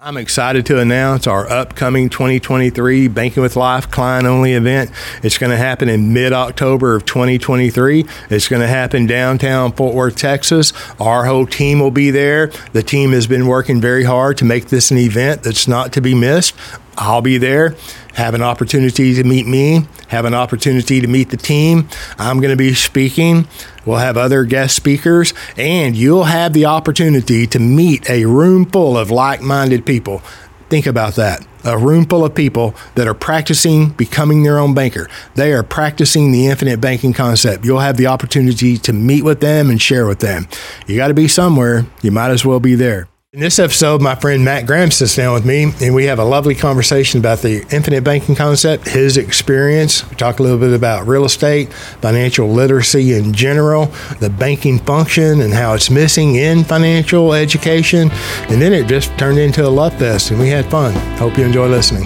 I'm 0.00 0.16
excited 0.16 0.64
to 0.66 0.78
announce 0.78 1.26
our 1.26 1.50
upcoming 1.50 2.08
2023 2.08 3.08
Banking 3.08 3.42
with 3.42 3.56
Life 3.56 3.90
client 3.90 4.28
only 4.28 4.52
event. 4.52 4.92
It's 5.24 5.38
going 5.38 5.50
to 5.50 5.56
happen 5.56 5.88
in 5.88 6.12
mid 6.12 6.32
October 6.32 6.94
of 6.94 7.04
2023. 7.04 8.06
It's 8.30 8.46
going 8.46 8.62
to 8.62 8.68
happen 8.68 9.06
downtown 9.06 9.72
Fort 9.72 9.96
Worth, 9.96 10.14
Texas. 10.14 10.72
Our 11.00 11.24
whole 11.24 11.46
team 11.46 11.80
will 11.80 11.90
be 11.90 12.12
there. 12.12 12.52
The 12.74 12.84
team 12.84 13.10
has 13.10 13.26
been 13.26 13.48
working 13.48 13.80
very 13.80 14.04
hard 14.04 14.38
to 14.38 14.44
make 14.44 14.66
this 14.68 14.92
an 14.92 14.98
event 14.98 15.42
that's 15.42 15.66
not 15.66 15.92
to 15.94 16.00
be 16.00 16.14
missed. 16.14 16.54
I'll 16.96 17.20
be 17.20 17.36
there, 17.36 17.74
have 18.18 18.34
an 18.34 18.42
opportunity 18.42 19.14
to 19.14 19.22
meet 19.22 19.46
me, 19.46 19.86
have 20.08 20.24
an 20.24 20.34
opportunity 20.34 21.00
to 21.00 21.06
meet 21.06 21.30
the 21.30 21.36
team. 21.36 21.88
I'm 22.18 22.40
going 22.40 22.50
to 22.50 22.56
be 22.56 22.74
speaking. 22.74 23.46
We'll 23.86 23.98
have 23.98 24.16
other 24.16 24.44
guest 24.44 24.74
speakers, 24.74 25.32
and 25.56 25.96
you'll 25.96 26.24
have 26.24 26.52
the 26.52 26.64
opportunity 26.64 27.46
to 27.46 27.60
meet 27.60 28.10
a 28.10 28.24
room 28.24 28.66
full 28.66 28.98
of 28.98 29.12
like 29.12 29.40
minded 29.40 29.86
people. 29.86 30.20
Think 30.68 30.84
about 30.84 31.14
that. 31.14 31.46
A 31.64 31.78
room 31.78 32.06
full 32.06 32.24
of 32.24 32.34
people 32.34 32.74
that 32.96 33.06
are 33.06 33.14
practicing 33.14 33.90
becoming 33.90 34.42
their 34.42 34.58
own 34.58 34.74
banker. 34.74 35.08
They 35.36 35.52
are 35.52 35.62
practicing 35.62 36.32
the 36.32 36.48
infinite 36.48 36.80
banking 36.80 37.12
concept. 37.12 37.64
You'll 37.64 37.78
have 37.78 37.96
the 37.96 38.08
opportunity 38.08 38.78
to 38.78 38.92
meet 38.92 39.22
with 39.22 39.40
them 39.40 39.70
and 39.70 39.80
share 39.80 40.06
with 40.06 40.18
them. 40.18 40.48
You 40.88 40.96
got 40.96 41.08
to 41.08 41.14
be 41.14 41.28
somewhere. 41.28 41.86
You 42.02 42.10
might 42.10 42.30
as 42.30 42.44
well 42.44 42.58
be 42.58 42.74
there. 42.74 43.08
In 43.34 43.40
this 43.40 43.58
episode, 43.58 44.00
my 44.00 44.14
friend 44.14 44.42
Matt 44.42 44.66
Graham 44.66 44.90
sits 44.90 45.14
down 45.14 45.34
with 45.34 45.44
me, 45.44 45.70
and 45.82 45.94
we 45.94 46.06
have 46.06 46.18
a 46.18 46.24
lovely 46.24 46.54
conversation 46.54 47.20
about 47.20 47.40
the 47.40 47.58
infinite 47.70 48.02
banking 48.02 48.34
concept, 48.34 48.88
his 48.88 49.18
experience. 49.18 50.08
We 50.08 50.16
talk 50.16 50.38
a 50.38 50.42
little 50.42 50.56
bit 50.56 50.72
about 50.72 51.06
real 51.06 51.26
estate, 51.26 51.70
financial 52.00 52.48
literacy 52.48 53.12
in 53.12 53.34
general, 53.34 53.92
the 54.20 54.30
banking 54.30 54.78
function, 54.78 55.42
and 55.42 55.52
how 55.52 55.74
it's 55.74 55.90
missing 55.90 56.36
in 56.36 56.64
financial 56.64 57.34
education. 57.34 58.10
And 58.48 58.62
then 58.62 58.72
it 58.72 58.86
just 58.86 59.10
turned 59.18 59.36
into 59.36 59.62
a 59.62 59.68
love 59.68 59.92
fest, 59.98 60.30
and 60.30 60.40
we 60.40 60.48
had 60.48 60.64
fun. 60.70 60.94
Hope 61.18 61.36
you 61.36 61.44
enjoy 61.44 61.68
listening. 61.68 62.04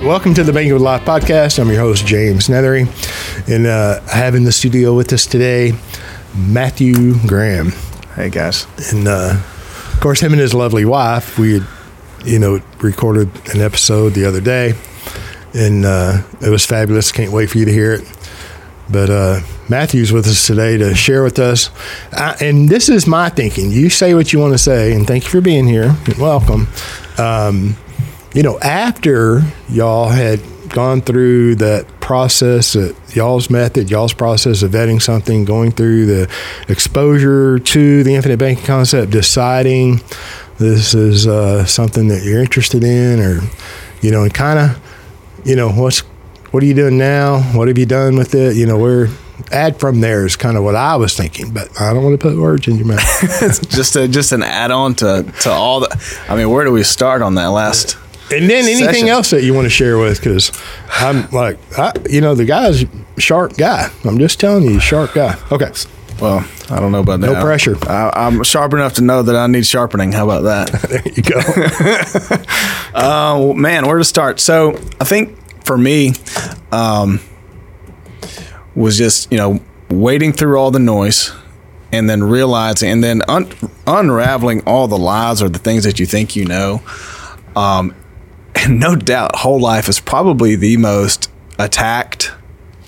Welcome 0.00 0.32
to 0.36 0.42
the 0.42 0.54
Banking 0.54 0.72
with 0.72 0.80
Life 0.80 1.04
podcast. 1.04 1.58
I'm 1.58 1.68
your 1.68 1.80
host, 1.80 2.06
James 2.06 2.48
Neathery, 2.48 2.88
and 3.54 3.66
uh, 3.66 4.00
I 4.10 4.16
have 4.16 4.36
in 4.36 4.44
the 4.44 4.52
studio 4.52 4.94
with 4.94 5.12
us 5.12 5.26
today 5.26 5.74
Matthew 6.34 7.18
Graham. 7.26 7.72
Hey 8.14 8.30
guys. 8.30 8.68
And 8.92 9.08
uh, 9.08 9.32
of 9.92 9.98
course, 10.00 10.20
him 10.20 10.30
and 10.32 10.40
his 10.40 10.54
lovely 10.54 10.84
wife, 10.84 11.36
we 11.36 11.54
had, 11.54 11.66
you 12.24 12.38
know, 12.38 12.60
recorded 12.80 13.28
an 13.52 13.60
episode 13.60 14.10
the 14.10 14.24
other 14.24 14.40
day, 14.40 14.74
and 15.52 15.84
uh, 15.84 16.22
it 16.40 16.48
was 16.48 16.64
fabulous. 16.64 17.10
Can't 17.10 17.32
wait 17.32 17.50
for 17.50 17.58
you 17.58 17.64
to 17.64 17.72
hear 17.72 17.92
it. 17.92 18.02
But 18.88 19.10
uh, 19.10 19.40
Matthew's 19.68 20.12
with 20.12 20.28
us 20.28 20.46
today 20.46 20.76
to 20.76 20.94
share 20.94 21.24
with 21.24 21.40
us. 21.40 21.70
I, 22.12 22.36
and 22.40 22.68
this 22.68 22.88
is 22.88 23.08
my 23.08 23.30
thinking. 23.30 23.72
You 23.72 23.90
say 23.90 24.14
what 24.14 24.32
you 24.32 24.38
want 24.38 24.52
to 24.52 24.58
say, 24.58 24.92
and 24.92 25.08
thank 25.08 25.24
you 25.24 25.30
for 25.30 25.40
being 25.40 25.66
here. 25.66 25.96
Welcome. 26.16 26.68
Um, 27.18 27.76
you 28.32 28.44
know, 28.44 28.60
after 28.60 29.42
y'all 29.68 30.10
had 30.10 30.40
gone 30.68 31.00
through 31.00 31.56
that 31.56 31.88
process, 31.98 32.76
uh, 32.76 32.92
y'all's 33.16 33.50
method, 33.50 33.90
y'all's 33.90 34.12
process 34.12 34.62
of 34.62 34.72
vetting 34.72 35.00
something, 35.00 35.44
going 35.44 35.70
through 35.70 36.06
the 36.06 36.30
exposure 36.68 37.58
to 37.58 38.02
the 38.02 38.14
infinite 38.14 38.38
banking 38.38 38.64
concept, 38.64 39.12
deciding 39.12 40.00
this 40.58 40.94
is 40.94 41.26
uh, 41.26 41.64
something 41.64 42.08
that 42.08 42.22
you're 42.22 42.40
interested 42.40 42.84
in, 42.84 43.20
or 43.20 43.40
you 44.00 44.10
know, 44.10 44.22
and 44.22 44.32
kind 44.32 44.58
of, 44.58 45.42
you 45.44 45.56
know, 45.56 45.70
what's 45.70 46.00
what 46.50 46.62
are 46.62 46.66
you 46.66 46.74
doing 46.74 46.98
now? 46.98 47.40
What 47.52 47.68
have 47.68 47.78
you 47.78 47.86
done 47.86 48.16
with 48.16 48.34
it? 48.34 48.56
You 48.56 48.66
know, 48.66 48.78
where 48.78 49.08
add 49.50 49.78
from 49.78 50.00
there 50.00 50.24
is 50.24 50.36
kind 50.36 50.56
of 50.56 50.64
what 50.64 50.74
I 50.74 50.96
was 50.96 51.16
thinking, 51.16 51.52
but 51.52 51.68
I 51.80 51.92
don't 51.92 52.04
want 52.04 52.18
to 52.18 52.28
put 52.28 52.38
words 52.38 52.68
in 52.68 52.76
your 52.76 52.86
mouth. 52.86 53.00
just 53.70 53.96
a, 53.96 54.06
just 54.06 54.32
an 54.32 54.42
add 54.42 54.70
on 54.70 54.94
to 54.96 55.30
to 55.40 55.50
all 55.50 55.80
the. 55.80 56.24
I 56.28 56.36
mean, 56.36 56.50
where 56.50 56.64
do 56.64 56.72
we 56.72 56.82
start 56.82 57.22
on 57.22 57.34
that 57.34 57.46
last? 57.46 57.96
And 58.32 58.48
then 58.48 58.64
anything 58.64 58.86
session. 58.86 59.08
else 59.08 59.30
that 59.30 59.42
you 59.42 59.52
want 59.52 59.66
to 59.66 59.70
share 59.70 59.98
with, 59.98 60.18
because 60.18 60.50
I'm 60.88 61.30
like, 61.30 61.58
I, 61.78 61.92
you 62.08 62.20
know, 62.20 62.34
the 62.34 62.46
guy's 62.46 62.84
sharp 63.18 63.56
guy. 63.56 63.90
I'm 64.04 64.18
just 64.18 64.40
telling 64.40 64.64
you, 64.64 64.80
sharp 64.80 65.14
guy. 65.14 65.38
Okay. 65.50 65.70
Well, 66.20 66.46
I 66.70 66.78
don't 66.78 66.92
know 66.92 67.00
about 67.00 67.20
that. 67.20 67.32
No 67.32 67.42
pressure. 67.42 67.76
I, 67.88 68.26
am 68.26 68.44
sharp 68.44 68.72
enough 68.72 68.94
to 68.94 69.02
know 69.02 69.22
that 69.22 69.34
I 69.34 69.46
need 69.48 69.66
sharpening. 69.66 70.12
How 70.12 70.28
about 70.28 70.42
that? 70.42 70.80
there 70.88 71.02
you 71.04 71.22
go. 71.22 72.98
uh, 72.98 73.52
man, 73.54 73.86
where 73.86 73.98
to 73.98 74.04
start? 74.04 74.38
So 74.38 74.76
I 75.00 75.04
think 75.04 75.36
for 75.64 75.76
me, 75.76 76.12
um, 76.70 77.20
was 78.74 78.96
just 78.96 79.30
you 79.30 79.38
know 79.38 79.60
wading 79.90 80.32
through 80.32 80.56
all 80.56 80.70
the 80.70 80.78
noise 80.78 81.32
and 81.92 82.08
then 82.08 82.24
realizing 82.24 82.90
and 82.90 83.04
then 83.04 83.22
un- 83.28 83.52
unraveling 83.86 84.62
all 84.66 84.88
the 84.88 84.98
lies 84.98 85.40
or 85.42 85.48
the 85.48 85.58
things 85.58 85.84
that 85.84 86.00
you 86.00 86.06
think 86.06 86.34
you 86.34 86.44
know 86.44 86.82
um, 87.54 87.94
and 88.54 88.80
no 88.80 88.96
doubt, 88.96 89.36
whole 89.36 89.60
life 89.60 89.88
is 89.88 90.00
probably 90.00 90.56
the 90.56 90.76
most 90.76 91.30
attacked 91.58 92.32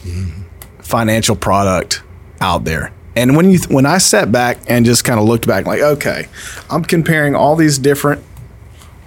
mm-hmm. 0.06 0.43
financial 0.81 1.37
product 1.37 2.03
out 2.41 2.65
there. 2.65 2.93
And 3.15 3.34
when 3.34 3.50
you 3.50 3.59
when 3.71 3.87
I 3.87 3.99
sat 3.99 4.31
back 4.31 4.59
and 4.69 4.84
just 4.84 5.05
kind 5.05 5.19
of 5.19 5.27
looked 5.27 5.47
back, 5.47 5.65
like, 5.67 5.81
okay, 5.81 6.28
I'm 6.69 6.84
comparing 6.84 7.34
all 7.34 7.56
these 7.56 7.78
different 7.78 8.22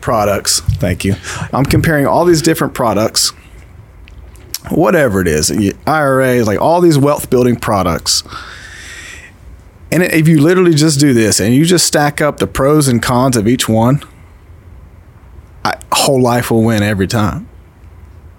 products. 0.02 0.62
Thank 0.62 1.06
you. 1.06 1.16
I'm 1.54 1.66
comparing 1.66 2.08
all 2.08 2.26
these 2.26 2.42
different 2.42 2.74
products, 2.74 3.30
whatever 4.72 5.22
it 5.22 5.28
is, 5.28 5.52
IRAs, 5.86 6.48
like 6.48 6.59
all 6.59 6.82
these 6.82 6.98
wealth 6.98 7.30
building 7.30 7.56
products. 7.56 8.24
And 9.92 10.04
if 10.04 10.28
you 10.28 10.42
literally 10.42 10.74
just 10.74 11.00
do 11.00 11.14
this 11.14 11.40
and 11.40 11.54
you 11.54 11.66
just 11.66 11.86
stack 11.86 12.22
up 12.22 12.38
the 12.38 12.48
pros 12.48 12.88
and 12.88 13.02
cons 13.02 13.36
of 13.36 13.48
each 13.48 13.68
one, 13.68 14.02
I, 15.66 15.80
whole 15.92 16.22
life 16.22 16.52
will 16.52 16.64
win 16.64 16.84
every 16.84 17.08
time. 17.08 17.48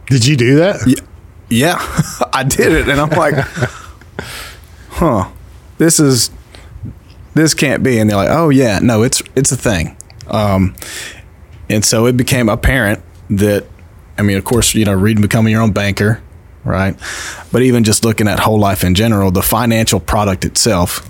Did 0.07 0.27
you 0.27 0.37
do 0.37 0.57
that? 0.57 0.81
Yeah, 0.87 1.05
yeah 1.51 1.77
I 2.33 2.45
did 2.45 2.73
it, 2.73 2.89
and 2.89 3.01
I'm 3.01 3.11
like, 3.11 3.35
huh, 4.91 5.29
this 5.79 6.01
is 6.01 6.31
this 7.35 7.55
can't 7.55 7.83
be. 7.83 7.99
And 7.99 8.09
they're 8.09 8.17
like, 8.17 8.31
oh 8.31 8.49
yeah, 8.51 8.79
no, 8.81 9.03
it's 9.03 9.23
it's 9.37 9.53
a 9.53 9.57
thing. 9.57 9.97
Um, 10.29 10.75
and 11.69 11.85
so 11.85 12.07
it 12.07 12.17
became 12.17 12.49
apparent 12.49 13.03
that, 13.31 13.65
I 14.19 14.23
mean, 14.23 14.37
of 14.37 14.45
course, 14.45 14.75
you 14.75 14.85
know, 14.85 14.95
reading 14.95 15.23
becoming 15.23 15.53
your 15.53 15.63
own 15.63 15.73
banker, 15.73 16.23
right? 16.65 16.97
But 17.53 17.63
even 17.63 17.85
just 17.85 18.05
looking 18.05 18.29
at 18.29 18.41
whole 18.41 18.59
life 18.59 18.85
in 18.85 18.95
general, 18.95 19.31
the 19.31 19.43
financial 19.43 20.01
product 20.01 20.45
itself 20.45 21.09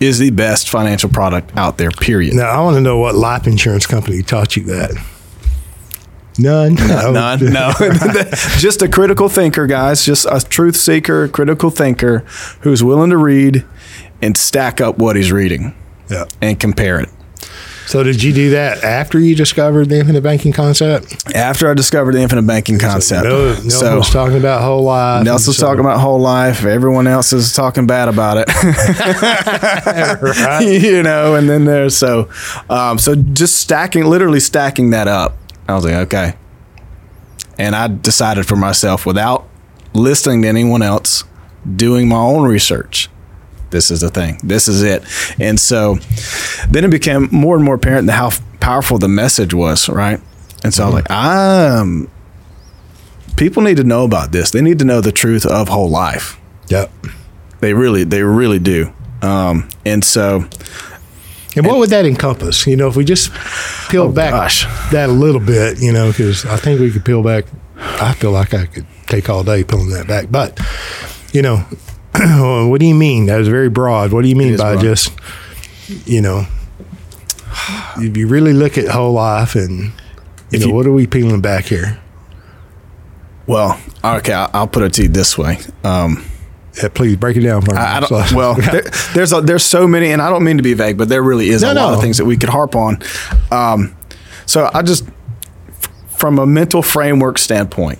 is 0.00 0.18
the 0.18 0.30
best 0.30 0.68
financial 0.68 1.08
product 1.08 1.56
out 1.56 1.78
there, 1.78 1.90
period. 1.90 2.34
Now, 2.34 2.50
I 2.50 2.60
want 2.60 2.74
to 2.74 2.80
know 2.80 2.98
what 2.98 3.14
life 3.14 3.46
insurance 3.46 3.86
company 3.86 4.22
taught 4.22 4.56
you 4.56 4.64
that. 4.64 4.92
None. 6.38 6.74
No. 6.74 7.12
None. 7.12 7.52
No. 7.52 7.72
just 8.58 8.82
a 8.82 8.88
critical 8.88 9.28
thinker, 9.28 9.66
guys. 9.66 10.04
Just 10.04 10.26
a 10.30 10.40
truth 10.40 10.76
seeker, 10.76 11.28
critical 11.28 11.70
thinker 11.70 12.20
who's 12.60 12.82
willing 12.82 13.10
to 13.10 13.16
read 13.16 13.64
and 14.20 14.36
stack 14.36 14.80
up 14.80 14.98
what 14.98 15.16
he's 15.16 15.32
reading 15.32 15.74
yeah. 16.08 16.24
and 16.40 16.58
compare 16.58 17.00
it. 17.00 17.08
So 17.86 18.02
did 18.02 18.22
you 18.22 18.32
do 18.32 18.50
that 18.50 18.84
after 18.84 19.18
you 19.18 19.34
discovered 19.34 19.88
the 19.88 19.98
infinite 19.98 20.22
banking 20.22 20.52
concept? 20.52 21.14
After 21.34 21.68
I 21.68 21.74
discovered 21.74 22.12
the 22.12 22.22
infinite 22.22 22.46
banking 22.46 22.78
concept. 22.78 23.24
No, 23.24 23.46
Nelson 23.46 23.70
so, 23.70 23.96
was 23.98 24.08
talking 24.08 24.38
about 24.38 24.62
whole 24.62 24.84
life. 24.84 25.24
Nelson 25.24 25.50
was 25.50 25.58
so. 25.58 25.66
talking 25.66 25.80
about 25.80 26.00
whole 26.00 26.20
life. 26.20 26.64
Everyone 26.64 27.06
else 27.06 27.32
is 27.32 27.52
talking 27.52 27.86
bad 27.86 28.08
about 28.08 28.38
it. 28.38 28.48
right. 30.22 30.62
You 30.62 31.02
know, 31.02 31.34
and 31.34 31.48
then 31.50 31.64
there's 31.64 31.96
so 31.96 32.30
um, 32.70 32.98
so 32.98 33.14
just 33.14 33.56
stacking, 33.56 34.04
literally 34.06 34.40
stacking 34.40 34.90
that 34.90 35.08
up. 35.08 35.36
I 35.68 35.74
was 35.74 35.84
like, 35.84 35.94
okay. 35.94 36.34
And 37.58 37.76
I 37.76 37.88
decided 37.88 38.46
for 38.46 38.56
myself 38.56 39.06
without 39.06 39.48
listening 39.94 40.42
to 40.42 40.48
anyone 40.48 40.82
else, 40.82 41.24
doing 41.76 42.08
my 42.08 42.16
own 42.16 42.42
research 42.48 43.08
this 43.72 43.90
is 43.90 44.02
the 44.02 44.10
thing. 44.10 44.38
This 44.44 44.68
is 44.68 44.82
it. 44.82 45.02
And 45.40 45.58
so 45.58 45.96
then 46.68 46.84
it 46.84 46.90
became 46.90 47.28
more 47.32 47.56
and 47.56 47.64
more 47.64 47.74
apparent 47.74 48.08
how 48.10 48.30
powerful 48.60 48.98
the 48.98 49.08
message 49.08 49.52
was, 49.52 49.88
right? 49.88 50.20
And 50.62 50.72
so 50.72 50.84
mm-hmm. 50.84 50.92
I 50.92 50.94
was 50.94 50.94
like, 50.94 51.10
um, 51.10 52.10
people 53.36 53.62
need 53.62 53.78
to 53.78 53.84
know 53.84 54.04
about 54.04 54.30
this. 54.30 54.52
They 54.52 54.60
need 54.60 54.78
to 54.78 54.84
know 54.84 55.00
the 55.00 55.10
truth 55.10 55.44
of 55.44 55.68
whole 55.68 55.88
life. 55.88 56.38
Yep. 56.68 56.92
They 57.58 57.74
really, 57.74 58.04
they 58.04 58.22
really 58.22 58.60
do. 58.60 58.92
Um, 59.22 59.68
and 59.84 60.04
so, 60.04 60.48
and 61.56 61.66
what 61.66 61.78
would 61.78 61.90
that 61.90 62.06
encompass? 62.06 62.66
You 62.66 62.76
know, 62.76 62.88
if 62.88 62.96
we 62.96 63.04
just 63.04 63.32
peel 63.90 64.04
oh 64.04 64.12
back 64.12 64.32
gosh. 64.32 64.64
that 64.90 65.08
a 65.08 65.12
little 65.12 65.40
bit, 65.40 65.80
you 65.80 65.92
know, 65.92 66.08
because 66.08 66.44
I 66.46 66.56
think 66.56 66.80
we 66.80 66.90
could 66.90 67.04
peel 67.04 67.22
back. 67.22 67.44
I 67.76 68.12
feel 68.14 68.30
like 68.30 68.54
I 68.54 68.66
could 68.66 68.86
take 69.06 69.28
all 69.28 69.42
day 69.42 69.64
peeling 69.64 69.90
that 69.90 70.06
back, 70.06 70.30
but 70.30 70.58
you 71.32 71.42
know, 71.42 71.56
what 72.68 72.80
do 72.80 72.86
you 72.86 72.94
mean? 72.94 73.26
That 73.26 73.38
was 73.38 73.48
very 73.48 73.68
broad. 73.68 74.12
What 74.12 74.22
do 74.22 74.28
you 74.28 74.36
mean 74.36 74.56
by 74.56 74.74
broad. 74.74 74.82
just, 74.82 75.12
you 76.06 76.20
know, 76.20 76.46
if 77.96 78.16
you 78.16 78.26
really 78.28 78.52
look 78.52 78.78
at 78.78 78.88
whole 78.88 79.12
life 79.12 79.54
and, 79.54 79.92
you 80.50 80.58
know, 80.58 80.66
you, 80.66 80.74
what 80.74 80.86
are 80.86 80.92
we 80.92 81.06
peeling 81.06 81.40
back 81.40 81.64
here? 81.64 81.98
Well, 83.46 83.80
okay, 84.04 84.32
I'll 84.32 84.68
put 84.68 84.82
it 84.82 84.94
to 84.94 85.02
you 85.02 85.08
this 85.08 85.36
way. 85.36 85.58
Um, 85.84 86.24
Yeah, 86.80 86.88
please 86.88 87.16
break 87.16 87.36
it 87.36 87.40
down 87.40 87.62
for 87.62 87.72
me. 87.72 87.78
I 87.78 88.00
don't, 88.00 88.08
So- 88.28 88.36
well, 88.36 88.54
there, 88.72 88.82
there's 89.14 89.32
a, 89.32 89.40
there's 89.40 89.64
so 89.64 89.86
many, 89.86 90.10
and 90.12 90.22
I 90.22 90.30
don't 90.30 90.44
mean 90.44 90.56
to 90.56 90.62
be 90.62 90.74
vague, 90.74 90.96
but 90.98 91.08
there 91.08 91.22
really 91.22 91.48
is 91.48 91.62
No, 91.62 91.72
a 91.72 91.74
lot 91.74 91.94
of 91.94 92.00
things 92.00 92.16
that 92.18 92.24
we 92.24 92.36
could 92.36 92.48
harp 92.48 92.74
on. 92.76 92.98
Um, 93.50 93.94
so 94.46 94.70
I 94.72 94.82
just, 94.82 95.04
from 96.16 96.38
a 96.38 96.46
mental 96.46 96.82
framework 96.82 97.38
standpoint, 97.38 97.98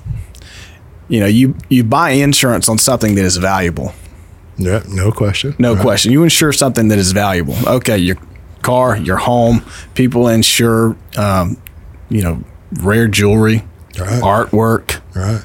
you 1.08 1.20
know, 1.20 1.26
you 1.26 1.54
you 1.68 1.84
buy 1.84 2.10
insurance 2.10 2.68
on 2.70 2.78
something 2.78 3.14
that 3.16 3.24
is 3.24 3.36
valuable. 3.36 3.92
yeah, 4.56 4.82
no 4.88 5.12
question. 5.12 5.54
No 5.58 5.74
Right. 5.74 5.82
question. 5.82 6.10
You 6.12 6.22
insure 6.22 6.52
something 6.52 6.88
that 6.88 6.98
is 6.98 7.12
valuable. 7.12 7.54
Okay, 7.66 7.98
your 7.98 8.16
car, 8.62 8.96
your 8.96 9.18
home. 9.18 9.62
People 9.94 10.28
insure, 10.28 10.96
um, 11.18 11.58
you 12.08 12.22
know, 12.22 12.42
rare 12.80 13.08
jewelry, 13.08 13.62
Right. 13.98 14.22
artwork. 14.22 15.00
Right. 15.14 15.42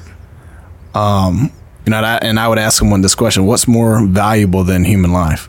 And 1.92 2.06
I, 2.06 2.16
and 2.16 2.38
I 2.38 2.48
would 2.48 2.58
ask 2.58 2.78
someone 2.78 3.00
this 3.02 3.14
question: 3.14 3.46
What's 3.46 3.68
more 3.68 4.04
valuable 4.06 4.64
than 4.64 4.84
human 4.84 5.12
life? 5.12 5.48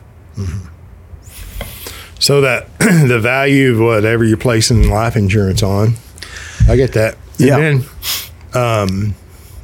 So 2.18 2.42
that 2.42 2.66
the 2.78 3.18
value 3.18 3.72
of 3.72 3.80
whatever 3.80 4.24
you're 4.24 4.36
placing 4.36 4.90
life 4.90 5.16
insurance 5.16 5.62
on, 5.62 5.94
I 6.68 6.76
get 6.76 6.92
that. 6.92 7.16
Yeah. 7.38 7.58
Then, 7.58 7.84
um, 8.54 9.14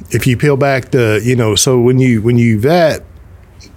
if 0.09 0.25
you 0.25 0.37
peel 0.37 0.57
back 0.57 0.91
the, 0.91 1.21
you 1.23 1.35
know, 1.35 1.55
so 1.55 1.79
when 1.79 1.99
you 1.99 2.21
when 2.21 2.37
you 2.37 2.59
vet 2.59 3.03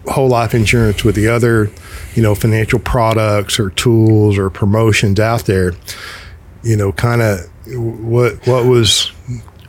whole 0.07 0.29
life 0.29 0.55
insurance 0.55 1.05
with 1.05 1.15
the 1.15 1.29
other, 1.29 1.71
you 2.15 2.23
know, 2.23 2.35
financial 2.35 2.79
products 2.79 3.61
or 3.61 3.71
tools 3.71 4.39
or 4.39 4.49
promotions 4.49 5.21
out 5.21 5.45
there, 5.45 5.75
you 6.63 6.77
know, 6.77 6.93
kind 6.93 7.21
of 7.21 7.41
what 7.67 8.47
what 8.47 8.65
was 8.65 9.13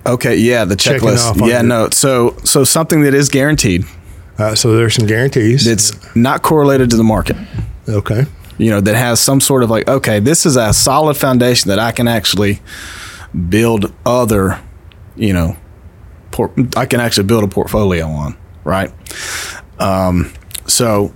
Okay, 0.06 0.36
yeah, 0.38 0.66
the 0.66 0.76
checklist. 0.76 1.48
Yeah, 1.48 1.62
no. 1.62 1.90
So 1.92 2.36
so 2.44 2.64
something 2.64 3.02
that 3.04 3.14
is 3.14 3.30
guaranteed. 3.30 3.86
uh, 4.38 4.56
so 4.56 4.76
there's 4.76 4.96
some 4.96 5.06
guarantees. 5.08 5.68
It's 5.68 5.94
not 6.16 6.42
correlated 6.42 6.90
to 6.92 6.98
the 6.98 7.04
market. 7.04 7.36
okay. 7.88 8.26
You 8.58 8.70
know, 8.70 8.82
that 8.82 8.96
has 8.96 9.20
some 9.20 9.42
sort 9.42 9.64
of 9.64 9.70
like, 9.72 9.88
okay, 9.88 10.20
this 10.20 10.46
is 10.46 10.56
a 10.56 10.72
solid 10.74 11.18
foundation 11.18 11.70
that 11.70 11.80
I 11.80 11.92
can 11.92 12.08
actually 12.08 12.60
build 13.50 13.92
other, 14.06 14.60
you 15.16 15.34
know, 15.34 15.58
por- 16.30 16.54
I 16.76 16.86
can 16.86 17.00
actually 17.00 17.26
build 17.26 17.44
a 17.44 17.48
portfolio 17.48 18.06
on, 18.06 18.38
right? 18.64 18.92
Um, 19.80 20.32
so, 20.68 21.12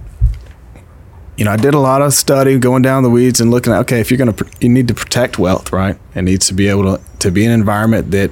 you 1.38 1.46
know, 1.46 1.52
I 1.52 1.58
did 1.58 1.76
a 1.76 1.80
lot 1.80 2.02
of 2.02 2.14
study 2.14 2.58
going 2.58 2.82
down 2.82 3.04
the 3.04 3.12
weeds 3.12 3.40
and 3.40 3.52
looking 3.52 3.74
at, 3.74 3.80
okay, 3.82 4.00
if 4.00 4.10
you're 4.10 4.18
going 4.18 4.34
to, 4.34 4.46
you 4.60 4.70
need 4.70 4.88
to 4.88 4.96
protect 4.96 5.38
wealth, 5.38 5.72
right? 5.72 6.00
It 6.16 6.24
needs 6.24 6.48
to 6.48 6.54
be 6.56 6.68
able 6.68 6.98
to, 6.98 7.04
to 7.20 7.30
be 7.32 7.46
an 7.46 7.52
environment 7.52 8.10
that 8.10 8.32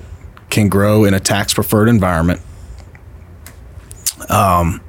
can 0.54 0.70
grow 0.70 1.04
in 1.04 1.14
a 1.14 1.20
tax 1.20 1.54
preferred 1.54 1.90
environment. 1.90 2.40
Um, 4.30 4.82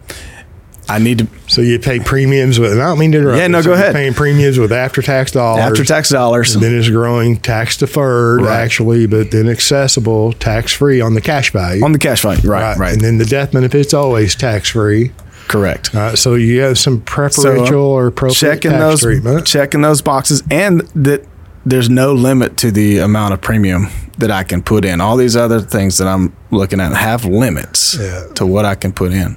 I 0.89 0.99
need 0.99 1.19
to, 1.19 1.29
So 1.49 1.63
you 1.63 1.79
pay 1.79 1.99
premiums 1.99 2.61
with. 2.61 2.73
I 2.73 2.77
don't 2.85 2.99
mean 2.99 3.13
to 3.13 3.19
interrupt. 3.19 3.39
Yeah, 3.39 3.47
no. 3.47 3.63
So 3.63 3.69
go 3.71 3.73
ahead. 3.73 3.95
Paying 3.95 4.13
premiums 4.15 4.59
with 4.59 4.71
after 4.71 5.01
tax 5.01 5.33
dollars. 5.33 5.63
after 5.65 5.83
tax 5.85 6.11
dollars. 6.11 6.55
And 6.55 6.63
then 6.63 6.75
it's 6.79 6.91
growing 6.91 7.39
tax 7.39 7.79
deferred 7.79 8.43
Right. 8.43 8.61
actually, 8.61 9.07
but 9.07 9.31
then 9.31 9.49
accessible 9.49 10.35
tax 10.35 10.73
free 10.73 11.01
on 11.01 11.15
the 11.15 11.23
cash 11.23 11.51
value. 11.53 11.83
On 11.83 11.93
the 11.93 11.99
cash 11.99 12.21
value, 12.23 12.47
right, 12.49 12.77
right, 12.77 12.93
And 12.93 13.01
then 13.01 13.17
the 13.19 13.25
death 13.25 13.53
benefit's 13.53 13.95
always 13.95 14.35
tax 14.35 14.71
free. 14.71 15.13
correct. 15.49 15.95
Uh, 15.95 16.15
so 16.17 16.35
you 16.35 16.61
have 16.61 16.79
some 16.79 17.01
preferential 17.01 17.67
So, 17.67 17.91
or 17.91 18.07
appropriate 18.09 18.37
checking 18.39 18.71
tax 18.73 18.81
those, 18.83 19.01
treatment. 19.03 19.47
checking 19.47 19.81
those 19.81 20.03
boxes, 20.03 20.43
and 20.51 20.83
that 20.95 21.25
there's 21.67 21.89
no 21.89 22.13
limit 22.13 22.57
to 22.59 22.71
the 22.71 22.99
amount 22.99 23.35
of 23.35 23.41
premium 23.41 23.89
that 24.19 24.31
I 24.31 24.45
can 24.45 24.63
put 24.63 24.85
in. 24.85 25.01
All 25.01 25.17
these 25.17 25.37
other 25.37 25.61
things 25.61 25.99
that 25.99 26.07
I'm 26.07 26.37
looking 26.51 26.81
at 26.81 26.93
have 26.95 27.25
limits 27.25 27.97
Yeah. 27.99 28.27
to 28.35 28.47
what 28.47 28.65
I 28.65 28.75
can 28.75 28.93
put 28.93 29.13
in, 29.13 29.37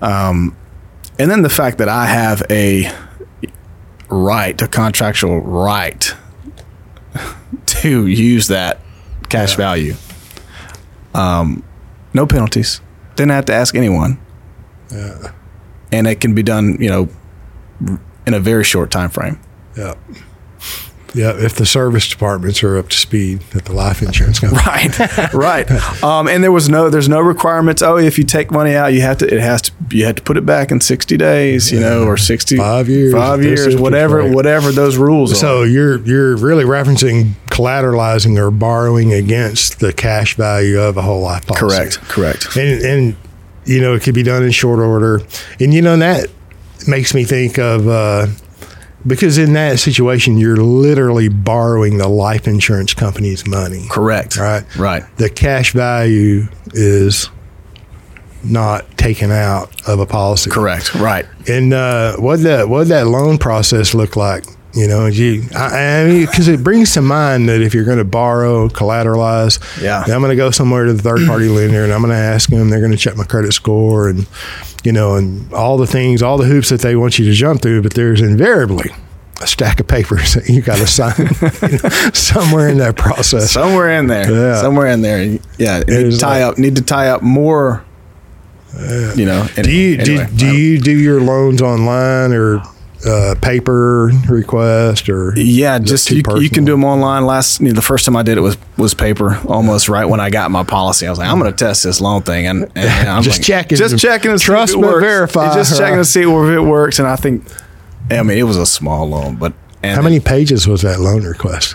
um, 0.00 0.56
and 1.18 1.30
then 1.30 1.42
the 1.42 1.48
fact 1.50 1.78
that 1.78 1.88
I 1.88 2.06
have 2.06 2.42
a 2.50 2.90
right, 4.08 4.60
a 4.62 4.68
contractual 4.68 5.40
right 5.40 6.14
to 7.66 8.06
use 8.06 8.48
that 8.48 8.78
cash 9.28 9.56
value. 9.56 9.94
Um, 11.14 11.62
no 12.14 12.26
penalties. 12.26 12.80
Didn't 13.16 13.32
have 13.32 13.46
to 13.46 13.54
ask 13.54 13.74
anyone. 13.74 14.18
And 15.92 16.06
it 16.06 16.20
can 16.20 16.34
be 16.34 16.42
done, 16.42 16.76
you 16.80 16.88
know, 16.90 17.08
in 18.26 18.34
a 18.34 18.40
very 18.40 18.64
short 18.64 18.90
time 18.90 19.08
frame. 19.10 19.38
Yeah. 19.76 19.94
Yeah, 21.16 21.32
if 21.36 21.54
the 21.54 21.64
service 21.66 22.06
departments 22.08 22.62
are 22.62 22.76
up 22.76 22.90
to 22.90 22.96
speed 22.98 23.40
at 23.54 23.64
the 23.64 23.72
life 23.72 24.02
insurance 24.02 24.38
company. 24.40 24.62
Right, 24.66 25.32
right. 25.34 26.02
Um, 26.04 26.28
and 26.28 26.44
there 26.44 26.52
was 26.52 26.68
no, 26.68 26.90
there's 26.90 27.08
no 27.08 27.20
requirements. 27.20 27.80
Oh, 27.82 27.96
if 27.96 28.18
you 28.18 28.24
take 28.24 28.50
money 28.50 28.74
out, 28.74 28.92
you 28.92 29.00
have 29.00 29.18
to, 29.18 29.26
it 29.32 29.40
has 29.40 29.62
to, 29.62 29.72
you 29.90 30.04
have 30.04 30.16
to 30.16 30.22
put 30.22 30.36
it 30.36 30.44
back 30.44 30.70
in 30.70 30.80
sixty 30.80 31.16
days, 31.16 31.72
you 31.72 31.80
know, 31.80 32.04
or 32.04 32.16
sixty 32.16 32.56
Five 32.56 32.88
years, 32.88 33.12
five 33.14 33.42
years, 33.42 33.76
whatever, 33.76 34.30
whatever 34.30 34.72
those 34.72 34.96
rules 34.96 35.38
So 35.40 35.60
are. 35.62 35.66
you're 35.66 35.98
you're 36.00 36.36
really 36.36 36.64
referencing 36.64 37.32
collateralizing 37.50 38.36
or 38.38 38.50
borrowing 38.50 39.12
against 39.12 39.80
the 39.80 39.92
cash 39.92 40.36
value 40.36 40.78
of 40.78 40.96
a 40.96 41.02
whole 41.02 41.22
life 41.22 41.46
policy. 41.46 41.76
Correct, 41.76 42.00
correct. 42.02 42.56
and 42.56 42.82
and 42.84 43.16
you 43.64 43.80
know 43.80 43.94
it 43.94 44.02
could 44.02 44.14
be 44.14 44.22
done 44.22 44.42
in 44.42 44.50
short 44.50 44.78
order 44.80 45.20
and 45.60 45.72
you 45.72 45.80
know 45.82 45.96
that 45.96 46.28
makes 46.86 47.14
me 47.14 47.24
think 47.24 47.58
of 47.58 47.88
uh, 47.88 48.26
because 49.06 49.38
in 49.38 49.52
that 49.52 49.78
situation 49.78 50.36
you're 50.38 50.56
literally 50.56 51.28
borrowing 51.28 51.98
the 51.98 52.08
life 52.08 52.46
insurance 52.48 52.92
company's 52.94 53.46
money 53.46 53.86
Correct. 53.90 54.36
right 54.36 54.64
Right. 54.76 55.04
the 55.16 55.28
cash 55.30 55.72
value 55.72 56.48
is 56.72 57.30
not 58.44 58.84
taken 58.96 59.30
out 59.32 59.70
of 59.88 59.98
a 59.98 60.06
policy 60.06 60.50
Correct. 60.50 60.94
Right. 60.94 61.26
and 61.48 61.72
uh, 61.72 62.16
what 62.16 62.42
that 62.42 62.68
what 62.68 62.88
that 62.88 63.06
loan 63.06 63.38
process 63.38 63.94
look 63.94 64.14
like? 64.16 64.44
You 64.76 64.86
know, 64.86 65.06
you 65.06 65.42
I, 65.56 66.02
I 66.02 66.04
mean, 66.06 66.26
because 66.26 66.48
it 66.48 66.62
brings 66.62 66.92
to 66.94 67.00
mind 67.02 67.48
that 67.48 67.62
if 67.62 67.72
you're 67.72 67.84
going 67.86 67.96
to 67.98 68.04
borrow, 68.04 68.68
collateralize, 68.68 69.58
Yeah. 69.82 70.02
I'm 70.02 70.20
going 70.20 70.28
to 70.30 70.36
go 70.36 70.50
somewhere 70.50 70.84
to 70.84 70.92
the 70.92 71.02
third 71.02 71.26
party 71.26 71.48
lender 71.48 71.82
and 71.82 71.92
I'm 71.94 72.02
going 72.02 72.12
to 72.12 72.16
ask 72.18 72.50
them. 72.50 72.68
They're 72.68 72.80
going 72.80 72.92
to 72.92 72.98
check 72.98 73.16
my 73.16 73.24
credit 73.24 73.52
score 73.52 74.08
and 74.10 74.26
you 74.84 74.92
know, 74.92 75.14
and 75.16 75.50
all 75.54 75.78
the 75.78 75.86
things, 75.86 76.22
all 76.22 76.36
the 76.38 76.44
hoops 76.44 76.68
that 76.68 76.82
they 76.82 76.94
want 76.94 77.18
you 77.18 77.24
to 77.24 77.32
jump 77.32 77.62
through. 77.62 77.82
But 77.82 77.94
there's 77.94 78.20
invariably 78.20 78.90
a 79.40 79.46
stack 79.46 79.80
of 79.80 79.88
papers 79.88 80.34
that 80.34 80.48
you 80.48 80.60
got 80.60 80.76
to 80.76 80.86
sign 80.86 81.14
you 81.18 81.78
know, 81.82 81.88
somewhere 82.12 82.68
in 82.68 82.76
that 82.78 82.96
process. 82.96 83.50
Somewhere 83.50 83.90
in 83.98 84.08
there. 84.08 84.30
Yeah. 84.30 84.60
Somewhere 84.60 84.88
in 84.88 85.00
there. 85.00 85.38
Yeah. 85.58 85.78
Need 85.88 86.10
to 86.12 86.18
tie 86.18 86.44
like- 86.44 86.52
up. 86.52 86.58
Need 86.58 86.76
to 86.76 86.82
tie 86.82 87.08
up 87.08 87.22
more. 87.22 87.82
you 89.16 89.24
know. 89.24 89.46
do 89.54 89.70
you 89.72 89.98
anyway, 89.98 90.26
do, 90.26 90.36
do 90.36 90.54
you 90.54 90.78
do 90.78 90.90
your 90.98 91.20
loans 91.22 91.62
online 91.62 92.32
or 92.32 92.62
uh, 93.06 93.34
paper 93.40 94.10
request 94.28 95.08
or 95.08 95.32
Yeah, 95.36 95.78
just 95.78 96.10
you, 96.10 96.22
you 96.38 96.50
can 96.50 96.64
do 96.64 96.72
them 96.72 96.84
online. 96.84 97.24
Last 97.26 97.60
you 97.60 97.68
know, 97.68 97.72
the 97.72 97.82
first 97.82 98.04
time 98.04 98.16
I 98.16 98.22
did 98.22 98.36
it 98.38 98.40
was 98.42 98.56
was 98.76 98.94
paper. 98.94 99.38
Almost 99.46 99.88
right 99.88 100.04
when 100.04 100.20
I 100.20 100.30
got 100.30 100.50
my 100.50 100.64
policy, 100.64 101.06
I 101.06 101.10
was 101.10 101.18
like, 101.18 101.28
I'm 101.28 101.38
going 101.38 101.50
to 101.50 101.56
test 101.56 101.84
this 101.84 102.00
loan 102.00 102.22
thing, 102.22 102.46
and, 102.46 102.70
and 102.74 103.08
I'm 103.08 103.22
Just 103.24 103.38
like, 103.38 103.46
checking. 103.46 103.78
just 103.78 103.98
checking, 103.98 104.30
to 104.32 104.38
Trust 104.38 104.72
see 104.72 104.78
if 104.78 104.84
it 104.84 104.86
works. 104.88 105.02
verify, 105.04 105.54
just 105.54 105.78
checking 105.78 105.94
right. 105.94 105.98
to 105.98 106.04
see 106.04 106.22
if 106.22 106.28
it 106.28 106.60
works. 106.60 106.98
And 106.98 107.06
I 107.08 107.16
think, 107.16 107.44
I 108.10 108.22
mean, 108.22 108.38
it 108.38 108.42
was 108.44 108.56
a 108.56 108.66
small 108.66 109.08
loan, 109.08 109.36
but 109.36 109.52
and 109.82 109.94
How 109.96 110.02
many 110.02 110.20
pages 110.20 110.66
was 110.66 110.82
that 110.82 110.98
loan 111.00 111.22
request? 111.24 111.74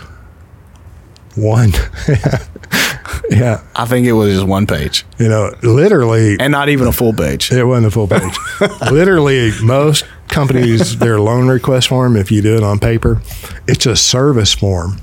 One. 1.34 1.72
yeah. 3.30 3.62
I 3.74 3.84
think 3.86 4.06
it 4.06 4.12
was 4.12 4.34
just 4.34 4.46
one 4.46 4.66
page, 4.66 5.04
You 5.18 5.28
know, 5.28 5.54
literally, 5.62 6.36
and 6.38 6.52
not 6.52 6.68
even 6.68 6.86
a 6.86 6.92
full 6.92 7.12
page. 7.14 7.50
it 7.50 7.64
wasn't 7.64 7.86
a 7.86 7.90
full 7.90 8.06
page. 8.08 8.36
literally, 8.90 9.50
most 9.62 10.04
companies, 10.32 10.98
their 10.98 11.20
loan 11.20 11.46
request 11.48 11.88
form, 11.88 12.16
if 12.16 12.32
you 12.32 12.42
do 12.42 12.56
it 12.56 12.64
on 12.64 12.78
paper, 12.80 13.22
it's 13.68 13.86
a 13.86 13.94
service 13.94 14.52
form. 14.52 14.96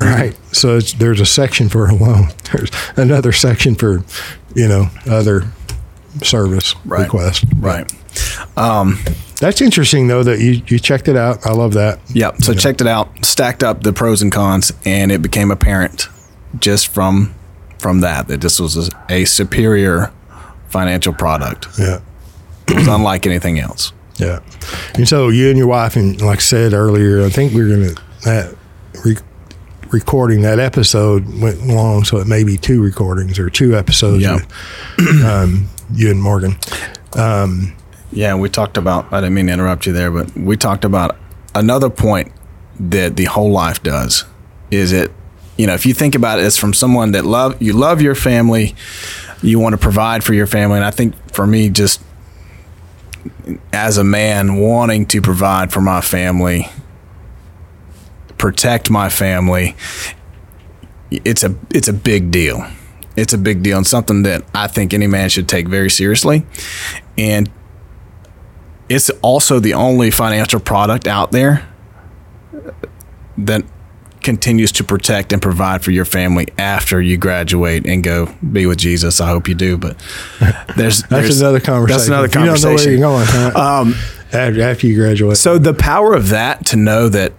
Right. 0.00 0.34
So 0.52 0.76
it's, 0.76 0.92
there's 0.94 1.20
a 1.20 1.26
section 1.26 1.68
for 1.68 1.86
a 1.86 1.94
loan. 1.94 2.28
There's 2.52 2.70
another 2.96 3.32
section 3.32 3.74
for, 3.74 4.02
you 4.54 4.66
know, 4.66 4.86
other 5.06 5.42
service 6.22 6.74
Right. 6.86 7.02
request. 7.02 7.44
Right. 7.58 7.92
Um, 8.56 8.98
That's 9.40 9.60
interesting, 9.60 10.08
though, 10.08 10.22
that 10.22 10.38
you, 10.40 10.62
you 10.68 10.78
checked 10.78 11.06
it 11.06 11.16
out. 11.16 11.46
I 11.46 11.52
love 11.52 11.74
that. 11.74 12.00
Yep. 12.14 12.42
So 12.42 12.54
checked 12.54 12.80
it 12.80 12.86
out, 12.86 13.10
stacked 13.26 13.62
up 13.62 13.82
the 13.82 13.92
pros 13.92 14.22
and 14.22 14.32
cons, 14.32 14.72
and 14.86 15.12
it 15.12 15.20
became 15.20 15.50
apparent 15.50 16.08
just 16.58 16.88
from 16.88 17.34
from 17.78 18.00
that 18.00 18.26
that 18.28 18.40
this 18.40 18.58
was 18.58 18.76
a, 18.88 18.90
a 19.10 19.24
superior 19.26 20.10
financial 20.70 21.12
product. 21.12 21.68
Yeah. 21.78 22.00
It 22.68 22.74
was 22.76 22.88
unlike 22.88 23.26
anything 23.26 23.58
else. 23.58 23.92
Yeah. 24.20 24.40
And 24.94 25.08
so 25.08 25.28
you 25.28 25.48
and 25.48 25.58
your 25.58 25.66
wife, 25.66 25.96
and 25.96 26.20
like 26.20 26.38
I 26.38 26.42
said 26.42 26.72
earlier, 26.72 27.24
I 27.24 27.30
think 27.30 27.52
we 27.54 27.60
are 27.62 27.68
going 27.68 27.94
to, 27.94 28.02
that 28.24 28.54
re- 29.04 29.16
recording 29.92 30.42
that 30.42 30.58
episode 30.58 31.26
went 31.40 31.66
long, 31.66 32.04
so 32.04 32.18
it 32.18 32.26
may 32.26 32.44
be 32.44 32.56
two 32.56 32.82
recordings 32.82 33.38
or 33.38 33.50
two 33.50 33.76
episodes 33.76 34.22
Yeah. 34.22 34.38
with 34.98 35.24
um, 35.24 35.68
you 35.92 36.10
and 36.10 36.22
Morgan. 36.22 36.56
Yeah, 38.12 38.34
we 38.34 38.48
talked 38.48 38.76
about. 38.76 39.12
I 39.12 39.20
didn't 39.20 39.34
mean 39.34 39.46
to 39.46 39.52
interrupt 39.52 39.86
you 39.86 39.92
there, 39.92 40.10
but 40.10 40.34
we 40.36 40.56
talked 40.56 40.84
about 40.84 41.16
another 41.54 41.88
point 41.88 42.32
that 42.80 43.16
the 43.16 43.24
whole 43.26 43.52
life 43.52 43.82
does 43.82 44.24
is 44.70 44.92
it. 44.92 45.12
You 45.56 45.66
know, 45.66 45.74
if 45.74 45.84
you 45.86 45.94
think 45.94 46.14
about 46.14 46.38
it, 46.40 46.44
it's 46.46 46.56
from 46.56 46.72
someone 46.72 47.12
that 47.12 47.24
love 47.24 47.60
you 47.62 47.72
love 47.72 48.00
your 48.02 48.14
family, 48.16 48.74
you 49.42 49.58
want 49.60 49.74
to 49.74 49.78
provide 49.78 50.24
for 50.24 50.34
your 50.34 50.46
family, 50.48 50.76
and 50.76 50.84
I 50.84 50.90
think 50.90 51.14
for 51.32 51.46
me, 51.46 51.68
just 51.68 52.00
as 53.72 53.98
a 53.98 54.04
man 54.04 54.56
wanting 54.56 55.06
to 55.06 55.20
provide 55.20 55.72
for 55.72 55.80
my 55.80 56.00
family, 56.00 56.68
protect 58.38 58.90
my 58.90 59.08
family, 59.08 59.76
it's 61.10 61.42
a 61.42 61.54
it's 61.70 61.88
a 61.88 61.92
big 61.92 62.30
deal. 62.30 62.66
It's 63.16 63.32
a 63.32 63.38
big 63.38 63.62
deal 63.62 63.76
and 63.76 63.86
something 63.86 64.22
that 64.22 64.44
I 64.54 64.66
think 64.68 64.94
any 64.94 65.06
man 65.06 65.28
should 65.28 65.48
take 65.48 65.68
very 65.68 65.90
seriously. 65.90 66.46
And 67.18 67.50
it's 68.88 69.10
also 69.20 69.58
the 69.58 69.74
only 69.74 70.10
financial 70.10 70.60
product 70.60 71.06
out 71.06 71.32
there 71.32 71.68
that 73.36 73.64
continues 74.22 74.70
to 74.72 74.84
protect 74.84 75.32
and 75.32 75.40
provide 75.40 75.82
for 75.82 75.90
your 75.90 76.04
family 76.04 76.48
after 76.58 77.00
you 77.00 77.16
graduate 77.16 77.86
and 77.86 78.02
go 78.04 78.34
be 78.52 78.66
with 78.66 78.78
Jesus. 78.78 79.20
I 79.20 79.28
hope 79.28 79.48
you 79.48 79.54
do, 79.54 79.76
but 79.78 79.96
there's 80.76 81.02
That's 81.02 81.08
there's- 81.08 81.40
another 81.40 81.60
conversation. 81.60 81.96
That's 81.98 82.08
another 82.08 82.26
If 82.26 82.34
you 82.34 82.40
don't 82.40 82.46
know 82.46 82.52
where 82.52 82.60
conversation. 82.60 82.92
you're 82.92 83.00
going 83.00 83.26
huh? 83.26 83.80
Um, 83.80 83.94
after, 84.32 84.62
after 84.62 84.86
you 84.86 84.96
graduate. 84.96 85.36
so 85.38 85.58
the 85.58 85.74
power 85.74 86.14
of 86.14 86.28
that 86.28 86.66
to 86.66 86.76
know 86.76 87.08
that 87.08 87.32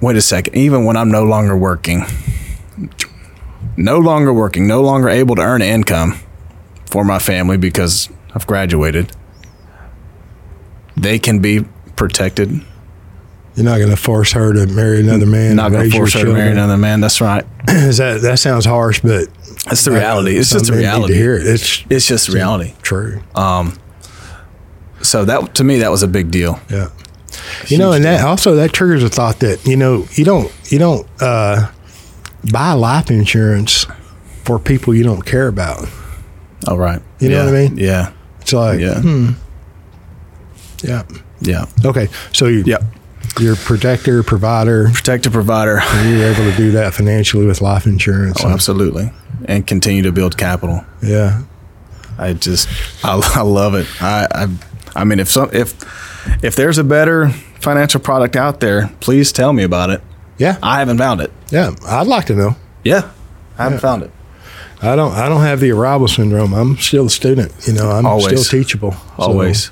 wait 0.00 0.16
a 0.16 0.20
second, 0.22 0.54
even 0.56 0.84
when 0.84 0.96
I'm 0.96 1.10
no 1.10 1.24
longer 1.24 1.56
working, 1.56 2.02
no 3.76 3.98
longer 3.98 4.32
working, 4.32 4.66
no 4.66 4.82
longer 4.82 5.08
able 5.08 5.36
to 5.36 5.42
earn 5.42 5.62
income 5.62 6.18
for 6.86 7.04
my 7.04 7.18
family 7.18 7.56
because 7.56 8.08
I've 8.34 8.46
graduated, 8.46 9.12
they 10.96 11.18
can 11.18 11.38
be 11.40 11.64
protected. 11.96 12.60
You're 13.58 13.64
not 13.64 13.78
going 13.78 13.90
to 13.90 13.96
force 13.96 14.30
her 14.32 14.52
to 14.52 14.66
marry 14.68 15.00
another 15.00 15.26
man. 15.26 15.56
Not 15.56 15.72
going 15.72 15.90
to 15.90 15.96
force 15.96 16.12
her 16.14 16.24
to 16.24 16.32
marry 16.32 16.52
another 16.52 16.76
man. 16.76 17.00
That's 17.00 17.20
right. 17.20 17.44
Is 17.68 17.96
that 17.96 18.20
that 18.22 18.38
sounds 18.38 18.64
harsh, 18.64 19.00
but 19.00 19.26
That's 19.64 19.84
the 19.84 19.90
reality. 19.90 20.36
It's 20.36 20.50
just 20.50 20.66
the 20.70 20.74
reality. 20.76 21.14
To 21.14 21.18
hear 21.18 21.34
it. 21.34 21.44
It's 21.44 21.84
It's 21.90 22.06
just 22.06 22.28
reality. 22.28 22.74
true. 22.82 23.20
Um. 23.34 23.76
So 25.02 25.24
that 25.24 25.56
to 25.56 25.64
me 25.64 25.78
that 25.78 25.90
was 25.90 26.04
a 26.04 26.08
big 26.08 26.30
deal. 26.30 26.60
Yeah. 26.70 26.90
You 27.66 27.78
know, 27.78 27.90
and 27.90 28.04
that 28.04 28.24
also 28.24 28.54
that 28.54 28.72
triggers 28.72 29.02
a 29.02 29.08
thought 29.08 29.40
that 29.40 29.66
you 29.66 29.76
know 29.76 30.06
you 30.12 30.24
don't 30.24 30.52
you 30.70 30.78
don't 30.78 31.04
uh, 31.20 31.68
buy 32.52 32.74
life 32.74 33.10
insurance 33.10 33.86
for 34.44 34.60
people 34.60 34.94
you 34.94 35.02
don't 35.02 35.24
care 35.26 35.48
about. 35.48 35.88
All 36.68 36.78
right. 36.78 37.02
You 37.18 37.30
know 37.30 37.44
what 37.46 37.54
I 37.56 37.58
mean? 37.68 37.76
Yeah. 37.76 38.12
It's 38.40 38.52
like, 38.52 38.78
Yeah. 38.78 39.00
hmm, 39.00 39.30
yeah, 40.82 41.02
Yeah. 41.40 41.66
okay. 41.84 42.08
So 42.32 42.46
you, 42.46 42.62
Yep. 42.64 42.82
You're 43.40 43.56
protector, 43.56 44.22
provider. 44.22 44.90
protector, 44.92 45.30
provider. 45.30 45.78
Are 45.80 46.04
You're 46.06 46.28
able 46.32 46.50
to 46.50 46.56
do 46.56 46.70
that 46.72 46.94
financially 46.94 47.46
with 47.46 47.60
life 47.60 47.86
insurance. 47.86 48.42
Oh, 48.44 48.48
absolutely. 48.48 49.10
And 49.46 49.66
continue 49.66 50.02
to 50.02 50.12
build 50.12 50.36
capital. 50.36 50.84
yeah, 51.02 51.42
I 52.18 52.32
just 52.32 52.68
I, 53.04 53.20
I 53.36 53.42
love 53.42 53.74
it. 53.74 53.86
I, 54.02 54.26
I 54.32 54.48
I 54.96 55.04
mean 55.04 55.20
if 55.20 55.28
some 55.28 55.50
if 55.52 55.74
if 56.44 56.56
there's 56.56 56.78
a 56.78 56.84
better 56.84 57.28
financial 57.60 58.00
product 58.00 58.36
out 58.36 58.60
there, 58.60 58.88
please 59.00 59.32
tell 59.32 59.52
me 59.52 59.62
about 59.62 59.90
it. 59.90 60.00
yeah, 60.38 60.58
I 60.62 60.80
haven't 60.80 60.98
found 60.98 61.20
it. 61.20 61.32
yeah. 61.50 61.74
I'd 61.86 62.06
like 62.06 62.26
to 62.26 62.34
know. 62.34 62.56
Yeah. 62.84 63.10
I 63.58 63.64
haven't 63.64 63.80
found 63.80 64.02
it. 64.04 64.10
I 64.80 64.94
don't. 64.94 65.12
I 65.12 65.28
don't 65.28 65.40
have 65.42 65.58
the 65.58 65.72
arrival 65.72 66.06
syndrome. 66.06 66.54
I'm 66.54 66.76
still 66.76 67.06
a 67.06 67.10
student. 67.10 67.52
You 67.66 67.72
know, 67.72 67.90
I'm 67.90 68.06
Always. 68.06 68.26
still 68.46 68.60
teachable. 68.60 68.92
So- 68.92 69.00
Always. 69.18 69.70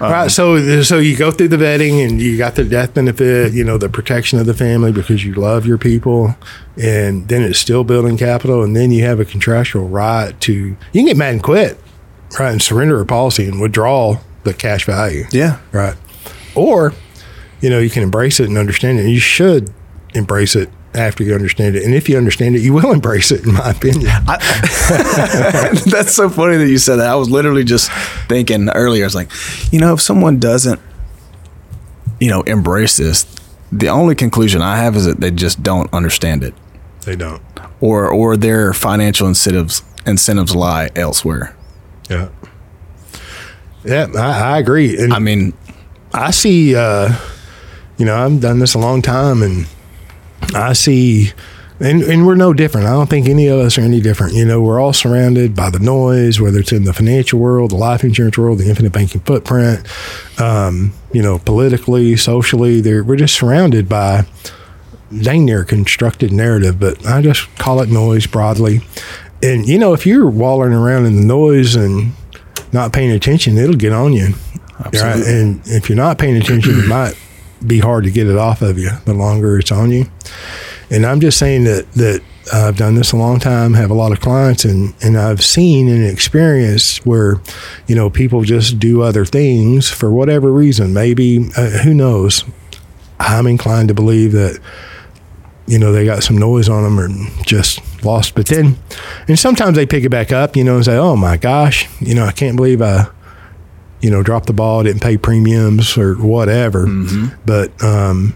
All 0.00 0.10
right, 0.10 0.30
so 0.30 0.82
so 0.82 0.98
you 0.98 1.16
go 1.16 1.30
through 1.30 1.48
the 1.48 1.56
vetting 1.56 2.06
and 2.06 2.20
you 2.20 2.36
got 2.38 2.54
the 2.54 2.64
death 2.64 2.94
benefit, 2.94 3.52
you 3.52 3.64
know, 3.64 3.76
the 3.78 3.88
protection 3.88 4.38
of 4.38 4.46
the 4.46 4.54
family 4.54 4.92
because 4.92 5.24
you 5.24 5.34
love 5.34 5.66
your 5.66 5.78
people, 5.78 6.34
and 6.80 7.28
then 7.28 7.42
it's 7.42 7.58
still 7.58 7.84
building 7.84 8.16
capital, 8.16 8.62
and 8.62 8.74
then 8.74 8.90
you 8.90 9.04
have 9.04 9.20
a 9.20 9.24
contractual 9.24 9.88
right 9.88 10.38
to 10.40 10.52
you 10.52 10.76
can 10.92 11.04
get 11.06 11.16
mad 11.16 11.34
and 11.34 11.42
quit, 11.42 11.78
right, 12.38 12.50
and 12.52 12.62
surrender 12.62 13.00
a 13.00 13.06
policy 13.06 13.46
and 13.46 13.60
withdraw 13.60 14.16
the 14.44 14.54
cash 14.54 14.86
value, 14.86 15.24
Yeah. 15.32 15.58
right, 15.72 15.96
or 16.54 16.94
you 17.60 17.68
know 17.68 17.78
you 17.78 17.90
can 17.90 18.02
embrace 18.02 18.40
it 18.40 18.48
and 18.48 18.56
understand 18.56 18.98
it. 18.98 19.02
And 19.02 19.12
you 19.12 19.20
should 19.20 19.70
embrace 20.14 20.56
it 20.56 20.70
after 20.94 21.22
you 21.22 21.34
understand 21.34 21.76
it, 21.76 21.84
and 21.84 21.94
if 21.94 22.08
you 22.08 22.16
understand 22.16 22.56
it, 22.56 22.62
you 22.62 22.72
will 22.72 22.90
embrace 22.98 23.30
it, 23.30 23.44
in 23.46 23.54
my 23.54 23.70
opinion. 23.70 24.02
That's 25.86 26.12
so 26.14 26.28
funny 26.28 26.56
that 26.56 26.68
you 26.68 26.78
said 26.78 26.96
that. 26.96 27.08
I 27.08 27.14
was 27.14 27.30
literally 27.30 27.64
just 27.64 27.90
thinking 28.28 28.68
earlier. 28.70 29.04
I 29.04 29.06
was 29.06 29.14
like, 29.14 29.30
you 29.72 29.78
know, 29.78 29.94
if 29.94 30.00
someone 30.00 30.38
doesn't, 30.38 30.80
you 32.18 32.28
know, 32.28 32.42
embrace 32.42 32.96
this, 32.96 33.24
the 33.72 33.88
only 33.88 34.14
conclusion 34.14 34.62
I 34.62 34.76
have 34.78 34.96
is 34.96 35.04
that 35.04 35.20
they 35.20 35.30
just 35.30 35.62
don't 35.62 35.92
understand 35.92 36.42
it, 36.42 36.54
they 37.04 37.14
don't. 37.16 37.40
or 37.80 38.08
or 38.08 38.36
their 38.36 38.72
financial 38.72 39.28
incentives 39.28 39.82
incentives 40.06 40.54
lie 40.56 40.90
elsewhere. 40.96 41.54
Yeah. 42.08 42.28
Yeah, 43.84 44.08
I, 44.16 44.54
I 44.54 44.58
agree. 44.58 44.98
And 45.00 45.12
I 45.14 45.18
mean, 45.20 45.54
I 46.12 46.32
see, 46.32 46.74
uh, 46.74 47.14
you 47.96 48.04
know, 48.04 48.14
I've 48.16 48.40
done 48.40 48.58
this 48.58 48.74
a 48.74 48.78
long 48.78 49.00
time, 49.00 49.42
and 49.42 49.66
I 50.54 50.72
see, 50.72 51.32
and, 51.78 52.02
and 52.02 52.26
we're 52.26 52.34
no 52.34 52.52
different. 52.52 52.86
I 52.86 52.90
don't 52.90 53.08
think 53.08 53.28
any 53.28 53.46
of 53.46 53.58
us 53.58 53.78
are 53.78 53.82
any 53.82 54.00
different. 54.00 54.34
You 54.34 54.44
know, 54.44 54.60
we're 54.60 54.80
all 54.80 54.92
surrounded 54.92 55.54
by 55.54 55.70
the 55.70 55.78
noise, 55.78 56.40
whether 56.40 56.58
it's 56.58 56.72
in 56.72 56.84
the 56.84 56.92
financial 56.92 57.38
world, 57.38 57.70
the 57.70 57.76
life 57.76 58.04
insurance 58.04 58.36
world, 58.36 58.58
the 58.58 58.68
infinite 58.68 58.92
banking 58.92 59.20
footprint, 59.22 59.86
um, 60.40 60.92
you 61.12 61.22
know, 61.22 61.38
politically, 61.38 62.16
socially. 62.16 62.82
We're 62.82 63.16
just 63.16 63.34
surrounded 63.34 63.88
by 63.88 64.26
dang 65.22 65.44
near 65.44 65.64
constructed 65.64 66.32
narrative, 66.32 66.78
but 66.78 67.04
I 67.06 67.22
just 67.22 67.52
call 67.56 67.80
it 67.80 67.88
noise 67.88 68.26
broadly. 68.26 68.80
And, 69.42 69.66
you 69.66 69.78
know, 69.78 69.94
if 69.94 70.06
you're 70.06 70.28
wallowing 70.28 70.72
around 70.72 71.06
in 71.06 71.16
the 71.16 71.24
noise 71.24 71.74
and 71.74 72.12
not 72.72 72.92
paying 72.92 73.10
attention, 73.10 73.56
it'll 73.56 73.74
get 73.74 73.92
on 73.92 74.12
you. 74.12 74.34
Absolutely. 74.84 75.22
Right? 75.22 75.30
And 75.30 75.60
if 75.66 75.88
you're 75.88 75.96
not 75.96 76.18
paying 76.18 76.36
attention, 76.36 76.78
it 76.78 76.86
might 76.86 77.14
be 77.66 77.78
hard 77.78 78.04
to 78.04 78.10
get 78.10 78.26
it 78.26 78.36
off 78.36 78.62
of 78.62 78.78
you 78.78 78.90
the 79.04 79.14
longer 79.14 79.58
it's 79.58 79.72
on 79.72 79.90
you. 79.90 80.06
And 80.90 81.06
I'm 81.06 81.20
just 81.20 81.38
saying 81.38 81.64
that 81.64 81.90
that 81.92 82.22
I've 82.52 82.76
done 82.76 82.96
this 82.96 83.12
a 83.12 83.16
long 83.16 83.38
time, 83.38 83.74
have 83.74 83.90
a 83.90 83.94
lot 83.94 84.12
of 84.12 84.20
clients, 84.20 84.64
and 84.64 84.94
and 85.02 85.16
I've 85.16 85.44
seen 85.44 85.88
and 85.88 86.04
experienced 86.04 87.06
where, 87.06 87.40
you 87.86 87.94
know, 87.94 88.10
people 88.10 88.42
just 88.42 88.78
do 88.78 89.02
other 89.02 89.24
things 89.24 89.90
for 89.90 90.10
whatever 90.10 90.50
reason. 90.50 90.92
Maybe 90.92 91.50
uh, 91.56 91.70
who 91.82 91.94
knows. 91.94 92.44
I'm 93.18 93.46
inclined 93.46 93.88
to 93.88 93.94
believe 93.94 94.32
that 94.32 94.58
you 95.70 95.78
know, 95.78 95.92
they 95.92 96.04
got 96.04 96.24
some 96.24 96.36
noise 96.36 96.68
on 96.68 96.82
them 96.82 96.98
or 96.98 97.08
just 97.44 97.80
lost. 98.04 98.34
But 98.34 98.46
then, 98.46 98.76
and 99.28 99.38
sometimes 99.38 99.76
they 99.76 99.86
pick 99.86 100.02
it 100.02 100.08
back 100.08 100.32
up, 100.32 100.56
you 100.56 100.64
know, 100.64 100.74
and 100.74 100.84
say, 100.84 100.96
oh 100.96 101.14
my 101.14 101.36
gosh, 101.36 101.88
you 102.00 102.12
know, 102.12 102.24
I 102.24 102.32
can't 102.32 102.56
believe 102.56 102.82
I, 102.82 103.06
you 104.00 104.10
know, 104.10 104.22
dropped 104.22 104.46
the 104.46 104.52
ball, 104.52 104.82
didn't 104.82 105.02
pay 105.02 105.16
premiums 105.16 105.96
or 105.98 106.14
whatever. 106.14 106.86
But 107.44 107.82
um, 107.82 108.34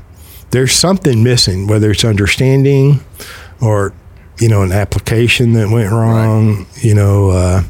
there's 0.51 0.73
something 0.73 1.23
missing, 1.25 1.67
whether 1.67 1.91
it's 1.91 2.05
understanding 2.05 3.01
or, 3.61 3.93
you 4.39 4.49
know, 4.49 4.63
an 4.63 4.73
application 4.73 5.53
that 5.55 5.71
went 5.71 5.91
wrong, 5.91 6.67
you 6.77 6.95
know, 6.95 7.31
uh, 7.31 7.63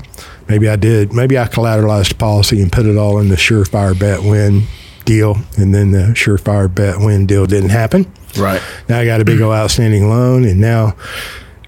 maybe 0.48 0.68
I 0.68 0.76
did, 0.76 1.12
maybe 1.12 1.38
I 1.38 1.46
collateralized 1.46 2.18
policy 2.18 2.60
and 2.60 2.70
put 2.72 2.86
it 2.86 2.96
all 2.96 3.18
in 3.18 3.28
the 3.28 3.36
surefire 3.36 3.98
bet 3.98 4.22
win 4.22 4.64
deal. 5.04 5.36
And 5.56 5.74
then 5.74 5.92
the 5.92 6.14
surefire 6.14 6.74
bet 6.74 6.98
win 6.98 7.26
deal 7.26 7.46
didn't 7.46 7.70
happen 7.70 8.10
right. 8.38 8.60
now 8.88 8.98
I 8.98 9.04
got 9.04 9.20
a 9.20 9.24
big 9.24 9.40
old 9.40 9.54
outstanding 9.54 10.08
loan, 10.08 10.44
and 10.44 10.60
now, 10.60 10.96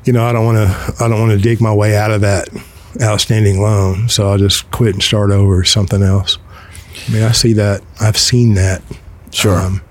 you 0.04 0.12
know, 0.12 0.24
I 0.24 0.32
don't 0.32 0.44
want 0.44 0.56
to, 0.58 1.04
I 1.04 1.08
don't 1.08 1.20
want 1.20 1.32
to 1.32 1.38
dig 1.38 1.60
my 1.60 1.72
way 1.74 1.96
out 1.96 2.10
of 2.10 2.22
that 2.22 2.48
outstanding 3.02 3.60
loan. 3.60 4.08
So 4.08 4.30
I'll 4.30 4.38
just 4.38 4.70
quit 4.70 4.94
and 4.94 5.02
start 5.02 5.30
over 5.30 5.64
something 5.64 6.02
else. 6.02 6.38
I 7.08 7.12
mean, 7.12 7.22
I 7.22 7.32
see 7.32 7.52
that. 7.54 7.82
I've 8.00 8.18
seen 8.18 8.54
that. 8.54 8.82
Sure. 9.30 9.58
Um, 9.58 9.82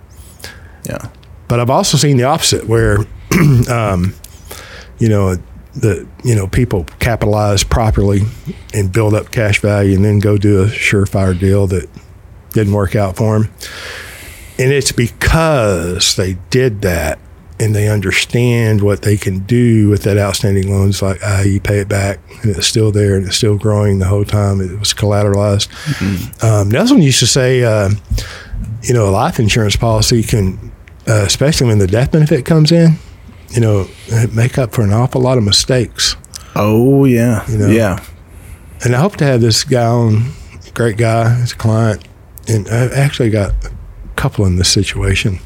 yeah. 0.86 1.10
but 1.48 1.60
I've 1.60 1.70
also 1.70 1.98
seen 1.98 2.18
the 2.18 2.24
opposite, 2.24 2.68
where, 2.68 3.00
um, 3.70 4.14
you 5.00 5.10
know, 5.10 5.38
the 5.76 6.08
you 6.24 6.34
know 6.36 6.48
people 6.48 6.86
capitalize 7.00 7.64
properly 7.64 8.22
and 8.74 8.92
build 8.92 9.14
up 9.14 9.32
cash 9.32 9.60
value, 9.60 9.96
and 9.96 10.06
then 10.06 10.20
go 10.20 10.38
do 10.38 10.64
a 10.64 10.68
surefire 10.68 11.38
deal 11.38 11.68
that 11.68 11.90
didn't 12.52 12.74
work 12.74 12.96
out 12.96 13.18
for 13.18 13.40
them. 13.40 13.52
And 14.58 14.72
it's 14.72 14.94
because 14.94 16.16
they 16.16 16.38
did 16.50 16.82
that 16.82 17.20
and 17.60 17.74
they 17.74 17.88
understand 17.88 18.82
what 18.82 19.02
they 19.04 19.16
can 19.16 19.40
do 19.40 19.90
with 19.90 20.04
that 20.04 20.18
outstanding 20.18 20.70
loan. 20.70 20.90
It's 20.90 21.02
like, 21.02 21.20
ah, 21.24 21.42
you 21.42 21.60
pay 21.62 21.80
it 21.80 21.88
back 21.88 22.20
and 22.42 22.56
it's 22.56 22.68
still 22.68 22.92
there 22.92 23.16
and 23.16 23.26
it's 23.26 23.38
still 23.38 23.58
growing 23.58 24.00
the 24.00 24.08
whole 24.08 24.26
time 24.26 24.60
it 24.60 24.78
was 24.78 24.94
collateralized. 24.94 25.70
Um, 26.44 26.70
Nelson 26.70 27.02
used 27.02 27.20
to 27.20 27.28
say, 27.28 27.64
uh, 27.64 27.90
you 28.84 28.94
know, 28.94 29.08
a 29.08 29.12
life 29.12 29.40
insurance 29.40 29.76
policy 29.76 30.22
can, 30.22 30.72
uh, 31.08 31.24
especially 31.26 31.68
when 31.68 31.80
the 31.80 31.88
death 31.88 32.12
benefit 32.12 32.46
comes 32.46 32.72
in, 32.72 32.98
you 33.52 33.62
know, 33.62 33.88
make 34.34 34.58
up 34.58 34.74
for 34.74 34.82
an 34.82 34.92
awful 34.92 35.22
lot 35.22 35.38
of 35.38 35.44
mistakes. 35.44 36.18
Oh 36.56 37.06
yeah. 37.06 37.46
know. 37.58 37.68
yeah. 37.68 38.04
And 38.84 38.96
I 38.96 39.00
hope 39.00 39.16
to 39.18 39.24
have 39.26 39.40
this 39.40 39.64
guy 39.64 39.86
on, 39.86 40.32
great 40.74 40.98
guy, 40.98 41.40
he's 41.40 41.54
a 41.54 41.56
client. 41.56 42.06
And 42.48 42.68
I've 42.68 42.92
actually 42.92 43.30
got 43.30 43.52
a 43.66 43.72
couple 44.18 44.46
in 44.46 44.58
this 44.58 44.72
situation 44.72 45.40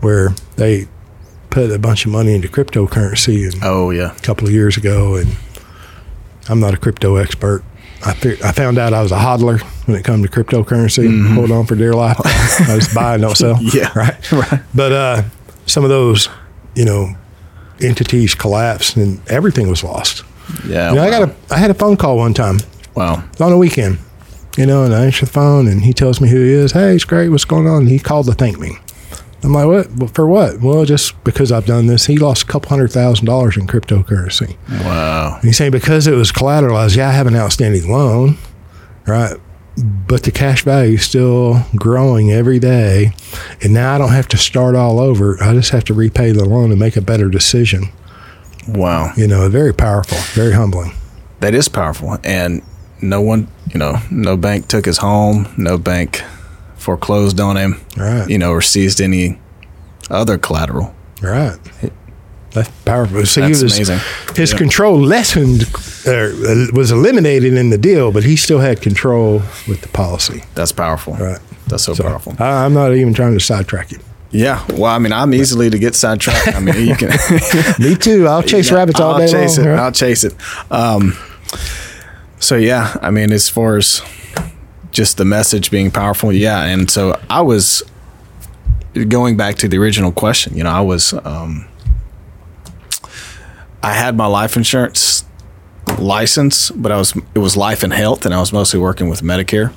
where 0.00 0.30
they 0.56 0.86
put 1.50 1.70
a 1.70 1.78
bunch 1.78 2.06
of 2.06 2.12
money 2.12 2.34
into 2.34 2.48
cryptocurrency 2.48 3.50
and 3.52 3.62
Oh 3.62 3.90
yeah. 3.90 4.14
a 4.16 4.20
couple 4.20 4.46
of 4.46 4.52
years 4.52 4.76
ago, 4.76 5.16
and 5.16 5.36
I'm 6.48 6.60
not 6.60 6.74
a 6.74 6.76
crypto 6.76 7.16
expert. 7.16 7.62
I, 8.04 8.14
fi- 8.14 8.42
I 8.42 8.52
found 8.52 8.78
out 8.78 8.94
I 8.94 9.02
was 9.02 9.12
a 9.12 9.18
hodler 9.18 9.60
when 9.86 9.98
it 9.98 10.04
comes 10.04 10.28
to 10.28 10.30
cryptocurrency. 10.30 11.34
Hold 11.34 11.50
on 11.50 11.66
for 11.66 11.74
dear 11.74 11.92
life. 11.92 12.16
I 12.24 12.76
just 12.76 12.94
buy 12.94 13.14
and 13.14 13.22
don't 13.22 13.36
sell. 13.36 13.56
Mm-hmm. 13.56 13.76
Yeah. 13.76 13.92
right. 13.96 14.32
Right. 14.32 14.60
But 14.74 14.92
uh, 14.92 15.22
some 15.66 15.84
of 15.84 15.90
those, 15.90 16.28
you 16.74 16.86
know, 16.86 17.14
entities 17.80 18.34
collapsed 18.34 18.96
and 18.96 19.20
everything 19.28 19.68
was 19.68 19.84
lost. 19.84 20.24
Yeah. 20.66 20.90
You 20.90 20.96
know, 20.96 21.02
I 21.02 21.10
got 21.10 21.28
a 21.28 21.34
I 21.50 21.58
had 21.58 21.70
a 21.70 21.74
phone 21.74 21.96
call 21.96 22.16
one 22.16 22.32
time 22.34 22.58
wow. 22.94 23.22
on 23.38 23.52
a 23.52 23.58
weekend, 23.58 23.98
you 24.56 24.66
know, 24.66 24.84
and 24.84 24.94
I 24.94 25.04
answer 25.04 25.26
the 25.26 25.32
phone 25.32 25.68
and 25.68 25.82
he 25.82 25.92
tells 25.92 26.20
me 26.20 26.28
who 26.30 26.42
he 26.42 26.52
is. 26.52 26.72
Hey, 26.72 26.94
it's 26.94 27.04
great. 27.04 27.28
What's 27.28 27.44
going 27.44 27.66
on? 27.66 27.82
And 27.82 27.88
he 27.88 27.98
called 27.98 28.26
to 28.26 28.32
thank 28.32 28.58
me. 28.58 28.78
I'm 29.42 29.52
like, 29.52 29.66
what? 29.66 29.90
Well, 29.92 30.08
For 30.08 30.26
what? 30.26 30.60
Well, 30.60 30.84
just 30.84 31.22
because 31.24 31.50
I've 31.50 31.66
done 31.66 31.86
this. 31.86 32.06
He 32.06 32.18
lost 32.18 32.42
a 32.42 32.46
couple 32.46 32.68
hundred 32.68 32.92
thousand 32.92 33.26
dollars 33.26 33.56
in 33.56 33.66
cryptocurrency. 33.66 34.56
Wow. 34.84 35.36
And 35.36 35.44
he's 35.44 35.56
saying 35.56 35.72
because 35.72 36.06
it 36.06 36.14
was 36.14 36.30
collateralized, 36.30 36.96
yeah, 36.96 37.08
I 37.08 37.12
have 37.12 37.26
an 37.26 37.36
outstanding 37.36 37.90
loan, 37.90 38.36
right? 39.06 39.36
But 40.06 40.24
the 40.24 40.30
cash 40.30 40.62
value 40.62 40.94
is 40.94 41.04
still 41.04 41.64
growing 41.74 42.30
every 42.32 42.58
day. 42.58 43.12
And 43.62 43.72
now 43.72 43.94
I 43.94 43.98
don't 43.98 44.12
have 44.12 44.28
to 44.28 44.36
start 44.36 44.74
all 44.74 45.00
over. 45.00 45.42
I 45.42 45.54
just 45.54 45.70
have 45.70 45.84
to 45.84 45.94
repay 45.94 46.32
the 46.32 46.44
loan 46.44 46.70
and 46.70 46.78
make 46.78 46.96
a 46.96 47.00
better 47.00 47.28
decision. 47.30 47.88
Wow. 48.68 49.12
You 49.16 49.26
know, 49.26 49.48
very 49.48 49.72
powerful, 49.72 50.18
very 50.34 50.52
humbling. 50.52 50.92
That 51.40 51.54
is 51.54 51.68
powerful. 51.68 52.18
And 52.24 52.62
no 53.00 53.22
one, 53.22 53.48
you 53.72 53.78
know, 53.78 53.96
no 54.10 54.36
bank 54.36 54.68
took 54.68 54.84
his 54.84 54.98
home, 54.98 55.48
no 55.56 55.78
bank 55.78 56.22
foreclosed 56.80 57.38
on 57.40 57.56
him, 57.56 57.80
Right. 57.96 58.28
you 58.28 58.38
know, 58.38 58.50
or 58.50 58.62
seized 58.62 59.00
any 59.00 59.38
other 60.10 60.38
collateral. 60.38 60.94
Right. 61.22 61.56
That's 62.52 62.68
powerful. 62.84 63.24
So 63.26 63.42
That's 63.42 63.58
he 63.60 63.64
was, 63.64 63.76
amazing. 63.76 64.00
His 64.34 64.50
Yeah. 64.52 64.58
control 64.58 64.98
lessened, 65.00 65.64
or 66.06 66.32
uh, 66.32 66.66
was 66.72 66.90
eliminated 66.90 67.54
in 67.54 67.70
the 67.70 67.78
deal, 67.78 68.10
but 68.10 68.24
he 68.24 68.34
still 68.36 68.58
had 68.58 68.80
control 68.82 69.42
with 69.68 69.82
the 69.82 69.88
policy. 69.88 70.42
That's 70.56 70.72
powerful. 70.72 71.14
Right. 71.14 71.38
That's 71.68 71.84
so, 71.84 71.94
So 71.94 72.02
powerful. 72.02 72.34
I, 72.40 72.64
I'm 72.64 72.74
not 72.74 72.92
even 72.94 73.14
trying 73.14 73.34
to 73.34 73.40
sidetrack 73.40 73.92
you. 73.92 73.98
Yeah. 74.32 74.64
Well, 74.70 74.86
I 74.86 74.98
mean, 74.98 75.12
I'm 75.12 75.32
easily 75.34 75.70
to 75.70 75.78
get 75.78 75.94
sidetracked. 75.94 76.56
I 76.56 76.60
mean, 76.60 76.86
you 76.88 76.96
can. 76.96 77.10
Me 77.78 77.94
too. 77.94 78.26
I'll 78.26 78.42
chase 78.42 78.70
Yeah, 78.70 78.76
rabbits 78.78 78.98
all 79.00 79.12
I'll 79.12 79.18
day 79.18 79.30
chase 79.30 79.58
long. 79.58 79.66
it. 79.66 79.70
right? 79.70 79.78
I'll 79.78 79.92
chase 79.92 80.24
it. 80.24 80.34
Um, 80.72 81.16
so 82.40 82.56
yeah, 82.56 82.96
I 83.02 83.10
mean, 83.10 83.30
as 83.32 83.48
far 83.48 83.76
as 83.76 84.02
just 84.90 85.16
the 85.16 85.24
message 85.24 85.70
being 85.70 85.90
powerful, 85.90 86.32
yeah. 86.32 86.64
And 86.64 86.90
so 86.90 87.20
I 87.28 87.42
was 87.42 87.82
going 89.08 89.36
back 89.36 89.56
to 89.56 89.68
the 89.68 89.78
original 89.78 90.12
question. 90.12 90.56
You 90.56 90.64
know, 90.64 90.70
I 90.70 90.80
was 90.80 91.12
um, 91.12 91.68
I 93.82 93.92
had 93.92 94.16
my 94.16 94.26
life 94.26 94.56
insurance 94.56 95.24
license, 95.98 96.70
but 96.70 96.92
I 96.92 96.98
was 96.98 97.16
it 97.34 97.38
was 97.38 97.56
life 97.56 97.82
and 97.82 97.92
health, 97.92 98.26
and 98.26 98.34
I 98.34 98.40
was 98.40 98.52
mostly 98.52 98.80
working 98.80 99.08
with 99.08 99.22
Medicare. 99.22 99.72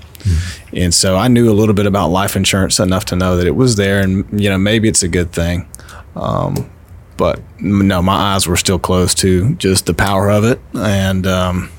And 0.71 0.93
so 0.93 1.17
I 1.17 1.27
knew 1.27 1.51
a 1.51 1.53
little 1.53 1.75
bit 1.75 1.85
about 1.85 2.07
life 2.07 2.35
insurance 2.35 2.79
enough 2.79 3.05
to 3.05 3.15
know 3.15 3.35
that 3.37 3.45
it 3.45 3.55
was 3.55 3.75
there, 3.75 3.99
and 3.99 4.25
you 4.39 4.49
know 4.49 4.57
maybe 4.57 4.87
it's 4.87 5.03
a 5.03 5.07
good 5.07 5.31
thing. 5.31 5.67
Um, 6.15 6.69
but 7.17 7.39
no, 7.59 8.01
my 8.01 8.33
eyes 8.33 8.47
were 8.47 8.57
still 8.57 8.79
closed 8.79 9.17
to 9.19 9.55
just 9.55 9.85
the 9.85 9.93
power 9.93 10.29
of 10.29 10.43
it, 10.43 10.59
and 10.73 11.27
um, 11.27 11.69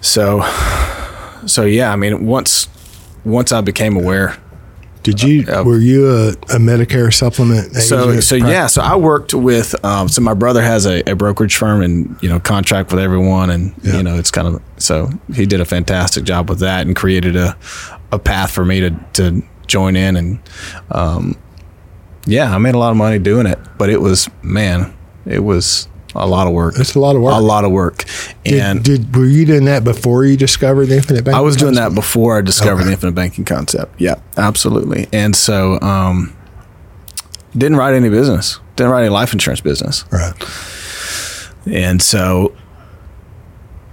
so 0.00 0.40
so 1.46 1.64
yeah. 1.64 1.92
I 1.92 1.96
mean, 1.96 2.26
once 2.26 2.68
once 3.24 3.50
I 3.52 3.60
became 3.60 3.96
aware 3.96 4.36
Did 5.02 5.22
you? 5.22 5.46
Uh, 5.48 5.62
were 5.64 5.78
you 5.78 6.08
a, 6.10 6.28
a 6.30 6.58
Medicare 6.58 7.12
supplement? 7.12 7.74
so 7.74 8.10
agent? 8.10 8.24
so 8.24 8.34
yeah 8.36 8.66
so 8.68 8.82
i 8.82 8.94
worked 8.96 9.34
with 9.34 9.74
um, 9.84 10.08
so 10.08 10.20
my 10.20 10.34
brother 10.34 10.62
has 10.62 10.86
a, 10.86 11.02
a 11.10 11.14
brokerage 11.16 11.56
firm 11.56 11.80
and 11.82 12.16
you 12.22 12.28
know 12.28 12.38
contract 12.40 12.90
with 12.92 13.00
everyone 13.00 13.50
and 13.50 13.74
Yeah. 13.82 13.96
you 13.96 14.02
know 14.02 14.16
it's 14.16 14.30
kind 14.30 14.46
of 14.48 14.62
so 14.78 15.10
he 15.34 15.44
did 15.46 15.60
a 15.60 15.64
fantastic 15.64 16.24
job 16.24 16.48
with 16.48 16.60
that 16.60 16.86
and 16.86 16.94
created 16.96 17.34
a 17.36 17.56
a 18.12 18.18
path 18.18 18.50
for 18.52 18.64
me 18.64 18.80
to 18.80 18.90
to 19.14 19.42
join 19.66 19.96
in 19.96 20.16
and 20.16 20.38
um 20.92 21.34
yeah 22.26 22.54
i 22.54 22.58
made 22.58 22.74
a 22.74 22.78
lot 22.78 22.90
of 22.90 22.96
money 22.96 23.18
doing 23.18 23.46
it 23.46 23.58
but 23.78 23.90
it 23.90 24.00
was 24.00 24.28
man 24.42 24.92
it 25.24 25.40
was 25.44 25.88
a 26.16 26.26
lot 26.26 26.46
of 26.46 26.52
work 26.52 26.74
It's 26.78 26.94
a 26.94 27.00
lot 27.00 27.14
of 27.16 27.22
work. 27.22 27.34
a 27.34 27.38
lot 27.40 27.64
of 27.64 27.70
work 27.72 28.04
Did, 28.44 28.60
and 28.60 28.82
did 28.84 29.14
were 29.16 29.26
you 29.26 29.44
doing 29.46 29.64
that 29.66 29.84
before 29.84 30.24
you 30.24 30.36
discovered 30.36 30.86
the 30.86 30.96
infinite 30.96 31.24
banking? 31.24 31.38
I 31.38 31.40
was 31.42 31.56
doing 31.56 31.74
that 31.74 31.94
before 31.94 32.38
I 32.38 32.40
discovered 32.42 32.80
Okay. 32.80 32.86
the 32.86 32.92
infinite 32.92 33.14
banking 33.14 33.44
concept. 33.44 34.00
Yeah, 34.00 34.16
absolutely. 34.36 35.08
And 35.12 35.34
so, 35.36 35.80
um, 35.80 36.34
didn't 37.56 37.76
write 37.76 37.94
any 37.94 38.08
business, 38.08 38.58
didn't 38.76 38.92
write 38.92 39.00
any 39.02 39.08
life 39.10 39.32
insurance 39.32 39.60
business. 39.60 40.04
Right. 40.10 40.34
And 41.66 42.00
so 42.02 42.52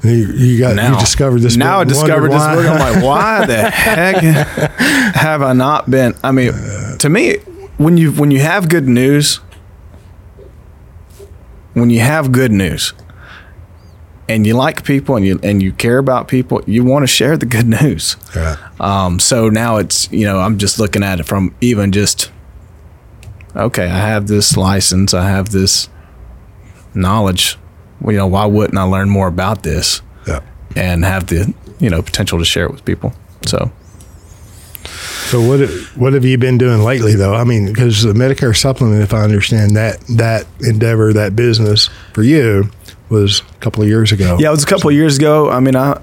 You, 0.03 0.11
you 0.11 0.59
got 0.59 0.75
now 0.75 0.93
you 0.95 0.99
discovered 0.99 1.39
this. 1.41 1.55
Now 1.55 1.79
I 1.79 1.83
discovered 1.85 2.29
this 2.31 2.39
why. 2.39 2.55
book. 2.55 2.65
I'm 2.65 2.79
like, 2.95 3.03
why 3.09 3.45
the 3.45 3.69
heck 3.71 4.17
have 5.15 5.41
I 5.41 5.53
not 5.53 5.89
been? 5.89 6.13
I 6.23 6.31
mean, 6.33 6.51
to 6.99 7.09
me, 7.09 7.37
when 7.77 7.97
you 7.97 8.11
when 8.11 8.29
you 8.29 8.39
have 8.41 8.67
good 8.67 8.87
news, 8.87 9.39
when 11.73 11.89
you 11.89 11.99
have 12.01 12.31
good 12.31 12.51
news, 12.51 12.93
and 14.29 14.47
you 14.47 14.53
like 14.55 14.83
people 14.85 15.15
and 15.17 15.25
you 15.25 15.39
and 15.43 15.61
you 15.61 15.71
care 15.73 15.97
about 15.97 16.27
people, 16.27 16.61
you 16.65 16.83
want 16.83 17.03
to 17.03 17.07
share 17.07 17.35
the 17.37 17.45
good 17.45 17.67
news. 17.81 18.15
Right. 18.35 18.57
Um, 18.79 19.19
so 19.19 19.49
now 19.49 19.77
it's 19.77 20.11
you 20.11 20.25
know 20.25 20.39
I'm 20.39 20.57
just 20.57 20.79
looking 20.79 21.03
at 21.03 21.19
it 21.19 21.23
from 21.23 21.53
even 21.61 21.91
just 21.91 22.31
okay, 23.55 23.85
I 23.85 23.97
have 24.07 24.27
this 24.27 24.57
license, 24.57 25.13
I 25.13 25.27
have 25.29 25.49
this 25.49 25.89
knowledge. 26.93 27.57
Well, 28.01 28.11
you 28.13 28.17
know, 28.17 28.27
why 28.27 28.45
wouldn't 28.45 28.77
I 28.77 28.83
learn 28.83 29.09
more 29.09 29.27
about 29.27 29.63
this 29.63 30.01
Yeah. 30.27 30.41
and 30.75 31.05
have 31.05 31.27
the 31.27 31.53
you 31.79 31.89
know 31.89 32.01
potential 32.01 32.39
to 32.39 32.45
share 32.45 32.65
it 32.65 32.71
with 32.71 32.85
people? 32.85 33.13
So 33.45 33.71
So 35.29 35.41
what 35.41 35.69
what 35.95 36.13
have 36.13 36.25
you 36.25 36.37
been 36.37 36.57
doing 36.57 36.81
lately 36.83 37.15
though? 37.15 37.33
I 37.33 37.43
mean, 37.43 37.65
because 37.67 38.03
the 38.03 38.13
Medicare 38.13 38.55
supplement, 38.55 39.01
if 39.03 39.13
I 39.13 39.21
understand 39.21 39.75
that 39.75 39.99
that 40.17 40.45
endeavor, 40.61 41.13
that 41.13 41.35
business 41.35 41.89
for 42.13 42.23
you 42.23 42.69
was 43.09 43.41
a 43.41 43.59
couple 43.59 43.81
of 43.83 43.89
years 43.89 44.11
ago. 44.11 44.37
yeah, 44.39 44.47
it 44.47 44.51
was 44.51 44.63
a 44.63 44.67
couple 44.67 44.89
of 44.89 44.95
years 44.95 45.17
ago. 45.17 45.49
I 45.49 45.59
mean, 45.59 45.75
I 45.75 45.99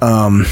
um, 0.00 0.44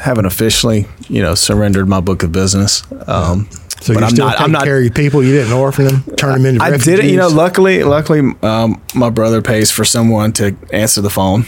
haven't 0.00 0.26
officially 0.26 0.86
you 1.08 1.22
know 1.22 1.34
surrendered 1.34 1.88
my 1.88 2.00
book 2.00 2.22
of 2.22 2.32
business. 2.32 2.82
Um, 3.06 3.48
So 3.80 3.92
but 3.94 4.00
you're 4.00 4.04
I'm 4.04 4.10
still 4.10 4.24
not. 4.26 4.32
taking 4.32 4.44
I'm 4.46 4.52
not. 4.52 4.64
care 4.64 4.82
of 4.84 4.94
people. 4.94 5.22
You 5.22 5.32
didn't 5.32 5.52
orphan 5.52 5.84
them, 5.86 6.02
turn 6.16 6.32
them 6.34 6.46
into 6.46 6.62
I 6.64 6.70
refugees. 6.70 6.96
did 6.96 7.04
it. 7.04 7.10
You 7.10 7.18
know, 7.18 7.28
luckily, 7.28 7.82
luckily, 7.84 8.32
um, 8.42 8.80
my 8.94 9.10
brother 9.10 9.42
pays 9.42 9.70
for 9.70 9.84
someone 9.84 10.32
to 10.34 10.56
answer 10.72 11.00
the 11.02 11.10
phone. 11.10 11.44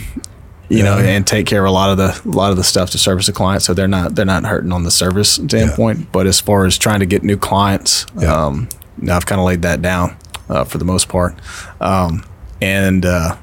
You 0.70 0.82
know, 0.82 0.98
and 0.98 1.26
take 1.26 1.46
care 1.46 1.64
of 1.64 1.68
a 1.70 1.72
lot 1.72 1.90
of 1.90 1.96
the 1.96 2.20
a 2.28 2.32
lot 2.36 2.50
of 2.50 2.58
the 2.58 2.64
stuff 2.64 2.90
to 2.90 2.98
service 2.98 3.26
the 3.26 3.32
client, 3.32 3.62
so 3.62 3.72
they're 3.72 3.88
not 3.88 4.14
they're 4.14 4.26
not 4.26 4.44
hurting 4.44 4.70
on 4.72 4.84
the 4.84 4.90
service 4.90 5.30
standpoint. 5.32 6.12
But 6.12 6.26
as 6.26 6.40
far 6.40 6.66
as 6.66 6.76
trying 6.76 7.00
to 7.00 7.06
get 7.06 7.22
new 7.22 7.38
clients, 7.38 8.04
Yeah. 8.18 8.34
um, 8.46 8.68
now 8.98 9.16
I've 9.16 9.24
kind 9.26 9.40
of 9.40 9.46
laid 9.46 9.62
that 9.62 9.80
down 9.80 10.16
uh, 10.50 10.64
for 10.64 10.76
the 10.76 10.84
most 10.84 11.08
part, 11.08 11.34
um, 11.80 12.22
and 12.60 13.06
uh, 13.06 13.36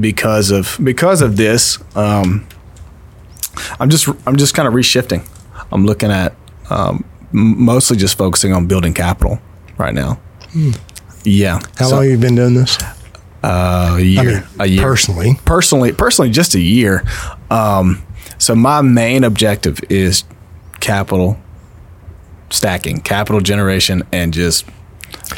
because 0.00 0.50
of 0.50 0.76
because 0.82 1.22
of 1.22 1.36
this, 1.36 1.78
um, 1.96 2.44
I'm 3.78 3.88
just 3.88 4.08
I'm 4.26 4.36
just 4.36 4.54
kind 4.54 4.66
of 4.66 4.74
reshifting. 4.74 5.24
I'm 5.70 5.86
looking 5.86 6.10
at 6.10 6.34
um, 6.70 7.04
mostly 7.30 7.96
just 7.96 8.18
focusing 8.18 8.52
on 8.52 8.66
building 8.66 8.94
capital 8.94 9.38
right 9.78 9.94
now. 9.94 10.18
Yeah. 11.24 11.58
Hmm. 11.60 11.64
How 11.78 11.84
So, 11.86 11.94
long 11.96 12.02
have 12.04 12.10
you 12.12 12.18
been 12.18 12.34
doing 12.34 12.54
this? 12.54 12.76
Uh, 13.44 13.96
a 13.98 14.00
year. 14.00 14.20
I 14.20 14.24
mean, 14.24 14.44
a 14.58 14.66
year. 14.66 14.82
personally. 14.82 15.38
Personally, 15.44 15.92
personally, 15.92 16.30
just 16.30 16.54
a 16.54 16.60
year. 16.60 17.04
Um, 17.50 18.02
so 18.38 18.54
my 18.54 18.80
main 18.82 19.24
objective 19.24 19.80
is 19.90 20.24
capital 20.80 21.36
stacking, 22.50 23.00
capital 23.00 23.40
generation, 23.40 24.02
and 24.12 24.32
just 24.32 24.66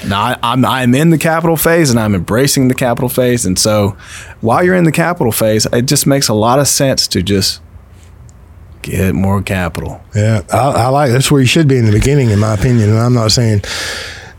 now 0.07 0.39
I'm 0.43 0.65
I'm 0.65 0.95
in 0.95 1.11
the 1.11 1.19
capital 1.19 1.57
phase 1.57 1.91
and 1.91 1.99
I'm 1.99 2.15
embracing 2.15 2.69
the 2.69 2.75
capital 2.75 3.09
phase. 3.09 3.45
And 3.47 3.59
so 3.59 3.97
while 4.41 4.63
you're 4.63 4.75
in 4.75 4.85
the 4.85 4.93
capital 4.93 5.33
phase, 5.33 5.67
it 5.73 5.87
just 5.87 6.07
makes 6.07 6.29
a 6.29 6.35
lot 6.35 6.59
of 6.59 6.69
sense 6.69 7.09
to 7.09 7.23
just 7.23 7.61
get 8.83 9.15
more 9.15 9.43
capital. 9.43 10.01
Yeah, 10.15 10.43
I, 10.53 10.71
I 10.71 10.89
like 10.89 11.11
that's 11.11 11.31
where 11.31 11.41
you 11.41 11.47
should 11.47 11.69
be 11.69 11.77
in 11.77 11.87
the 11.87 11.93
beginning, 11.93 12.31
in 12.31 12.39
my 12.39 12.55
opinion. 12.55 12.91
And 12.91 12.99
I'm 12.99 13.15
not 13.15 13.33
saying 13.33 13.61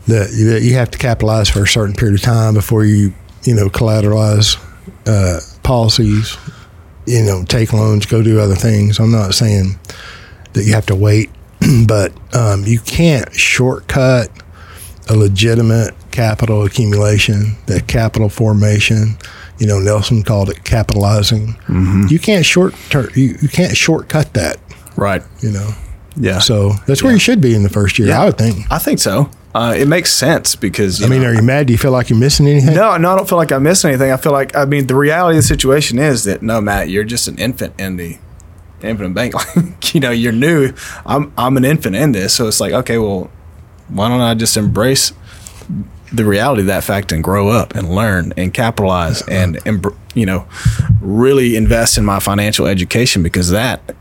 that, 0.06 0.30
that 0.30 0.62
you 0.62 0.74
have 0.74 0.90
to 0.92 0.98
capitalize 0.98 1.48
for 1.50 1.62
a 1.62 1.68
certain 1.68 1.94
period 1.94 2.14
of 2.14 2.22
time 2.22 2.54
before 2.54 2.84
you, 2.84 3.12
you 3.48 3.54
know, 3.54 3.68
collateralize 3.70 4.58
uh, 5.06 5.40
policies, 5.62 6.36
you 7.06 7.22
know, 7.22 7.44
take 7.48 7.72
loans, 7.72 8.04
go 8.04 8.22
do 8.22 8.38
other 8.38 8.54
things. 8.54 9.00
I'm 9.00 9.10
not 9.10 9.32
saying 9.32 9.78
that 10.52 10.64
you 10.64 10.74
have 10.74 10.84
to 10.86 10.94
wait, 10.94 11.30
but 11.86 12.12
um, 12.34 12.64
you 12.66 12.78
can't 12.80 13.32
shortcut 13.32 14.28
a 15.08 15.16
legitimate 15.16 15.94
capital 16.10 16.62
accumulation, 16.66 17.56
that 17.66 17.86
capital 17.88 18.28
formation. 18.28 19.16
You 19.58 19.66
know, 19.66 19.78
Nelson 19.78 20.22
called 20.24 20.50
it 20.50 20.62
capitalizing. 20.64 21.56
You 22.10 22.18
can't 22.18 22.44
short 22.44 22.74
you, 23.16 23.36
you 23.40 23.48
can't 23.48 23.74
shortcut 23.76 24.34
that. 24.34 24.58
Right. 24.94 25.22
You 25.40 25.52
know, 25.52 25.70
Yeah. 26.16 26.38
so 26.40 26.74
that's 26.86 27.02
where 27.02 27.14
you 27.14 27.18
should 27.18 27.40
be 27.40 27.54
in 27.54 27.62
the 27.62 27.68
first 27.70 27.98
year, 27.98 28.08
Yeah. 28.08 28.20
I 28.22 28.24
would 28.26 28.36
think. 28.36 28.70
I 28.70 28.78
think 28.78 28.98
so. 28.98 29.30
Uh, 29.54 29.74
it 29.76 29.88
makes 29.88 30.12
sense 30.12 30.54
because 30.54 31.02
I 31.02 31.08
mean, 31.08 31.22
know- 31.22 31.28
are 31.28 31.34
you 31.34 31.42
mad? 31.42 31.66
Do 31.66 31.72
you 31.72 31.78
feel 31.78 31.90
like 31.90 32.10
you're 32.10 32.18
missing 32.18 32.46
anything? 32.46 32.74
No, 32.74 32.96
no, 32.96 33.12
I 33.12 33.16
don't 33.16 33.28
feel 33.28 33.38
like 33.38 33.50
I'm 33.50 33.62
missing 33.62 33.88
anything. 33.90 34.12
I 34.12 34.16
feel 34.16 34.32
like 34.32 34.54
I 34.56 34.64
mean 34.64 34.86
the 34.86 34.94
reality 34.94 35.38
of 35.38 35.42
the 35.44 35.48
situation 35.48 35.98
is 35.98 36.24
that 36.24 36.42
no, 36.42 36.60
Matt, 36.60 36.88
you're 36.90 37.04
just 37.04 37.28
an 37.28 37.38
infant 37.38 37.74
in 37.78 37.96
the 37.96 38.18
infinite 38.82 39.14
bank. 39.14 39.34
Like, 39.56 39.94
you 39.94 40.00
know, 40.00 40.10
you're 40.10 40.32
new. 40.32 40.72
I'm 41.06 41.32
I'm 41.38 41.56
an 41.56 41.64
infant 41.64 41.96
in 41.96 42.12
this, 42.12 42.34
so 42.34 42.46
it's 42.46 42.60
like, 42.60 42.72
okay, 42.72 42.98
well, 42.98 43.30
why 43.88 44.08
don't 44.08 44.20
I 44.20 44.34
just 44.34 44.56
embrace 44.56 45.12
the 46.12 46.24
reality 46.24 46.62
of 46.62 46.66
that 46.68 46.84
fact 46.84 47.12
and 47.12 47.22
grow 47.22 47.48
up 47.48 47.74
and 47.74 47.94
learn 47.94 48.32
and 48.36 48.52
capitalize 48.54 49.20
and, 49.28 49.56
embr 49.64 49.94
you 50.14 50.24
know, 50.26 50.46
really 51.00 51.54
invest 51.54 51.96
in 51.98 52.04
my 52.04 52.18
financial 52.18 52.66
education 52.66 53.22
because 53.22 53.50
that 53.50 53.94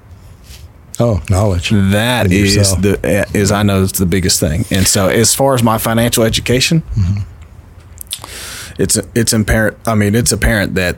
Oh, 1.00 1.22
knowledge. 1.30 1.70
That 1.70 2.32
is 2.32 2.56
yourself. 2.56 2.82
the 2.82 3.28
is 3.34 3.52
I 3.52 3.62
know 3.64 3.84
it's 3.84 4.00
the 4.00 4.06
biggest 4.08 4.40
thing. 4.40 4.66
And 4.72 4.88
so 4.88 5.08
as 5.10 5.36
far 5.36 5.54
as 5.54 5.62
my 5.64 5.78
financial 5.78 6.24
education, 6.24 6.82
Mm-hmm. 6.96 8.82
it's 8.82 8.98
it's 9.14 9.34
apparent. 9.34 9.78
I 9.86 9.94
mean, 9.96 10.16
it's 10.16 10.32
apparent 10.32 10.76
that 10.76 10.98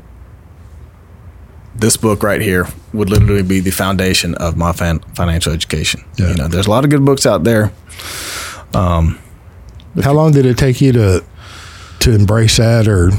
this 1.76 1.98
book 1.98 2.24
right 2.24 2.42
here 2.42 2.68
would 2.94 3.10
literally 3.10 3.44
be 3.44 3.60
the 3.60 3.72
foundation 3.72 4.36
of 4.36 4.58
my 4.58 4.72
fan, 4.74 5.00
financial 5.16 5.54
education. 5.54 6.04
Yeah. 6.18 6.30
You 6.30 6.36
know, 6.36 6.48
there's 6.48 6.68
a 6.68 6.70
lot 6.70 6.84
of 6.84 6.90
good 6.90 7.06
books 7.06 7.26
out 7.26 7.44
there. 7.44 7.72
Um, 8.74 9.20
How 10.04 10.14
long 10.14 10.32
did 10.32 10.46
it 10.46 10.58
take 10.58 10.82
you 10.82 10.92
to 10.94 11.24
to 12.00 12.14
embrace 12.16 12.58
that 12.58 12.88
or 12.88 13.12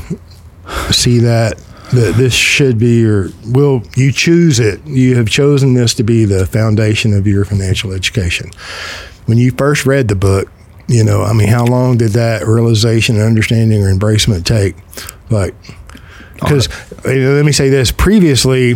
see 0.92 1.18
that 1.20 1.60
that 1.92 2.14
this 2.16 2.32
should 2.34 2.78
be 2.78 3.00
your 3.00 3.28
will 3.46 3.82
you 3.96 4.12
choose 4.12 4.60
it? 4.60 4.80
You 4.86 5.16
have 5.16 5.28
chosen 5.28 5.74
this 5.74 5.94
to 5.94 6.02
be 6.02 6.24
the 6.24 6.46
foundation 6.46 7.12
of 7.12 7.26
your 7.26 7.44
financial 7.44 7.92
education. 7.92 8.50
When 9.26 9.38
you 9.38 9.50
first 9.52 9.86
read 9.86 10.08
the 10.08 10.14
book, 10.16 10.50
you 10.88 11.04
know, 11.04 11.22
I 11.22 11.32
mean, 11.32 11.48
how 11.48 11.64
long 11.64 11.98
did 11.98 12.12
that 12.12 12.46
realization, 12.46 13.16
and 13.16 13.24
understanding, 13.24 13.82
or 13.82 13.92
embracement 13.92 14.44
take? 14.44 14.74
Like, 15.30 15.54
because 16.34 16.68
uh, 17.04 17.10
let 17.10 17.44
me 17.44 17.52
say 17.52 17.68
this: 17.68 17.92
previously, 17.92 18.74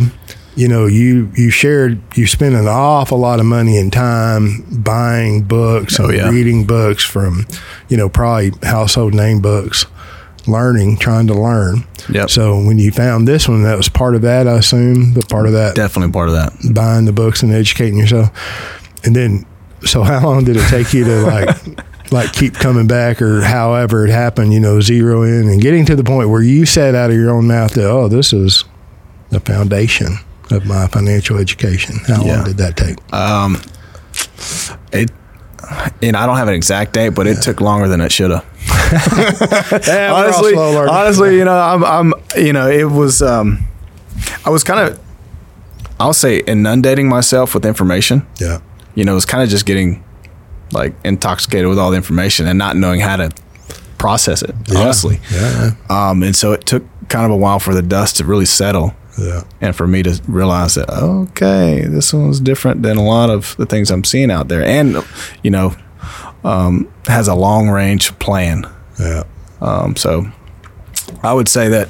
you 0.55 0.67
know, 0.69 0.85
you 0.85 1.29
you 1.35 1.49
shared 1.49 1.99
you 2.17 2.25
spent 2.27 2.55
an 2.55 2.67
awful 2.67 3.17
lot 3.17 3.39
of 3.41 3.45
money 3.45 3.77
and 3.77 3.91
time 3.91 4.63
buying 4.71 5.41
books 5.43 5.99
Oh, 5.99 6.05
and 6.05 6.13
yeah. 6.17 6.29
reading 6.29 6.65
books 6.65 7.03
from, 7.03 7.45
you 7.89 7.97
know, 7.97 8.07
probably 8.07 8.51
household 8.63 9.13
name 9.13 9.41
books, 9.41 9.85
learning, 10.47 10.97
trying 10.97 11.27
to 11.27 11.33
learn. 11.33 11.83
Yep. 12.09 12.29
So 12.29 12.55
when 12.63 12.77
you 12.79 12.91
found 12.91 13.27
this 13.27 13.47
one, 13.47 13.63
that 13.63 13.77
was 13.77 13.89
part 13.89 14.15
of 14.15 14.21
that, 14.23 14.47
I 14.47 14.57
assume, 14.57 15.13
but 15.13 15.27
part 15.29 15.45
of 15.47 15.53
that 15.53 15.75
Definitely 15.75 16.11
part 16.11 16.29
of 16.29 16.35
that. 16.35 16.53
buying 16.73 17.05
the 17.05 17.11
books 17.13 17.43
and 17.43 17.51
educating 17.51 17.97
yourself. 17.97 18.29
And 19.05 19.15
then, 19.15 19.45
so 19.85 20.03
how 20.03 20.23
long 20.25 20.43
did 20.45 20.57
it 20.57 20.67
take 20.69 20.93
you 20.93 21.03
to 21.05 21.21
like, 21.21 21.49
like 22.11 22.33
keep 22.33 22.53
coming 22.53 22.87
back 22.87 23.21
or 23.21 23.41
however 23.41 24.05
it 24.05 24.11
happened, 24.11 24.53
you 24.53 24.59
know, 24.59 24.81
zero 24.81 25.23
in 25.23 25.47
and 25.49 25.61
getting 25.61 25.85
to 25.85 25.95
the 25.95 26.03
point 26.03 26.29
where 26.29 26.41
you 26.41 26.65
said 26.65 26.95
out 26.95 27.09
of 27.09 27.15
your 27.15 27.31
own 27.31 27.47
mouth 27.47 27.73
that, 27.73 27.89
oh, 27.89 28.07
this 28.07 28.33
is 28.33 28.63
the 29.31 29.39
foundation 29.39 30.07
of 30.51 30.65
my 30.65 30.87
financial 30.87 31.37
education. 31.37 31.97
How 32.07 32.23
Yeah. 32.23 32.35
long 32.35 32.43
did 32.45 32.57
that 32.57 32.77
take? 32.77 32.97
Um, 33.13 33.61
it, 34.91 35.09
and 36.01 36.15
I 36.15 36.25
don't 36.25 36.37
have 36.37 36.47
an 36.47 36.53
exact 36.53 36.93
date, 36.93 37.09
but 37.09 37.27
it 37.27 37.41
took 37.41 37.61
longer 37.61 37.87
than 37.87 38.01
it 38.01 38.11
should 38.11 38.31
have. 38.31 38.45
Yeah, 39.87 40.13
honestly, 40.13 40.55
honestly, 40.55 41.37
you 41.37 41.45
know, 41.45 41.57
I'm, 41.57 41.83
I'm, 41.83 42.13
you 42.37 42.53
know, 42.53 42.69
it 42.69 42.83
was, 42.89 43.21
um, 43.21 43.59
I 44.45 44.49
was 44.49 44.63
kind 44.63 44.79
of, 44.79 44.99
I'll 45.99 46.13
say, 46.13 46.39
inundating 46.39 47.07
myself 47.09 47.53
with 47.53 47.65
information. 47.65 48.25
yeah. 48.39 48.59
You 48.95 49.03
know, 49.03 49.11
it 49.11 49.15
was 49.15 49.25
kind 49.25 49.43
of 49.43 49.49
just 49.49 49.65
getting 49.65 50.03
like 50.71 50.93
intoxicated 51.03 51.67
with 51.67 51.77
all 51.79 51.91
the 51.91 51.97
information 51.97 52.47
and 52.47 52.57
not 52.57 52.75
knowing 52.77 52.99
how 53.01 53.17
to 53.17 53.31
process 53.97 54.41
it. 54.41 54.55
Honestly, 54.75 55.19
Yeah. 55.31 55.71
um, 55.89 56.23
and 56.23 56.35
so 56.35 56.53
it 56.53 56.65
took 56.65 56.83
kind 57.09 57.25
of 57.25 57.31
a 57.31 57.35
while 57.37 57.59
for 57.59 57.73
the 57.73 57.81
dust 57.81 58.17
to 58.17 58.23
really 58.25 58.45
settle. 58.45 58.93
Yeah. 59.17 59.43
And 59.61 59.75
for 59.75 59.87
me 59.87 60.03
to 60.03 60.21
realize 60.27 60.75
that, 60.75 60.89
okay, 60.89 61.81
this 61.87 62.13
one's 62.13 62.39
different 62.39 62.83
than 62.83 62.97
a 62.97 63.03
lot 63.03 63.29
of 63.29 63.55
the 63.57 63.65
things 63.65 63.89
I'm 63.91 64.03
seeing 64.03 64.29
out 64.31 64.47
there. 64.49 64.63
And, 64.63 64.97
you 65.43 65.51
know, 65.51 65.75
um, 66.43 66.91
has 67.07 67.27
a 67.27 67.35
long 67.35 67.69
range 67.69 68.17
plan. 68.19 68.69
Yeah. 68.99 69.23
Um, 69.61 69.95
so 69.95 70.25
I 71.23 71.33
would 71.33 71.47
say 71.47 71.69
that, 71.69 71.89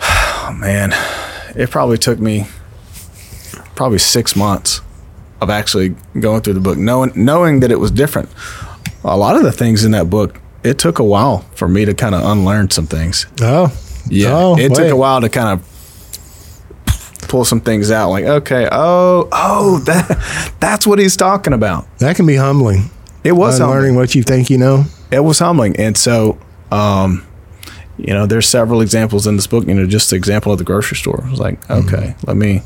oh, 0.00 0.56
man, 0.58 0.92
it 1.56 1.70
probably 1.70 1.98
took 1.98 2.18
me 2.18 2.46
probably 3.74 3.98
six 3.98 4.36
months 4.36 4.80
of 5.40 5.50
actually 5.50 5.94
going 6.18 6.42
through 6.42 6.54
the 6.54 6.60
book, 6.60 6.76
knowing 6.78 7.12
knowing 7.14 7.60
that 7.60 7.70
it 7.72 7.80
was 7.80 7.90
different. 7.90 8.28
A 9.04 9.16
lot 9.16 9.36
of 9.36 9.42
the 9.42 9.52
things 9.52 9.84
in 9.84 9.92
that 9.92 10.10
book, 10.10 10.38
it 10.62 10.78
took 10.78 10.98
a 10.98 11.04
while 11.04 11.38
for 11.54 11.66
me 11.66 11.84
to 11.86 11.94
kind 11.94 12.14
of 12.14 12.22
unlearn 12.24 12.70
some 12.70 12.86
things. 12.86 13.26
Oh. 13.40 13.72
Yeah, 14.08 14.36
Oh, 14.36 14.58
it 14.58 14.74
took 14.74 14.88
a 14.90 14.96
while 14.96 15.20
to 15.20 15.28
kind 15.28 15.48
of 15.48 15.66
pull 17.30 17.44
some 17.44 17.60
things 17.60 17.90
out. 17.90 18.10
Like, 18.10 18.24
okay, 18.24 18.68
oh, 18.70 19.28
oh, 19.32 19.78
that 19.86 20.52
that's 20.60 20.86
what 20.86 20.98
he's 20.98 21.16
talking 21.16 21.52
about. 21.54 21.86
That 21.98 22.16
can 22.16 22.26
be 22.26 22.36
humbling. 22.36 22.90
It 23.24 23.32
was 23.32 23.58
Uh, 23.60 23.64
humbling. 23.64 23.80
learning 23.80 23.96
what 23.96 24.14
you 24.14 24.22
think 24.22 24.50
you 24.50 24.58
know. 24.58 24.84
it 25.10 25.20
was 25.20 25.38
humbling. 25.38 25.76
And 25.76 25.96
so, 25.96 26.38
um, 26.72 27.24
you 27.96 28.12
know, 28.14 28.26
there's 28.26 28.48
several 28.48 28.80
examples 28.80 29.26
in 29.26 29.36
this 29.36 29.46
book. 29.46 29.66
You 29.66 29.74
know, 29.74 29.86
just 29.86 30.10
the 30.10 30.16
example 30.16 30.52
of 30.52 30.58
the 30.58 30.64
grocery 30.64 30.96
store. 30.96 31.22
I 31.26 31.30
was 31.30 31.40
like, 31.40 31.58
okay, 31.70 32.14
let 32.26 32.36
me. 32.36 32.62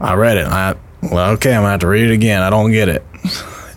I 0.00 0.14
read 0.14 0.36
it. 0.38 0.46
I 0.46 0.74
well, 1.02 1.30
okay, 1.32 1.54
I'm 1.54 1.60
gonna 1.62 1.70
have 1.72 1.80
to 1.80 1.86
read 1.86 2.04
it 2.10 2.12
again. 2.12 2.42
I 2.42 2.50
don't 2.50 2.72
get 2.72 2.88
it. 2.88 3.04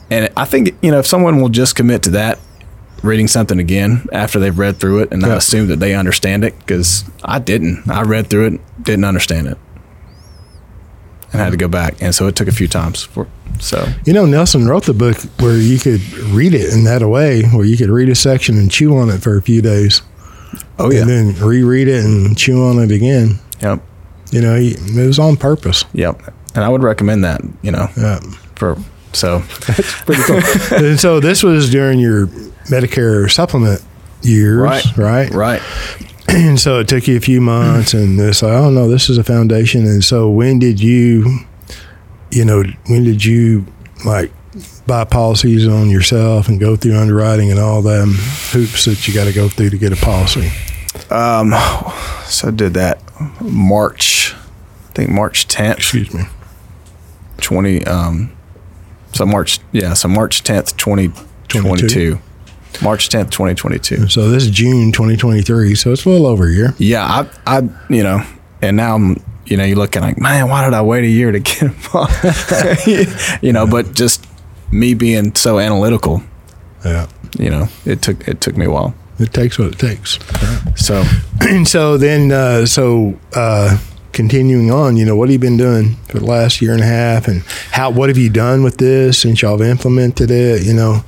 And 0.09 0.29
I 0.38 0.45
think 0.45 0.75
you 0.81 0.91
know, 0.91 0.99
if 0.99 1.07
someone 1.07 1.41
will 1.41 1.49
just 1.49 1.75
commit 1.75 2.03
to 2.03 2.12
that, 2.12 2.39
reading 3.03 3.27
something 3.27 3.59
again 3.59 4.07
after 4.11 4.39
they've 4.39 4.57
read 4.57 4.79
through 4.79 4.99
it, 4.99 5.11
and 5.11 5.21
Yeah. 5.21 5.35
assume 5.35 5.67
that 5.67 5.79
they 5.79 5.93
understand 5.93 6.43
it, 6.43 6.57
because 6.59 7.03
I 7.23 7.39
didn't. 7.39 7.89
I 7.89 8.01
read 8.03 8.29
through 8.29 8.45
it, 8.47 8.83
didn't 8.83 9.05
understand 9.05 9.47
it, 9.47 9.57
and 11.31 11.41
had 11.41 11.51
to 11.51 11.57
go 11.57 11.67
back. 11.67 11.95
And 12.01 12.13
so 12.15 12.27
it 12.27 12.35
took 12.35 12.47
a 12.47 12.51
few 12.51 12.67
times 12.67 13.03
for. 13.03 13.27
So 13.59 13.87
You 14.05 14.13
know, 14.13 14.25
Nelson 14.25 14.67
wrote 14.67 14.85
the 14.85 14.93
book 14.93 15.17
where 15.39 15.55
you 15.57 15.77
could 15.77 16.01
read 16.31 16.53
it 16.53 16.73
in 16.73 16.85
that 16.85 17.07
way, 17.07 17.43
where 17.43 17.65
you 17.65 17.77
could 17.77 17.89
read 17.89 18.09
a 18.09 18.15
section 18.15 18.57
and 18.57 18.71
chew 18.71 18.97
on 18.97 19.09
it 19.09 19.21
for 19.21 19.37
a 19.37 19.41
few 19.41 19.61
days, 19.61 20.01
oh 20.79 20.91
yeah, 20.91 21.01
and 21.01 21.09
then 21.09 21.35
reread 21.39 21.87
it 21.87 22.03
and 22.03 22.35
chew 22.37 22.63
on 22.63 22.79
it 22.79 22.91
again. 22.91 23.39
yep, 23.61 23.79
You 24.31 24.41
know, 24.41 24.55
he, 24.55 24.71
it 24.71 25.07
was 25.07 25.19
on 25.19 25.37
purpose. 25.37 25.85
yep. 25.93 26.21
And 26.55 26.63
I 26.63 26.69
would 26.69 26.83
recommend 26.83 27.23
that. 27.23 27.41
You 27.61 27.71
know, 27.71 27.87
Yeah. 27.97 28.19
for 28.55 28.77
so 29.11 29.43
that's 29.67 30.01
Pretty 30.01 30.21
cool. 30.23 30.41
and 30.77 30.99
so 30.99 31.19
this 31.19 31.43
was 31.43 31.69
during 31.69 31.99
your 31.99 32.27
Medicare 32.65 33.30
supplement 33.32 33.82
years, 34.21 34.58
Right. 34.60 34.97
right? 34.97 35.30
right. 35.32 35.62
And 36.30 36.58
so 36.60 36.80
it 36.80 36.88
took 36.88 37.06
you 37.08 37.17
a 37.17 37.19
few 37.19 37.41
months, 37.41 37.93
and 37.93 38.17
it's 38.19 38.41
like, 38.41 38.54
oh 38.54 38.69
no, 38.71 38.88
this 38.89 39.10
is 39.10 39.17
a 39.17 39.23
foundation. 39.26 39.86
And 39.86 40.04
so 40.04 40.30
when 40.30 40.58
did 40.58 40.80
you, 40.80 41.39
you 42.32 42.45
know, 42.45 42.63
when 42.88 43.04
did 43.04 43.23
you 43.23 43.65
like 44.06 44.32
buy 44.88 45.04
policies 45.04 45.67
on 45.67 45.89
yourself 45.89 46.47
and 46.47 46.60
go 46.62 46.76
through 46.78 46.95
underwriting 46.97 47.52
and 47.52 47.60
all 47.60 47.82
them 47.82 48.13
hoops 48.52 48.86
that 48.86 49.06
you 49.08 49.13
got 49.13 49.26
to 49.26 49.34
go 49.34 49.49
through 49.49 49.71
to 49.71 49.78
get 49.78 49.91
a 49.91 49.97
policy? 49.97 50.49
Um, 51.12 51.52
So 52.26 52.47
I 52.47 52.52
did 52.52 52.73
that 52.76 52.99
March, 53.41 54.34
I 54.89 54.93
think 54.93 55.10
March 55.12 55.47
tenth, 55.47 55.80
Excuse 55.80 56.13
me. 56.13 56.23
twenty. 57.41 57.86
Um, 57.86 58.32
so 59.12 59.26
March, 59.26 59.60
yeah, 59.73 59.93
so 59.93 60.08
March 60.08 60.41
tenth, 60.41 60.78
twenty 60.78 61.12
twenty 61.49 61.88
two. 61.88 62.19
March 62.81 63.09
tenth, 63.09 63.29
twenty 63.29 63.53
twenty 63.55 63.79
two. 63.79 64.07
So 64.09 64.29
this 64.29 64.43
is 64.43 64.51
June 64.51 64.91
2023, 64.91 65.75
so 65.75 65.91
it's 65.91 66.05
a 66.05 66.09
little 66.09 66.27
over 66.27 66.47
a 66.47 66.51
year. 66.51 66.73
Yeah, 66.77 67.03
I, 67.05 67.57
I, 67.59 67.69
you 67.89 68.03
know, 68.03 68.21
and 68.62 68.75
now 68.77 68.95
I'm, 68.95 69.21
you 69.45 69.57
know, 69.57 69.63
you 69.65 69.75
look 69.75 69.95
at 69.95 70.01
like, 70.01 70.17
man, 70.19 70.49
why 70.49 70.63
did 70.65 70.73
I 70.73 70.81
wait 70.81 71.03
a 71.03 71.07
year 71.07 71.31
to 71.31 71.39
get 71.39 71.57
him? 71.62 71.75
you 73.41 73.53
know, 73.53 73.67
but 73.67 73.93
just 73.93 74.25
me 74.71 74.93
being 74.93 75.36
so 75.36 75.59
analytical, 75.59 76.23
Yeah. 76.86 77.07
you 77.38 77.49
know, 77.49 77.67
it 77.86 78.01
took 78.01 78.27
it 78.27 78.41
took 78.41 78.57
me 78.57 78.65
a 78.65 78.71
while. 78.71 78.95
It 79.19 79.31
takes 79.31 79.59
what 79.59 79.67
it 79.67 79.77
takes. 79.79 80.17
So 80.75 81.03
And 81.41 81.67
so 81.75 81.97
then, 81.97 82.31
uh, 82.31 82.65
so 82.65 83.17
uh, 83.36 83.77
continuing 84.12 84.71
on, 84.71 84.97
you 84.97 85.05
know, 85.05 85.15
what 85.15 85.29
have 85.29 85.33
you 85.33 85.39
been 85.39 85.57
doing 85.57 85.95
for 86.09 86.17
the 86.19 86.25
last 86.25 86.62
year 86.62 86.73
and 86.73 86.81
a 86.81 86.86
half, 86.86 87.27
and 87.27 87.43
how? 87.71 87.91
What 87.91 88.09
have 88.09 88.17
you 88.17 88.29
done 88.31 88.63
with 88.63 88.77
this 88.77 89.19
since 89.19 89.41
y'all 89.41 89.57
have 89.59 89.67
implemented 89.67 90.31
it? 90.31 90.63
You 90.63 90.73
know, 90.73 91.03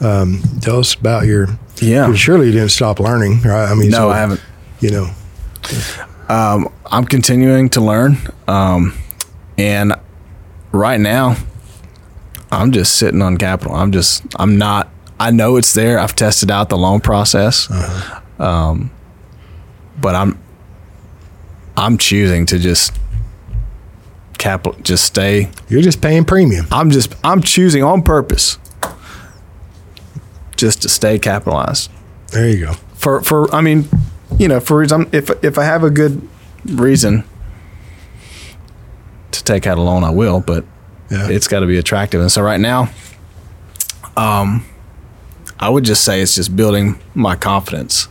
um, 0.00 0.40
tell 0.60 0.78
us 0.80 0.94
about 0.94 1.26
your. 1.26 1.48
Yeah. 1.80 2.12
Surely 2.14 2.46
you 2.46 2.52
didn't 2.52 2.70
stop 2.70 3.00
learning, 3.00 3.40
right? 3.42 3.68
I 3.68 3.74
mean, 3.74 3.90
no, 3.90 3.98
so, 3.98 4.10
I 4.10 4.18
haven't. 4.18 4.40
You 4.80 4.90
know, 4.90 5.10
Um, 6.28 6.68
I'm 6.86 7.04
continuing 7.04 7.68
to 7.70 7.80
learn, 7.80 8.16
um, 8.48 8.94
and 9.58 9.94
right 10.72 10.98
now, 11.00 11.36
I'm 12.50 12.72
just 12.72 12.96
sitting 12.96 13.20
on 13.22 13.36
capital. 13.36 13.74
I'm 13.74 13.92
just, 13.92 14.22
I'm 14.36 14.56
not. 14.56 14.88
I 15.20 15.30
know 15.30 15.56
it's 15.56 15.74
there. 15.74 15.98
I've 15.98 16.16
tested 16.16 16.50
out 16.50 16.68
the 16.68 16.76
loan 16.78 17.00
process, 17.00 17.68
um, 18.38 18.90
but 20.00 20.14
I'm, 20.14 20.38
I'm 21.76 21.98
choosing 21.98 22.46
to 22.46 22.58
just 22.58 22.92
capital, 24.38 24.78
just 24.82 25.04
stay. 25.04 25.50
you're 25.68 25.82
just 25.82 26.00
paying 26.02 26.24
premium. 26.24 26.66
I'm 26.70 26.90
just, 26.90 27.14
I'm 27.22 27.42
choosing 27.42 27.82
on 27.82 28.02
purpose, 28.02 28.58
just 30.56 30.82
to 30.82 30.88
stay 30.88 31.18
capitalized 31.18 31.90
There 32.32 32.48
you 32.48 32.66
go. 32.66 32.72
for 32.94 33.20
for 33.22 33.52
I 33.54 33.60
mean, 33.60 33.88
you 34.38 34.48
know, 34.48 34.60
for 34.60 34.76
reason 34.78 35.08
if 35.12 35.30
if 35.44 35.58
I 35.58 35.64
have 35.64 35.82
a 35.84 35.90
good 35.90 36.26
reason, 36.66 37.24
to 39.32 39.44
take 39.44 39.66
out 39.66 39.78
a 39.78 39.80
loan, 39.82 40.04
I 40.04 40.10
will, 40.10 40.40
but 40.40 40.64
Yeah. 41.10 41.28
it's 41.28 41.48
got 41.48 41.60
to 41.60 41.66
be 41.66 41.76
attractive. 41.78 42.20
And 42.20 42.30
so 42.32 42.42
right 42.42 42.60
now, 42.60 42.88
um, 44.16 44.64
I 45.60 45.68
would 45.68 45.84
just 45.84 46.04
say 46.04 46.20
it's 46.20 46.34
just 46.34 46.54
building 46.56 46.98
my 47.14 47.36
confidence, 47.36 48.08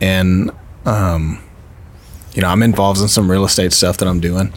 and 0.00 0.50
um, 0.84 1.40
you 2.34 2.42
know, 2.42 2.48
I'm 2.48 2.62
involved 2.62 3.00
in 3.00 3.08
some 3.08 3.30
real 3.30 3.44
estate 3.44 3.72
stuff 3.72 3.96
that 3.98 4.08
I'm 4.08 4.20
doing, 4.20 4.52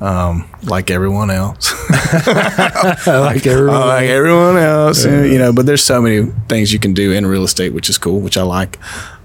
um, 0.00 0.48
like 0.64 0.90
everyone 0.90 1.30
else. 1.30 1.72
like 2.26 3.46
everyone. 3.46 3.74
Uh, 3.82 3.86
like 3.86 4.08
everyone 4.08 4.56
else, 4.56 5.04
and, 5.04 5.30
you 5.30 5.38
know. 5.38 5.52
But 5.52 5.66
there's 5.66 5.84
so 5.84 6.00
many 6.02 6.30
things 6.48 6.72
you 6.72 6.78
can 6.78 6.92
do 6.94 7.12
in 7.12 7.26
real 7.26 7.44
estate, 7.44 7.72
which 7.72 7.88
is 7.88 7.98
cool, 7.98 8.20
which 8.20 8.36
I 8.36 8.42
like. 8.42 8.78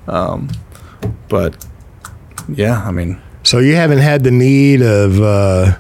Um, 0.08 0.50
but 1.28 1.66
yeah, 2.48 2.82
I 2.86 2.92
mean, 2.92 3.22
So 3.44 3.60
you 3.60 3.76
haven't 3.76 4.00
had 4.00 4.24
the 4.24 4.32
need 4.32 4.82
of 4.82 5.22
uh, 5.22 5.78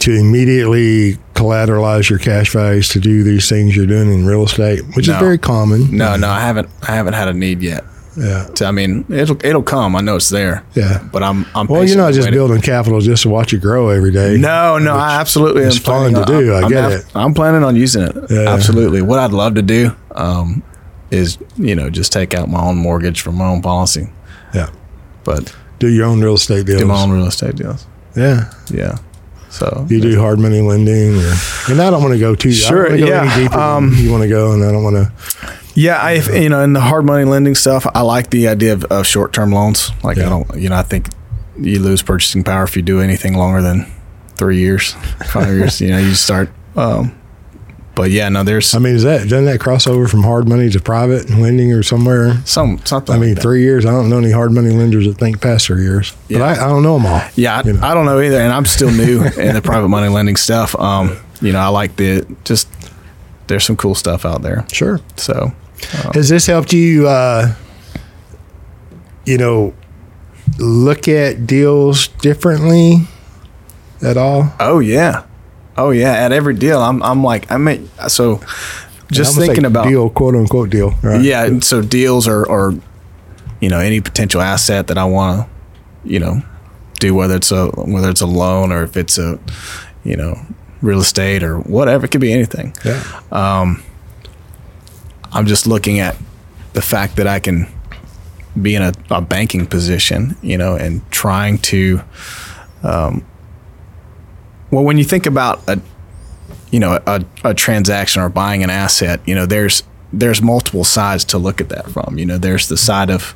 to 0.00 0.12
immediately 0.12 1.18
collateralize 1.34 2.08
your 2.08 2.18
cash 2.18 2.52
values 2.52 2.88
to 2.90 3.00
do 3.00 3.22
these 3.22 3.48
things 3.48 3.74
you're 3.76 3.86
doing 3.86 4.12
in 4.12 4.24
real 4.26 4.44
estate, 4.44 4.80
which 4.96 5.08
No. 5.08 5.14
is 5.14 5.20
very 5.20 5.38
common. 5.38 5.96
no, 5.96 6.16
no, 6.16 6.28
I 6.28 6.40
haven't, 6.40 6.68
I 6.88 6.94
haven't 6.94 7.14
had 7.14 7.28
a 7.28 7.34
need 7.34 7.62
yet. 7.62 7.84
Yeah. 8.16 8.46
To, 8.56 8.66
I 8.66 8.70
mean, 8.72 9.04
it'll 9.08 9.36
it'll 9.44 9.62
come. 9.62 9.96
I 9.96 10.00
know 10.02 10.16
it's 10.16 10.28
there. 10.28 10.64
Yeah. 10.74 11.06
But 11.12 11.22
I'm 11.22 11.46
I'm. 11.54 11.66
Well, 11.66 11.84
you're 11.84 11.96
not 11.96 12.12
just 12.12 12.26
waiting. 12.26 12.38
building 12.38 12.60
capital 12.60 13.00
just 13.00 13.22
to 13.22 13.28
watch 13.30 13.52
it 13.54 13.60
grow 13.62 13.88
every 13.88 14.12
day. 14.12 14.36
No, 14.38 14.78
no, 14.78 14.94
I 14.94 15.18
absolutely. 15.20 15.62
planning 15.80 16.14
fun 16.14 16.26
to 16.26 16.32
do, 16.40 16.52
I 16.52 16.60
I'm, 16.62 16.68
get 16.68 16.84
I'm, 16.84 16.92
it. 16.92 17.04
I'm 17.14 17.34
planning 17.34 17.64
on 17.64 17.74
using 17.76 18.02
it. 18.02 18.14
Yeah. 18.30 18.50
Absolutely. 18.52 19.00
What 19.02 19.18
I'd 19.18 19.32
love 19.32 19.54
to 19.54 19.62
do 19.62 19.96
um, 20.14 20.62
is, 21.10 21.38
you 21.56 21.74
know, 21.74 21.88
just 21.90 22.12
take 22.12 22.34
out 22.34 22.48
my 22.48 22.60
own 22.62 22.76
mortgage 22.76 23.20
from 23.22 23.36
my 23.36 23.46
own 23.46 23.62
policy, 23.62 24.08
Yeah. 24.54 24.68
but 25.24 25.54
Do 25.78 25.88
your 25.88 26.06
own 26.06 26.20
real 26.22 26.34
estate 26.34 26.66
deals. 26.66 26.80
do 26.80 26.86
my 26.86 27.02
own 27.02 27.10
real 27.12 27.26
estate 27.26 27.56
deals. 27.56 27.86
Yeah. 28.16 28.50
Yeah. 28.70 28.98
So 29.50 29.86
You 29.90 30.00
do 30.00 30.18
hard 30.18 30.38
money 30.38 30.60
lending, 30.62 31.16
or, 31.18 31.32
and 31.68 31.80
I 31.82 31.90
don't 31.90 32.02
want 32.02 32.14
to 32.14 32.18
go 32.18 32.34
too. 32.34 32.52
Sure, 32.52 32.86
I 32.86 32.90
don't 32.90 33.00
go 33.00 33.06
yeah. 33.06 33.32
Any 33.34 33.44
deeper 33.44 33.58
Um, 33.58 33.92
you 33.96 34.10
want 34.10 34.22
to 34.22 34.28
go, 34.28 34.52
and 34.52 34.64
I 34.64 34.70
don't 34.72 34.82
want 34.82 34.96
to. 34.96 35.12
Yeah, 35.74 35.96
I, 35.96 36.12
you 36.38 36.48
know, 36.48 36.60
in 36.62 36.72
the 36.74 36.80
hard 36.80 37.04
money 37.04 37.24
lending 37.24 37.54
stuff, 37.54 37.86
I 37.94 38.02
like 38.02 38.30
the 38.30 38.48
idea 38.48 38.72
of, 38.74 38.84
of 38.84 39.06
short 39.06 39.32
term 39.32 39.52
loans. 39.52 39.90
Like, 40.04 40.16
Yeah. 40.18 40.26
I 40.26 40.28
don't, 40.28 40.54
you 40.60 40.68
know, 40.68 40.76
I 40.76 40.82
think 40.82 41.08
you 41.58 41.78
lose 41.80 42.02
purchasing 42.02 42.44
power 42.44 42.64
if 42.64 42.76
you 42.76 42.82
do 42.82 43.00
anything 43.00 43.34
longer 43.36 43.62
than 43.62 43.90
three 44.36 44.58
years, 44.58 44.92
five 45.32 45.48
years. 45.54 45.80
You 45.80 45.90
know, 45.90 45.98
you 45.98 46.14
start. 46.14 46.50
Um, 46.76 47.18
but 47.94 48.10
yeah, 48.10 48.30
no, 48.30 48.42
there's 48.42 48.74
I 48.74 48.78
mean, 48.78 48.94
is 48.94 49.02
that 49.02 49.28
doesn't 49.28 49.44
that 49.44 49.60
cross 49.60 49.86
over 49.86 50.08
from 50.08 50.22
hard 50.22 50.48
money 50.48 50.70
to 50.70 50.80
private 50.80 51.28
lending 51.28 51.72
or 51.74 51.82
somewhere? 51.82 52.36
some 52.46 52.78
something. 52.86 53.14
I 53.14 53.18
mean, 53.18 53.34
like 53.34 53.42
three 53.42 53.60
years. 53.62 53.84
I 53.84 53.90
don't 53.90 54.08
know 54.08 54.16
any 54.16 54.30
hard 54.30 54.50
money 54.52 54.70
lenders 54.70 55.06
that 55.06 55.18
think 55.18 55.42
past 55.42 55.66
three 55.66 55.82
years, 55.82 56.14
Yeah. 56.28 56.38
but 56.38 56.58
I, 56.58 56.64
I 56.64 56.68
don't 56.68 56.82
know 56.82 56.94
them 56.98 57.04
all. 57.06 57.20
Yeah, 57.34 57.58
I, 57.58 57.62
you 57.64 57.74
know. 57.74 57.82
I 57.86 57.92
don't 57.92 58.06
know 58.06 58.18
either, 58.18 58.38
and 58.40 58.50
I'm 58.50 58.64
still 58.64 58.90
new 58.90 59.22
in 59.24 59.54
the 59.54 59.60
private 59.62 59.88
money 59.88 60.08
lending 60.08 60.36
stuff. 60.36 60.74
Um, 60.76 61.18
you 61.42 61.52
know, 61.52 61.58
I 61.58 61.68
like 61.68 61.96
the 61.96 62.26
just 62.44 62.66
there's 63.46 63.64
some 63.64 63.76
cool 63.76 63.94
stuff 63.94 64.24
out 64.24 64.42
there. 64.42 64.66
Sure. 64.72 65.00
So 65.16 65.52
Has 66.14 66.28
this 66.28 66.46
helped 66.46 66.72
you, 66.72 67.08
uh, 67.08 67.54
you 69.26 69.38
know, 69.38 69.74
look 70.58 71.08
at 71.08 71.46
deals 71.46 72.08
differently 72.08 73.06
at 74.02 74.16
all? 74.16 74.52
Oh 74.60 74.78
yeah, 74.78 75.24
oh 75.76 75.90
yeah. 75.90 76.12
At 76.12 76.32
every 76.32 76.54
deal, 76.54 76.80
I'm 76.80 77.02
I'm 77.02 77.22
like 77.24 77.50
I 77.50 77.58
mean, 77.58 77.90
so 78.08 78.40
just 79.10 79.36
thinking 79.36 79.64
about 79.64 79.86
deal, 79.88 80.10
quote 80.10 80.34
unquote 80.34 80.70
deal. 80.70 80.94
Right? 81.02 81.22
yeah. 81.22 81.44
and 81.44 81.62
So 81.62 81.82
deals 81.82 82.26
are, 82.26 82.46
or 82.46 82.74
you 83.60 83.68
know 83.68 83.78
any 83.78 84.00
potential 84.00 84.40
asset 84.40 84.88
that 84.88 84.98
I 84.98 85.04
want 85.04 85.46
to 85.46 86.08
you 86.08 86.18
know 86.18 86.42
do 86.98 87.14
whether 87.14 87.36
it's 87.36 87.52
a 87.52 87.68
whether 87.68 88.10
it's 88.10 88.20
a 88.20 88.26
loan 88.26 88.72
or 88.72 88.82
if 88.82 88.96
it's 88.96 89.18
a 89.18 89.38
you 90.04 90.16
know 90.16 90.38
real 90.82 91.00
estate 91.00 91.42
or 91.42 91.58
whatever 91.58 92.04
it 92.04 92.10
could 92.10 92.20
be 92.20 92.32
anything. 92.32 92.74
Yeah. 92.84 93.02
I'm 95.32 95.46
just 95.46 95.66
looking 95.66 95.98
at 96.00 96.16
the 96.74 96.82
fact 96.82 97.16
that 97.16 97.26
I 97.26 97.40
can 97.40 97.66
be 98.60 98.74
in 98.74 98.82
a, 98.82 98.92
a 99.10 99.22
banking 99.22 99.66
position, 99.66 100.36
you 100.42 100.58
know, 100.58 100.74
and 100.74 101.08
trying 101.10 101.56
to, 101.58 102.02
um, 102.82 103.24
well, 104.70 104.84
when 104.84 104.98
you 104.98 105.04
think 105.04 105.24
about 105.24 105.66
a, 105.68 105.80
you 106.70 106.80
know, 106.80 107.00
a, 107.06 107.24
a 107.44 107.54
transaction 107.54 108.20
or 108.20 108.28
buying 108.28 108.62
an 108.62 108.70
asset, 108.70 109.20
you 109.26 109.34
know, 109.34 109.46
there's 109.46 109.82
there's 110.12 110.42
multiple 110.42 110.84
sides 110.84 111.24
to 111.24 111.38
look 111.38 111.60
at 111.62 111.70
that 111.70 111.88
from. 111.88 112.18
You 112.18 112.26
know, 112.26 112.36
there's 112.36 112.68
the 112.68 112.76
side 112.76 113.08
of, 113.08 113.34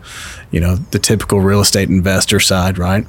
you 0.50 0.60
know, 0.60 0.76
the 0.76 0.98
typical 0.98 1.40
real 1.40 1.60
estate 1.60 1.88
investor 1.88 2.38
side, 2.38 2.76
right? 2.76 3.06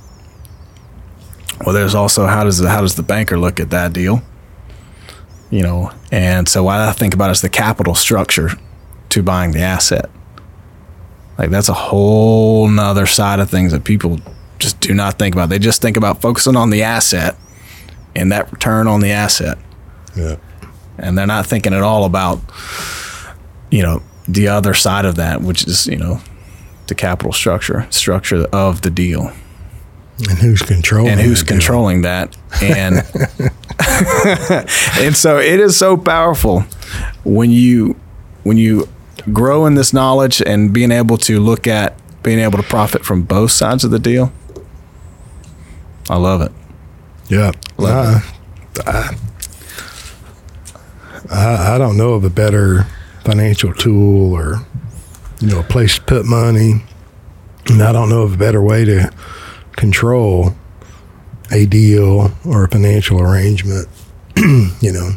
Well, 1.66 1.74
there's 1.74 1.96
also 1.96 2.26
how 2.28 2.44
does 2.44 2.60
the, 2.60 2.70
how 2.70 2.82
does 2.82 2.96
the 2.96 3.04
banker 3.04 3.38
look 3.38 3.60
at 3.60 3.70
that 3.72 3.94
deal? 3.94 4.22
You 5.50 5.64
know, 5.64 5.92
and 6.12 6.48
so 6.48 6.64
what 6.64 6.80
I 6.80 6.92
think 6.92 7.14
about 7.14 7.32
is 7.32 7.42
the 7.42 7.50
capital 7.50 7.96
structure 7.96 8.52
to 9.10 9.24
buying 9.24 9.52
the 9.52 9.62
asset. 9.62 10.10
Like 11.38 11.50
that's 11.50 11.70
a 11.70 11.74
whole 11.74 12.68
nother 12.68 13.06
side 13.06 13.40
of 13.40 13.50
things 13.50 13.72
that 13.72 13.84
people 13.84 14.20
just 14.60 14.80
do 14.80 14.94
not 14.94 15.18
think 15.18 15.36
about. 15.36 15.50
They 15.50 15.60
just 15.60 15.82
think 15.82 15.98
about 15.98 16.22
focusing 16.22 16.56
on 16.56 16.70
the 16.70 16.84
asset 16.84 17.36
and 18.16 18.32
that 18.32 18.52
return 18.52 18.88
on 18.88 19.00
the 19.00 19.12
asset. 19.12 19.58
Yeah. 20.16 20.38
And 20.98 21.18
they're 21.18 21.28
not 21.28 21.46
thinking 21.46 21.74
at 21.74 21.84
all 21.84 22.06
about, 22.06 22.40
you 23.70 23.84
know, 23.84 24.02
the 24.28 24.48
other 24.48 24.74
side 24.74 25.06
of 25.06 25.16
that, 25.16 25.42
which 25.42 25.66
is, 25.66 25.88
you 25.88 25.98
know, 25.98 26.20
the 26.88 26.96
capital 26.96 27.32
structure, 27.32 27.88
structure 27.92 28.48
of 28.52 28.82
the 28.82 28.90
deal 28.90 29.32
And 30.30 30.40
who's 30.40 30.62
controlling? 30.62 31.12
and 31.12 31.22
who's 31.22 31.44
controlling 31.44 32.02
that 32.02 32.36
and 32.62 32.96
and 35.00 35.16
so 35.16 35.38
it 35.38 35.60
is 35.60 35.78
so 35.78 35.96
powerful 35.96 36.62
when 37.24 37.52
you 37.52 37.96
when 38.44 38.58
you 38.58 38.90
grow 39.32 39.66
in 39.68 39.76
this 39.76 39.94
knowledge 39.94 40.42
and 40.42 40.74
being 40.74 40.92
able 40.92 41.18
to 41.20 41.40
look 41.40 41.68
at 41.68 41.96
being 42.24 42.40
able 42.40 42.58
to 42.58 42.64
profit 42.64 43.06
from 43.06 43.22
both 43.22 43.52
sides 43.52 43.84
of 43.84 43.92
the 43.92 44.00
deal 44.00 44.32
i 46.10 46.18
love 46.18 46.42
it 46.42 46.52
Yeah. 47.30 47.52
Love 47.78 48.24
I, 48.86 49.16
I, 51.30 51.76
I 51.76 51.78
don't 51.78 51.98
know 51.98 52.14
of 52.14 52.24
a 52.24 52.30
better 52.30 52.86
financial 53.24 53.74
tool 53.74 54.34
or, 54.34 54.66
you 55.42 55.48
know, 55.50 55.60
a 55.60 55.64
place 55.64 55.96
to 55.96 56.02
put 56.02 56.26
money. 56.26 56.84
And 57.70 57.82
I 57.84 57.92
don't 57.92 58.10
know 58.10 58.22
of 58.22 58.36
a 58.36 58.38
better 58.38 58.62
way 58.62 58.86
to 58.86 59.12
control 59.78 60.54
a 61.52 61.66
deal 61.66 62.32
or 62.46 62.66
a 62.66 62.68
financial 62.68 63.22
arrangement. 63.22 63.88
you 64.36 64.92
know, 64.92 65.12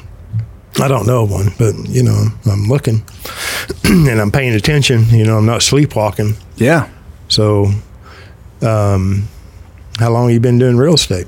I 0.80 0.86
don't 0.86 1.06
know 1.06 1.24
one, 1.24 1.48
but, 1.58 1.74
you 1.88 2.02
know, 2.04 2.26
I'm 2.50 2.68
looking 2.68 3.02
and 3.84 4.20
I'm 4.20 4.30
paying 4.30 4.54
attention. 4.54 5.06
You 5.10 5.24
know, 5.24 5.36
I'm 5.36 5.46
not 5.46 5.62
sleepwalking. 5.62 6.34
yeah 6.56 6.88
So, 7.28 7.66
um, 8.62 9.26
how 9.98 10.10
long 10.10 10.30
you 10.30 10.38
been 10.40 10.58
doing 10.58 10.76
real 10.76 10.94
estate? 10.94 11.26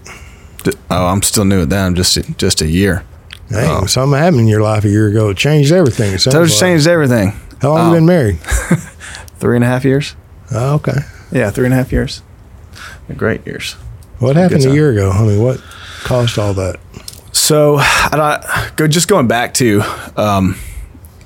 Oh 0.91 1.07
i'm 1.07 1.23
still 1.23 1.45
new 1.45 1.63
at 1.63 1.71
that 1.71 1.87
i'm 1.87 1.97
just 1.97 2.17
just 2.39 2.63
a 2.63 2.67
year 2.69 3.05
Hey, 3.49 3.67
Oh. 3.69 3.85
something 3.87 4.17
happened 4.19 4.43
in 4.43 4.47
your 4.47 4.63
life 4.63 4.85
a 4.85 4.89
year 4.89 5.09
ago. 5.09 5.29
It 5.29 5.37
changed 5.37 5.73
everything. 5.73 6.15
It 6.15 6.21
totally 6.21 6.49
changed 6.49 6.87
everything 6.87 7.33
How 7.61 7.71
long 7.71 7.81
Oh. 7.81 7.89
you 7.89 7.97
been 7.97 8.07
married? 8.07 8.39
three 9.41 9.57
and 9.57 9.65
a 9.65 9.67
half 9.67 9.85
years 9.85 10.15
Oh, 10.53 10.75
okay. 10.77 10.99
yeah 11.33 11.51
three 11.51 11.65
and 11.67 11.75
a 11.75 11.77
half 11.77 11.91
years 11.93 12.23
great 13.17 13.47
years 13.47 13.75
What 14.19 14.37
happened 14.37 14.65
a 14.65 14.73
year 14.73 14.91
ago? 14.91 15.11
I 15.11 15.23
mean, 15.23 15.43
what 15.43 15.61
caused 16.05 16.39
all 16.39 16.55
that? 16.55 16.81
So, 17.33 17.77
I, 17.79 18.71
go 18.77 18.87
just 18.87 19.09
going 19.09 19.27
back 19.27 19.55
to 19.55 19.83
um, 20.17 20.57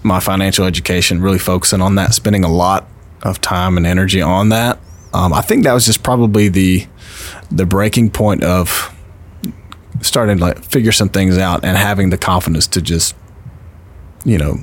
my 0.03 0.21
financial 0.21 0.65
education, 0.65 1.21
really 1.21 1.39
focusing 1.39 1.83
on 1.83 1.97
that, 1.97 2.15
spending 2.15 2.45
a 2.45 2.49
lot 2.49 2.89
of 3.23 3.41
time 3.41 3.77
and 3.77 3.87
energy 3.87 4.23
on 4.23 4.51
that. 4.51 4.79
Um, 5.13 5.33
I 5.33 5.41
think 5.41 5.65
that 5.65 5.73
was 5.73 5.85
just 5.85 6.03
probably 6.03 6.49
the 6.49 6.87
the 7.51 7.67
breaking 7.67 8.11
point 8.11 8.43
of 8.43 8.95
starting 10.03 10.39
to 10.39 10.45
like 10.45 10.65
figure 10.65 10.93
some 10.93 11.09
things 11.09 11.39
out 11.39 11.65
and 11.65 11.77
having 11.77 12.11
the 12.11 12.19
confidence 12.19 12.67
to 12.69 12.83
just, 12.83 13.15
you 14.25 14.39
know, 14.39 14.57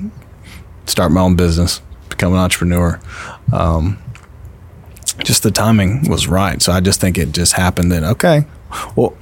start 0.86 1.12
my 1.12 1.20
own 1.20 1.34
business, 1.34 1.80
become 2.08 2.32
an 2.32 2.38
entrepreneur. 2.38 3.00
Um, 3.52 3.98
just 5.24 5.42
the 5.42 5.50
timing 5.50 6.08
was 6.08 6.28
right. 6.28 6.62
So 6.62 6.72
I 6.72 6.80
just 6.80 7.00
think 7.00 7.18
it 7.18 7.32
just 7.32 7.54
happened 7.54 7.90
that 7.92 8.04
okay, 8.04 8.44
well, 8.94 9.16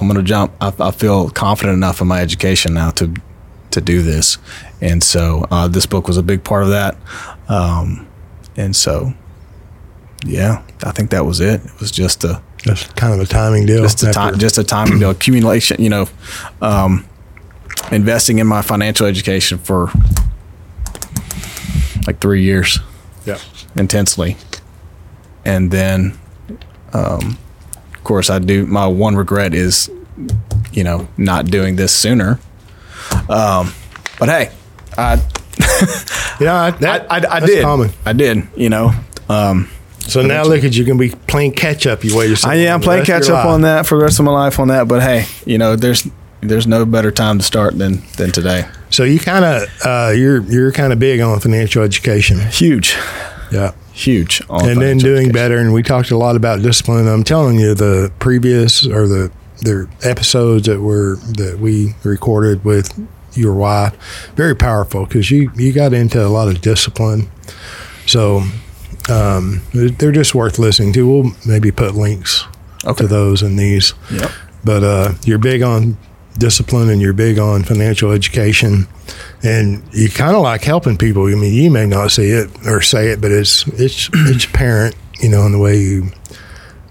I'm 0.00 0.08
gonna 0.08 0.22
jump. 0.22 0.52
I, 0.60 0.72
I 0.80 0.90
feel 0.90 1.30
confident 1.30 1.76
enough 1.76 2.00
in 2.00 2.08
my 2.08 2.20
education 2.20 2.74
now 2.74 2.90
to 2.92 3.14
to 3.70 3.80
do 3.80 4.02
this, 4.02 4.38
and 4.80 5.02
so 5.04 5.46
uh, 5.50 5.68
this 5.68 5.86
book 5.86 6.08
was 6.08 6.16
a 6.16 6.22
big 6.22 6.42
part 6.42 6.62
of 6.64 6.70
that. 6.70 6.96
Um, 7.48 8.06
and 8.56 8.74
so, 8.74 9.12
yeah, 10.24 10.62
I 10.84 10.90
think 10.92 11.10
that 11.10 11.24
was 11.26 11.40
it. 11.40 11.64
It 11.64 11.80
was 11.80 11.90
just 11.90 12.24
a 12.24 12.42
Just 12.58 12.96
kind 12.96 13.12
of 13.14 13.20
a 13.20 13.26
timing 13.26 13.66
deal. 13.66 13.82
just 13.82 14.02
a 14.02 14.10
time, 14.10 14.38
just 14.38 14.58
a 14.58 14.64
timing 14.64 14.98
deal, 15.00 15.10
accumulation. 15.10 15.80
You 15.82 15.90
know, 15.90 16.08
um, 16.62 17.04
investing 17.92 18.38
in 18.38 18.46
my 18.46 18.62
financial 18.62 19.06
education 19.06 19.58
for 19.58 19.90
like 22.06 22.20
three 22.20 22.42
years 22.42 22.78
Yeah. 23.26 23.38
intensely, 23.76 24.36
and 25.48 25.70
then, 25.70 26.18
um, 26.92 27.38
of 27.94 28.04
course, 28.04 28.30
I 28.30 28.38
do. 28.38 28.66
My 28.66 28.86
one 28.86 29.16
regret 29.16 29.54
is 29.54 29.90
you 30.72 30.84
know, 30.84 31.08
not 31.16 31.46
doing 31.46 31.76
this 31.76 31.92
sooner. 31.92 32.38
Um, 33.28 33.72
but 34.18 34.28
hey, 34.28 34.50
I, 34.96 35.14
Yeah, 36.40 36.70
that, 36.70 37.06
I, 37.10 37.18
I, 37.18 37.36
I 37.36 37.40
did. 37.40 37.62
common. 37.62 37.90
I 38.04 38.12
did. 38.12 38.46
You 38.56 38.68
know. 38.68 38.92
Um, 39.28 39.68
So 40.00 40.22
now 40.22 40.42
look 40.44 40.64
at 40.64 40.74
you, 40.76 40.84
going 40.84 40.98
to 40.98 41.08
be 41.08 41.14
playing 41.26 41.52
catch 41.52 41.86
up. 41.86 42.04
You 42.04 42.16
wait 42.16 42.30
yourself. 42.30 42.52
I, 42.52 42.56
yeah, 42.56 42.74
I'm 42.74 42.80
playing 42.80 43.04
catch 43.04 43.24
up 43.28 43.44
life. 43.44 43.46
on 43.46 43.60
that 43.62 43.86
for 43.86 43.98
the 43.98 44.04
rest 44.04 44.18
of 44.20 44.24
my 44.24 44.32
life 44.32 44.58
on 44.60 44.68
that. 44.68 44.88
But 44.88 45.02
hey, 45.02 45.26
you 45.46 45.58
know, 45.58 45.76
there's 45.76 46.06
there's 46.40 46.66
no 46.66 46.84
better 46.86 47.10
time 47.10 47.38
to 47.38 47.44
start 47.44 47.76
than 47.78 48.02
than 48.16 48.30
today. 48.32 48.64
So 48.90 49.04
you 49.04 49.18
kind 49.18 49.44
of 49.44 49.68
uh, 49.84 50.12
you're 50.16 50.40
you're 50.42 50.72
kind 50.72 50.92
of 50.92 50.98
big 50.98 51.20
on 51.20 51.40
financial 51.40 51.82
education. 51.82 52.38
Huge, 52.40 52.96
Yeah. 53.52 53.72
Huge. 53.98 54.42
on 54.48 54.68
and 54.68 54.80
then 54.80 54.98
doing 54.98 55.16
education. 55.28 55.32
better. 55.32 55.58
And 55.58 55.72
we 55.72 55.82
talked 55.82 56.10
a 56.10 56.16
lot 56.16 56.36
about 56.36 56.62
discipline. 56.62 57.06
I'm 57.08 57.24
telling 57.24 57.58
you, 57.58 57.74
the 57.74 58.12
previous 58.18 58.86
or 58.86 59.06
the 59.08 59.30
the 59.60 59.88
episodes 60.04 60.66
that 60.66 60.80
were 60.80 61.16
that 61.36 61.58
we 61.60 61.94
recorded 62.04 62.64
with 62.64 62.92
your 63.34 63.54
wife, 63.54 63.94
very 64.36 64.54
powerful 64.54 65.04
because 65.04 65.30
you 65.30 65.50
you 65.56 65.72
got 65.72 65.92
into 65.92 66.24
a 66.24 66.28
lot 66.28 66.48
of 66.48 66.60
discipline. 66.60 67.28
So 68.06 68.42
um, 69.10 69.62
they're 69.74 70.12
just 70.12 70.34
worth 70.34 70.58
listening 70.58 70.92
to. 70.94 71.06
We'll 71.08 71.32
maybe 71.46 71.70
put 71.70 71.94
links 71.94 72.44
Okay. 72.84 73.02
to 73.02 73.06
those 73.08 73.42
in 73.42 73.56
these. 73.56 73.94
Yep. 74.10 74.30
But 74.64 74.84
uh, 74.84 75.12
you're 75.24 75.38
big 75.38 75.62
on 75.62 75.96
discipline 76.38 76.88
and 76.88 77.00
you're 77.00 77.12
big 77.12 77.38
on 77.38 77.64
financial 77.64 78.12
education, 78.12 78.86
and 79.42 79.82
you 79.92 80.08
kind 80.08 80.36
of 80.36 80.42
like 80.42 80.62
helping 80.62 80.96
people. 80.96 81.26
I 81.26 81.34
mean, 81.34 81.52
you 81.52 81.70
may 81.70 81.86
not 81.86 82.10
see 82.10 82.30
it 82.30 82.48
or 82.66 82.80
say 82.80 83.08
it, 83.08 83.20
but 83.20 83.30
it's 83.30 83.66
it's 83.68 84.08
it's 84.14 84.44
apparent, 84.44 84.94
you 85.20 85.28
know, 85.28 85.44
in 85.46 85.52
the 85.52 85.58
way 85.58 85.78
you 85.78 86.10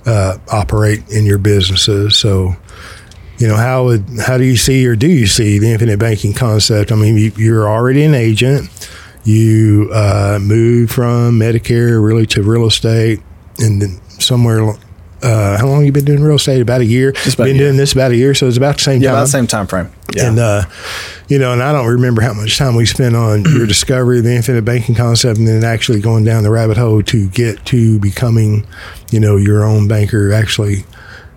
uh, 0.06 0.38
operate 0.52 1.08
in 1.10 1.26
your 1.26 1.38
businesses. 1.38 2.18
So, 2.18 2.56
you 3.38 3.48
know, 3.48 3.56
how 3.56 3.86
would 3.86 4.06
how 4.20 4.38
do 4.38 4.44
you 4.44 4.58
see 4.58 4.86
or 4.88 4.96
do 4.96 5.08
you 5.08 5.28
see 5.28 5.60
the 5.60 5.72
infinite 5.72 6.00
banking 6.00 6.34
concept? 6.34 6.92
I 6.92 6.96
mean, 6.96 7.18
you, 7.18 7.32
you're 7.36 7.68
already 7.70 8.04
an 8.04 8.14
agent. 8.14 8.70
You 9.24 9.90
uh, 9.94 10.40
moved 10.42 10.92
from 10.92 11.38
Medicare 11.40 12.04
really 12.04 12.26
to 12.28 12.44
real 12.44 12.66
estate, 12.66 13.22
and 13.60 13.82
then 13.82 14.02
somewhere. 14.20 14.78
Uh, 15.24 15.58
how 15.58 15.66
long 15.68 15.84
you 15.86 15.92
been 15.92 16.06
doing 16.06 16.22
real 16.22 16.36
estate? 16.36 16.62
About 16.62 16.82
a 16.82 16.86
year. 16.86 17.12
Just 17.12 17.36
about 17.36 17.46
a 17.46 17.48
been 17.48 17.56
year. 17.56 17.66
doing 17.68 17.78
this 17.78 17.94
about 17.94 18.12
a 18.12 18.16
year, 18.16 18.34
so 18.36 18.48
it's 18.48 18.58
about 18.58 18.78
the 18.78 18.84
same 18.84 19.02
Yeah, 19.02 19.10
time. 19.10 19.16
about 19.18 19.24
the 19.26 19.30
same 19.32 19.48
time 19.48 19.68
frame. 19.68 19.90
Yeah. 20.16 20.30
And 20.30 20.40
uh, 20.40 20.64
you 21.28 21.40
know, 21.40 21.54
and 21.54 21.62
I 21.64 21.72
don't 21.72 21.88
remember 21.88 22.22
how 22.22 22.34
much 22.34 22.58
time 22.58 22.76
we 22.76 22.86
spent 22.86 23.16
on 23.16 23.44
your 23.46 23.66
discovery 23.76 24.20
of 24.20 24.26
the 24.26 24.36
infinite 24.36 24.64
banking 24.64 24.96
concept, 24.96 25.40
and 25.40 25.48
then 25.48 25.64
actually 25.64 26.00
going 26.02 26.24
down 26.24 26.44
the 26.44 26.52
rabbit 26.52 26.78
hole 26.78 27.02
to 27.04 27.30
get 27.30 27.66
to 27.66 28.00
becoming, 28.00 28.66
you 29.12 29.20
know, 29.20 29.38
your 29.38 29.64
own 29.66 29.88
banker. 29.88 30.32
Actually, 30.32 30.86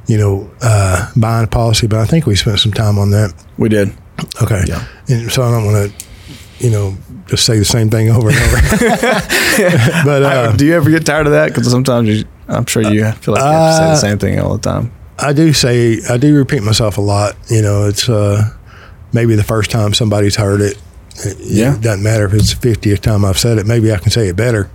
you 0.06 0.18
know, 0.18 0.50
uh, 0.62 1.10
buying 1.16 1.44
a 1.44 1.48
policy. 1.48 1.86
But 1.86 2.00
I 2.00 2.04
think 2.04 2.26
we 2.26 2.36
spent 2.36 2.58
some 2.60 2.72
time 2.72 2.98
on 2.98 3.10
that. 3.10 3.32
we 3.56 3.68
did. 3.68 3.92
Okay. 4.42 4.62
Yeah. 4.66 4.84
And 5.08 5.32
so 5.32 5.42
I 5.42 5.50
don't 5.50 5.64
want 5.64 5.90
to, 5.90 6.06
you 6.58 6.70
know, 6.70 6.94
just 7.26 7.46
say 7.46 7.58
the 7.58 7.64
same 7.64 7.88
thing 7.88 8.10
over 8.10 8.28
and 8.28 8.36
over. 8.36 8.56
but 10.04 10.22
uh, 10.22 10.52
do 10.56 10.66
you 10.66 10.74
ever 10.74 10.90
get 10.90 11.06
tired 11.06 11.26
of 11.26 11.32
that? 11.32 11.48
Because 11.48 11.70
sometimes 11.70 12.08
you, 12.08 12.24
I'm 12.50 12.66
sure 12.66 12.82
you 12.82 13.10
feel 13.12 13.34
like 13.34 13.42
you 13.42 13.48
have 13.50 13.70
to 13.70 13.76
say 13.76 13.84
Uh, 13.84 13.90
the 13.90 13.96
same 13.96 14.18
thing 14.18 14.38
all 14.40 14.56
the 14.56 14.62
time. 14.70 14.92
I 15.18 15.32
do 15.32 15.52
say 15.52 16.00
I 16.08 16.16
do 16.16 16.34
repeat 16.36 16.62
myself 16.62 16.98
a 16.98 17.00
lot. 17.00 17.36
You 17.48 17.62
know, 17.62 17.86
it's 17.86 18.08
uh, 18.08 18.50
maybe 19.12 19.34
the 19.36 19.44
first 19.44 19.70
time 19.70 19.94
somebody's 19.94 20.36
heard 20.36 20.60
it. 20.60 20.78
It, 21.24 21.36
Yeah. 21.40 21.74
it 21.74 21.80
doesn't 21.82 22.02
matter 22.02 22.24
if 22.26 22.32
it's 22.34 22.54
the 22.54 22.60
fiftieth 22.60 23.00
time 23.02 23.24
I've 23.24 23.38
said 23.38 23.58
it. 23.58 23.66
Maybe 23.66 23.92
I 23.92 23.98
can 23.98 24.10
say 24.10 24.28
it 24.28 24.36
better. 24.36 24.70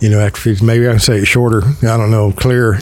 You 0.00 0.10
know, 0.10 0.20
after 0.20 0.40
50, 0.40 0.64
maybe 0.64 0.86
I 0.88 0.92
can 0.92 1.00
say 1.00 1.18
it 1.18 1.24
shorter. 1.26 1.62
I 1.82 1.96
don't 1.96 2.10
know, 2.12 2.30
clearer. 2.32 2.78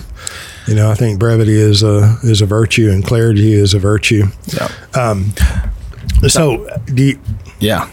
You 0.66 0.74
know, 0.74 0.90
I 0.90 0.94
think 0.94 1.18
brevity 1.18 1.54
is 1.58 1.82
a 1.82 2.18
is 2.22 2.42
a 2.42 2.46
virtue 2.46 2.90
and 2.90 3.04
clarity 3.04 3.52
is 3.52 3.72
a 3.74 3.78
virtue. 3.78 4.24
Yeah. 4.52 4.68
So, 6.28 6.66
do 6.86 7.02
you, 7.04 7.18
Yeah. 7.60 7.88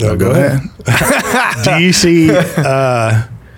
no, 0.00 0.16
go 0.16 0.30
ahead. 0.30 0.60
do 1.64 1.82
you 1.84 1.92
see? 1.92 2.30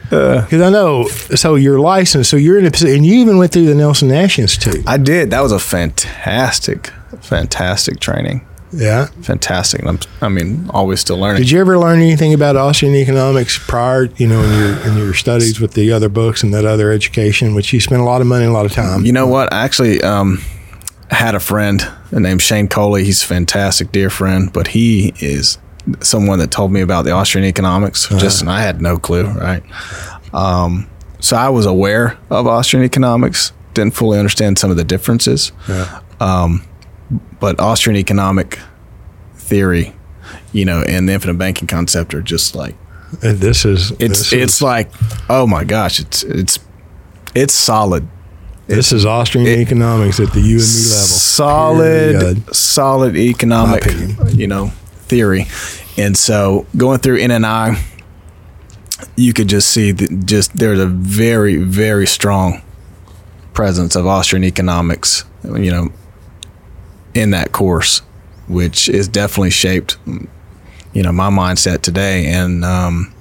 Because 0.08 0.60
I 0.60 0.70
know, 0.70 1.06
so 1.08 1.54
you're 1.54 1.78
licensed, 1.78 2.30
so 2.30 2.36
you're 2.36 2.58
in 2.58 2.66
a 2.66 2.70
position, 2.70 2.96
and 2.96 3.06
you 3.06 3.14
even 3.14 3.38
went 3.38 3.52
through 3.52 3.66
the 3.66 3.74
Nelson 3.74 4.08
Nash 4.08 4.38
Institute. 4.38 4.84
I 4.86 4.96
did. 4.96 5.30
That 5.30 5.40
was 5.40 5.52
a 5.52 5.58
fantastic, 5.58 6.88
fantastic 7.20 8.00
training. 8.00 8.46
Yeah. 8.72 9.06
Fantastic. 9.22 9.84
I'm, 9.86 9.98
I 10.20 10.28
mean, 10.28 10.68
always 10.70 11.00
still 11.00 11.18
learning. 11.18 11.42
Did 11.42 11.50
you 11.50 11.60
ever 11.60 11.78
learn 11.78 12.00
anything 12.00 12.34
about 12.34 12.56
Austrian 12.56 12.94
economics 12.94 13.58
prior, 13.58 14.04
you 14.16 14.26
know, 14.26 14.42
in 14.42 14.58
your 14.58 14.86
in 14.86 14.98
your 14.98 15.14
studies 15.14 15.60
with 15.60 15.72
the 15.72 15.92
other 15.92 16.08
books 16.08 16.42
and 16.42 16.52
that 16.52 16.64
other 16.64 16.90
education, 16.90 17.54
which 17.54 17.72
you 17.72 17.80
spent 17.80 18.00
a 18.00 18.04
lot 18.04 18.20
of 18.20 18.26
money 18.26 18.44
a 18.44 18.52
lot 18.52 18.66
of 18.66 18.72
time? 18.72 19.04
You 19.04 19.12
know 19.12 19.26
what? 19.26 19.52
I 19.52 19.64
actually 19.64 20.02
um, 20.02 20.42
had 21.10 21.34
a 21.34 21.40
friend 21.40 21.86
named 22.12 22.42
Shane 22.42 22.68
Coley. 22.68 23.04
He's 23.04 23.22
a 23.22 23.26
fantastic, 23.26 23.90
dear 23.90 24.10
friend, 24.10 24.52
but 24.52 24.68
he 24.68 25.14
is 25.18 25.58
someone 26.00 26.38
that 26.38 26.50
told 26.50 26.72
me 26.72 26.80
about 26.80 27.04
the 27.04 27.10
Austrian 27.12 27.46
economics. 27.46 28.08
Just 28.18 28.40
and 28.42 28.50
I 28.50 28.60
had 28.60 28.80
no 28.80 28.98
clue, 28.98 29.26
right? 29.26 29.62
Um, 30.32 30.88
so 31.20 31.36
I 31.36 31.48
was 31.48 31.66
aware 31.66 32.16
of 32.30 32.46
Austrian 32.46 32.84
economics, 32.84 33.52
didn't 33.74 33.94
fully 33.94 34.18
understand 34.18 34.58
some 34.58 34.70
of 34.70 34.76
the 34.76 34.84
differences, 34.84 35.52
Yeah. 35.68 36.00
but 37.40 37.58
Austrian 37.60 37.96
economic 37.96 38.58
theory, 39.34 39.94
you 40.52 40.64
know, 40.64 40.82
and 40.82 41.08
the 41.08 41.12
infinite 41.14 41.38
banking 41.38 41.66
concept 41.68 42.14
are 42.14 42.20
just 42.22 42.54
like 42.54 42.74
And 43.22 43.38
this 43.38 43.64
is 43.64 43.90
it's 43.92 43.98
this 44.30 44.32
it's 44.32 44.54
is, 44.56 44.62
like 44.62 44.90
oh 45.28 45.46
my 45.46 45.64
gosh, 45.64 46.00
it's 46.00 46.22
it's 46.24 46.58
it's 47.34 47.54
solid. 47.54 48.06
this 48.66 48.92
is 48.92 49.06
Austrian 49.06 49.46
economics 49.46 50.20
at 50.20 50.32
the 50.32 50.40
you 50.40 50.58
and 50.58 50.66
me 50.74 50.90
level. 50.90 51.06
solid 51.06 52.54
solid 52.54 53.16
economic 53.16 53.84
you 54.34 54.46
know 54.46 54.70
theory 55.08 55.46
and 55.96 56.16
so 56.16 56.66
going 56.76 56.98
through 56.98 57.18
nni 57.18 57.76
you 59.16 59.32
could 59.32 59.48
just 59.48 59.70
see 59.70 59.90
that 59.92 60.26
just 60.26 60.56
there's 60.56 60.78
a 60.78 60.86
very 60.86 61.56
very 61.56 62.06
strong 62.06 62.62
presence 63.54 63.96
of 63.96 64.06
austrian 64.06 64.44
economics 64.44 65.24
you 65.44 65.70
know 65.70 65.90
in 67.14 67.30
that 67.30 67.52
course 67.52 68.00
which 68.48 68.88
is 68.88 69.08
definitely 69.08 69.50
shaped 69.50 69.96
you 70.92 71.02
know 71.02 71.12
my 71.12 71.30
mindset 71.30 71.82
today 71.82 72.26
and 72.26 72.64
um 72.64 73.12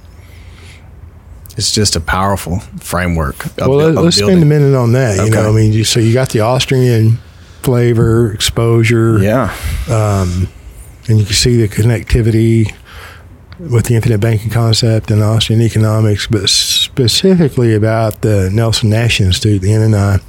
it's 1.57 1.71
just 1.71 1.95
a 1.95 1.99
powerful 1.99 2.59
framework 2.79 3.45
of, 3.57 3.67
Well, 3.67 3.89
let's 3.91 4.17
spend 4.17 4.43
a 4.43 4.45
minute 4.45 4.75
on 4.75 4.91
that. 4.91 5.15
You 5.25 5.31
know, 5.31 5.39
Okay. 5.39 5.49
I 5.49 5.51
mean, 5.51 5.73
you, 5.73 5.83
so 5.85 5.99
you 5.99 6.13
got 6.13 6.29
the 6.29 6.41
Austrian 6.41 7.17
flavor, 7.63 8.31
exposure, 8.31 9.17
yeah 9.17 9.55
and 11.07 11.19
you 11.19 11.25
can 11.25 11.33
see 11.33 11.55
the 11.57 11.67
connectivity 11.67 12.73
with 13.59 13.85
the 13.85 13.95
infinite 13.95 14.19
banking 14.19 14.51
concept 14.51 15.09
and 15.09 15.23
Austrian 15.23 15.61
economics, 15.61 16.27
but 16.27 16.47
specifically 16.49 17.73
about 17.73 18.21
the 18.21 18.49
Nelson 18.53 18.89
Nash 18.89 19.19
Institute, 19.19 19.61
the 19.61 19.69
NNI 19.69 20.21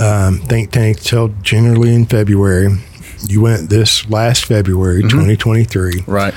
um, 0.00 0.38
think 0.38 0.72
tank, 0.72 1.04
held 1.06 1.42
generally 1.44 1.94
in 1.94 2.06
February. 2.06 2.68
You 3.26 3.40
went 3.42 3.70
this 3.70 4.08
last 4.08 4.46
February, 4.46 5.02
Mm-hmm. 5.02 5.08
2023, 5.10 6.04
right 6.06 6.34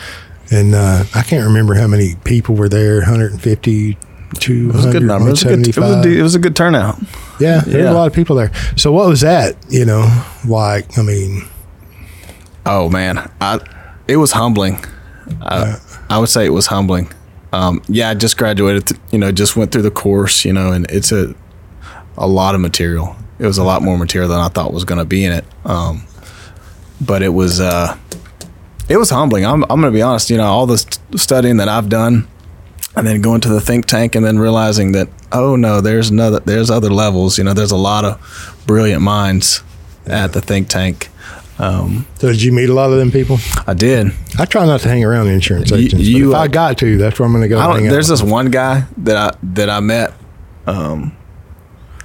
and 0.51 0.75
uh, 0.75 1.03
I 1.13 1.23
can't 1.23 1.45
remember 1.45 1.73
how 1.75 1.87
many 1.87 2.15
people 2.23 2.55
were 2.55 2.69
there 2.69 2.97
150, 2.97 3.97
200, 4.39 4.69
It 4.69 4.75
was 4.75 4.85
a 4.85 4.91
good 4.91 5.03
number. 5.03 5.27
It 5.27 5.31
was 5.31 5.43
a 5.43 5.47
good, 5.47 5.67
it, 5.67 5.77
was 5.77 6.05
a, 6.05 6.09
it 6.09 6.21
was 6.21 6.35
a 6.35 6.39
good 6.39 6.55
turnout. 6.55 6.97
Yeah, 7.39 7.61
there 7.61 7.83
were 7.83 7.89
a 7.89 7.93
lot 7.93 8.07
of 8.07 8.13
people 8.13 8.35
there. 8.35 8.53
So, 8.75 8.91
what 8.91 9.07
was 9.07 9.21
that? 9.21 9.55
You 9.69 9.85
know, 9.85 10.25
like, 10.47 10.97
I 10.97 11.01
mean, 11.01 11.43
Oh 12.67 12.89
man, 12.89 13.31
I 13.39 13.59
it 14.07 14.17
was 14.17 14.33
humbling. 14.33 14.83
I, 15.41 15.77
I 16.09 16.19
would 16.19 16.29
say 16.29 16.45
it 16.45 16.49
was 16.49 16.67
humbling. 16.67 17.11
Um, 17.53 17.81
yeah, 17.87 18.09
I 18.09 18.13
just 18.13 18.37
graduated. 18.37 18.87
th- 18.87 19.01
you 19.11 19.19
know, 19.19 19.31
just 19.31 19.55
went 19.55 19.71
through 19.71 19.83
the 19.83 19.91
course. 19.91 20.43
You 20.43 20.51
know, 20.51 20.73
and 20.73 20.89
it's 20.91 21.11
a 21.11 21.33
a 22.17 22.27
lot 22.27 22.55
of 22.55 22.61
material. 22.61 23.15
It 23.39 23.45
was 23.45 23.57
a 23.57 23.63
lot 23.63 23.81
more 23.81 23.97
material 23.97 24.29
than 24.29 24.39
I 24.39 24.49
thought 24.49 24.73
was 24.73 24.83
going 24.83 24.99
to 24.99 25.05
be 25.05 25.23
in 25.23 25.31
it. 25.31 25.45
Um, 25.63 26.05
but 26.99 27.21
it 27.21 27.29
was 27.29 27.61
uh, 27.61 27.97
it 28.89 28.97
was 28.97 29.11
humbling. 29.11 29.45
I'm 29.45 29.63
I'm 29.63 29.79
going 29.81 29.93
to 29.93 29.97
be 29.97 30.01
honest. 30.01 30.29
You 30.29 30.37
know, 30.37 30.45
all 30.45 30.65
the 30.65 30.77
st- 30.77 31.19
studying 31.19 31.57
that 31.57 31.69
I've 31.69 31.87
done, 31.87 32.27
and 32.97 33.07
then 33.07 33.21
going 33.21 33.41
to 33.41 33.49
the 33.49 33.61
think 33.61 33.85
tank, 33.85 34.15
and 34.15 34.25
then 34.25 34.39
realizing 34.39 34.91
that 34.91 35.07
oh 35.31 35.55
no, 35.55 35.79
there's 35.79 36.09
another, 36.09 36.41
there's 36.41 36.69
other 36.69 36.89
levels. 36.89 37.37
You 37.37 37.45
know, 37.45 37.53
there's 37.53 37.71
a 37.71 37.77
lot 37.77 38.03
of 38.03 38.63
brilliant 38.67 39.01
minds 39.01 39.63
at 40.05 40.33
the 40.33 40.41
think 40.41 40.67
tank. 40.67 41.09
Um, 41.59 42.05
so 42.19 42.29
did 42.29 42.41
you 42.41 42.51
meet 42.51 42.69
a 42.69 42.73
lot 42.73 42.91
of 42.91 42.97
them 42.97 43.11
people? 43.11 43.37
I 43.65 43.73
did. 43.73 44.11
I 44.37 44.45
try 44.45 44.65
not 44.65 44.81
to 44.81 44.89
hang 44.89 45.03
around 45.03 45.27
insurance 45.27 45.71
agents. 45.71 46.05
you, 46.05 46.25
but 46.25 46.29
if 46.29 46.35
uh, 46.35 46.39
I 46.39 46.47
got 46.47 46.77
to, 46.79 46.97
that's 46.97 47.19
where 47.19 47.25
I'm 47.25 47.33
going 47.33 47.41
to 47.43 47.47
go. 47.47 47.59
I 47.59 47.67
don't, 47.67 47.85
out 47.85 47.89
there's 47.89 48.07
this 48.07 48.21
one 48.21 48.51
guy 48.51 48.85
that 48.97 49.17
I 49.17 49.37
that 49.41 49.69
I 49.69 49.79
met. 49.79 50.13
Um, 50.67 51.17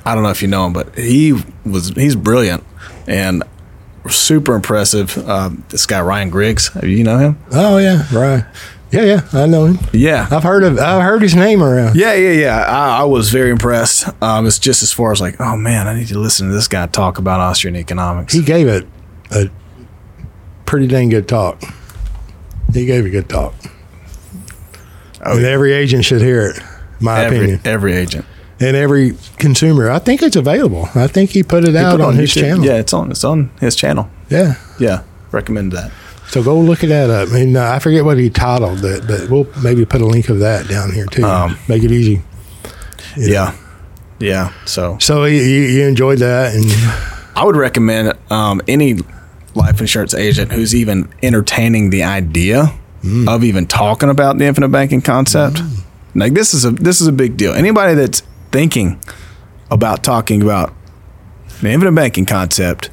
I 0.05 0.15
don't 0.15 0.25
know 0.25 0.31
if 0.31 0.43
you 0.43 0.49
know 0.49 0.67
him, 0.67 0.73
but 0.73 0.97
he 0.99 1.35
was 1.65 1.91
he's 1.91 2.17
brilliant 2.17 2.65
and 3.07 3.43
super 4.09 4.55
impressive. 4.55 5.17
Um, 5.29 5.65
this 5.69 5.87
guy 5.87 6.01
Ryan 6.01 6.31
Griggs, 6.31 6.71
you 6.83 7.05
know 7.05 7.19
him? 7.19 7.39
Oh 7.53 7.79
yeah, 7.79 8.07
right. 8.13 8.45
Yeah, 8.91 9.05
yeah, 9.05 9.29
I 9.33 9.47
know 9.47 9.65
him. 9.65 9.79
Yeah. 9.95 10.29
I've 10.31 10.43
heard 10.43 10.65
of. 10.65 10.79
I've 10.79 11.03
heard 11.03 11.23
his 11.23 11.35
name 11.35 11.63
around. 11.63 11.97
Yeah, 11.97 12.13
yeah, 12.13 12.33
yeah. 12.33 12.65
I, 12.67 13.01
I 13.01 13.05
was 13.05 13.31
very 13.31 13.51
impressed. 13.51 14.07
Um, 14.23 14.47
it's 14.47 14.59
just 14.59 14.83
as 14.83 14.93
far 14.93 15.13
as 15.13 15.21
like, 15.21 15.41
oh 15.41 15.57
man, 15.57 15.89
I 15.89 15.95
need 15.95 16.09
to 16.09 16.19
listen 16.19 16.49
to 16.49 16.53
this 16.53 16.69
guy 16.69 16.87
talk 16.89 17.17
about 17.17 17.41
Austrian 17.41 17.77
economics. 17.77 18.35
He 18.35 18.43
gave 18.43 18.69
it 18.69 18.87
a 19.35 19.51
pretty 20.67 20.87
dang 20.87 21.09
good 21.09 21.29
talk. 21.29 21.63
He 22.73 22.87
gave 22.87 23.05
a 23.07 23.11
good 23.11 23.29
talk. 23.29 23.55
Oh, 25.25 25.39
yeah. 25.39 25.49
every 25.49 25.73
agent 25.73 26.05
should 26.05 26.21
hear 26.23 26.49
it. 26.49 26.61
My 27.01 27.25
every 27.25 27.37
opinion. 27.39 27.61
every 27.65 27.93
agent. 27.95 28.25
And 28.61 28.77
every 28.77 29.17
consumer. 29.39 29.91
I 29.91 29.99
think 29.99 30.23
it's 30.23 30.37
available. 30.37 30.89
I 30.95 31.07
think 31.09 31.31
he 31.31 31.43
put 31.43 31.65
it 31.65 31.71
He 31.73 31.77
out 31.79 31.93
put 31.93 32.01
it 32.01 32.05
on, 32.07 32.15
his 32.17 32.31
YouTube. 32.31 32.41
channel. 32.41 32.65
Yeah, 32.65 32.75
it's 32.79 32.93
on. 32.93 33.11
It's 33.11 33.25
on 33.25 33.51
his 33.61 33.75
channel. 33.77 34.09
Yeah. 34.31 34.55
Yeah, 34.79 35.03
recommend 35.33 35.73
that. 35.73 35.91
So 36.29 36.43
go 36.43 36.59
look 36.59 36.83
at 36.83 36.89
that 36.89 37.11
up. 37.11 37.29
I 37.29 37.33
mean, 37.33 37.57
uh, 37.57 37.71
I 37.71 37.79
forget 37.79 38.05
what 38.05 38.17
he 38.19 38.31
titled 38.31 38.85
it, 38.85 39.07
but 39.07 39.29
we'll 39.29 39.47
maybe 39.63 39.85
put 39.85 40.01
a 40.01 40.07
link 40.07 40.29
of 40.29 40.39
that 40.39 40.67
down 40.69 40.93
here 40.93 41.07
too. 41.07 41.25
Um, 41.25 41.59
Make 41.69 41.83
it 41.83 41.91
easy. 41.91 42.23
Yeah, 43.17 43.55
yeah. 44.19 44.53
So 44.65 44.97
So 44.99 45.25
you, 45.25 45.43
you 45.43 45.61
you 45.63 45.87
enjoyed 45.87 46.19
that, 46.21 46.55
and 46.55 46.65
I 47.37 47.45
would 47.45 47.57
recommend 47.57 48.17
um, 48.31 48.63
any 48.67 49.01
life 49.55 49.81
insurance 49.81 50.15
agent 50.15 50.53
who's 50.53 50.75
even 50.75 51.13
entertaining 51.23 51.91
the 51.91 52.03
idea 52.03 52.73
of 53.27 53.43
even 53.43 53.67
talking 53.67 54.09
about 54.09 54.39
the 54.39 54.45
infinite 54.45 54.69
banking 54.69 55.03
concept. 55.03 55.61
Like 56.15 56.35
this 56.35 56.55
is 56.55 56.65
a 56.65 56.71
this 56.71 57.01
is 57.01 57.07
a 57.07 57.13
big 57.13 57.37
deal. 57.37 57.53
Anybody 57.53 57.95
that's 57.95 58.23
thinking 58.51 59.01
about 59.71 60.05
talking 60.05 60.43
about 60.43 60.73
the 61.61 61.71
infinite 61.71 61.95
banking 61.95 62.27
concept, 62.27 62.91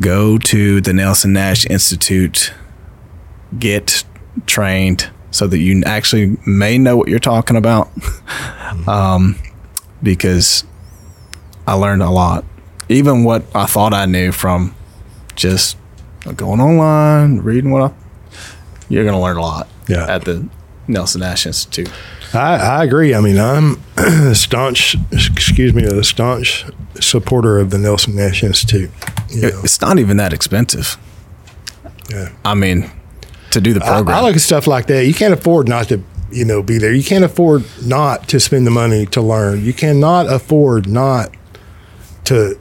go 0.00 0.38
to 0.38 0.80
the 0.80 0.92
Nelson 0.92 1.32
Nash 1.32 1.66
Institute, 1.66 2.52
get 3.58 4.04
trained 4.46 5.10
so 5.30 5.46
that 5.46 5.58
you 5.58 5.82
actually 5.86 6.36
may 6.46 6.76
know 6.76 6.96
what 6.96 7.08
you're 7.08 7.18
talking 7.18 7.56
about. 7.56 7.90
um, 8.88 9.36
because 10.02 10.64
I 11.66 11.74
learned 11.74 12.02
a 12.02 12.10
lot. 12.10 12.44
Even 12.88 13.22
what 13.24 13.44
I 13.54 13.66
thought 13.66 13.94
I 13.94 14.06
knew 14.06 14.32
from 14.32 14.74
just 15.36 15.76
going 16.36 16.60
online, 16.60 17.38
reading 17.38 17.70
what 17.70 17.82
I, 17.82 17.94
you're 18.88 19.04
going 19.04 19.14
to 19.16 19.20
learn 19.20 19.36
a 19.36 19.42
lot 19.42 19.68
Yeah. 19.88 20.06
at 20.06 20.24
the 20.24 20.46
Nelson 20.88 21.20
Nash 21.20 21.46
Institute. 21.46 21.90
I, 22.34 22.56
I 22.56 22.84
agree. 22.84 23.14
I 23.14 23.20
mean, 23.20 23.38
I'm 23.38 23.80
a 23.96 24.34
staunch, 24.34 24.96
excuse 25.12 25.72
me, 25.74 25.84
a 25.84 26.04
staunch 26.04 26.64
supporter 27.00 27.58
of 27.58 27.70
the 27.70 27.78
Nelson 27.78 28.14
Nash 28.16 28.42
Institute. 28.42 28.90
You 29.30 29.42
know, 29.50 29.60
It's 29.64 29.80
not 29.80 29.98
even 29.98 30.16
that 30.18 30.32
expensive. 30.32 30.96
yeah. 32.08 32.28
I 32.44 32.54
mean, 32.54 32.90
to 33.52 33.60
do 33.60 33.72
the 33.74 33.82
I, 33.84 33.88
program. 33.88 34.18
I 34.18 34.22
look 34.22 34.36
at 34.36 34.42
stuff 34.42 34.66
like 34.66 34.86
that. 34.88 35.06
You 35.06 35.14
can't 35.14 35.34
afford 35.34 35.68
not 35.68 35.88
to, 35.88 36.02
you 36.30 36.44
know, 36.44 36.62
be 36.62 36.78
there. 36.78 36.92
You 36.92 37.02
can't 37.02 37.24
afford 37.24 37.64
not 37.84 38.28
to 38.28 38.38
spend 38.38 38.64
the 38.66 38.70
money 38.70 39.06
to 39.06 39.20
learn. 39.20 39.64
You 39.64 39.72
cannot 39.72 40.32
afford 40.32 40.88
not 40.88 41.34
to 42.24 42.59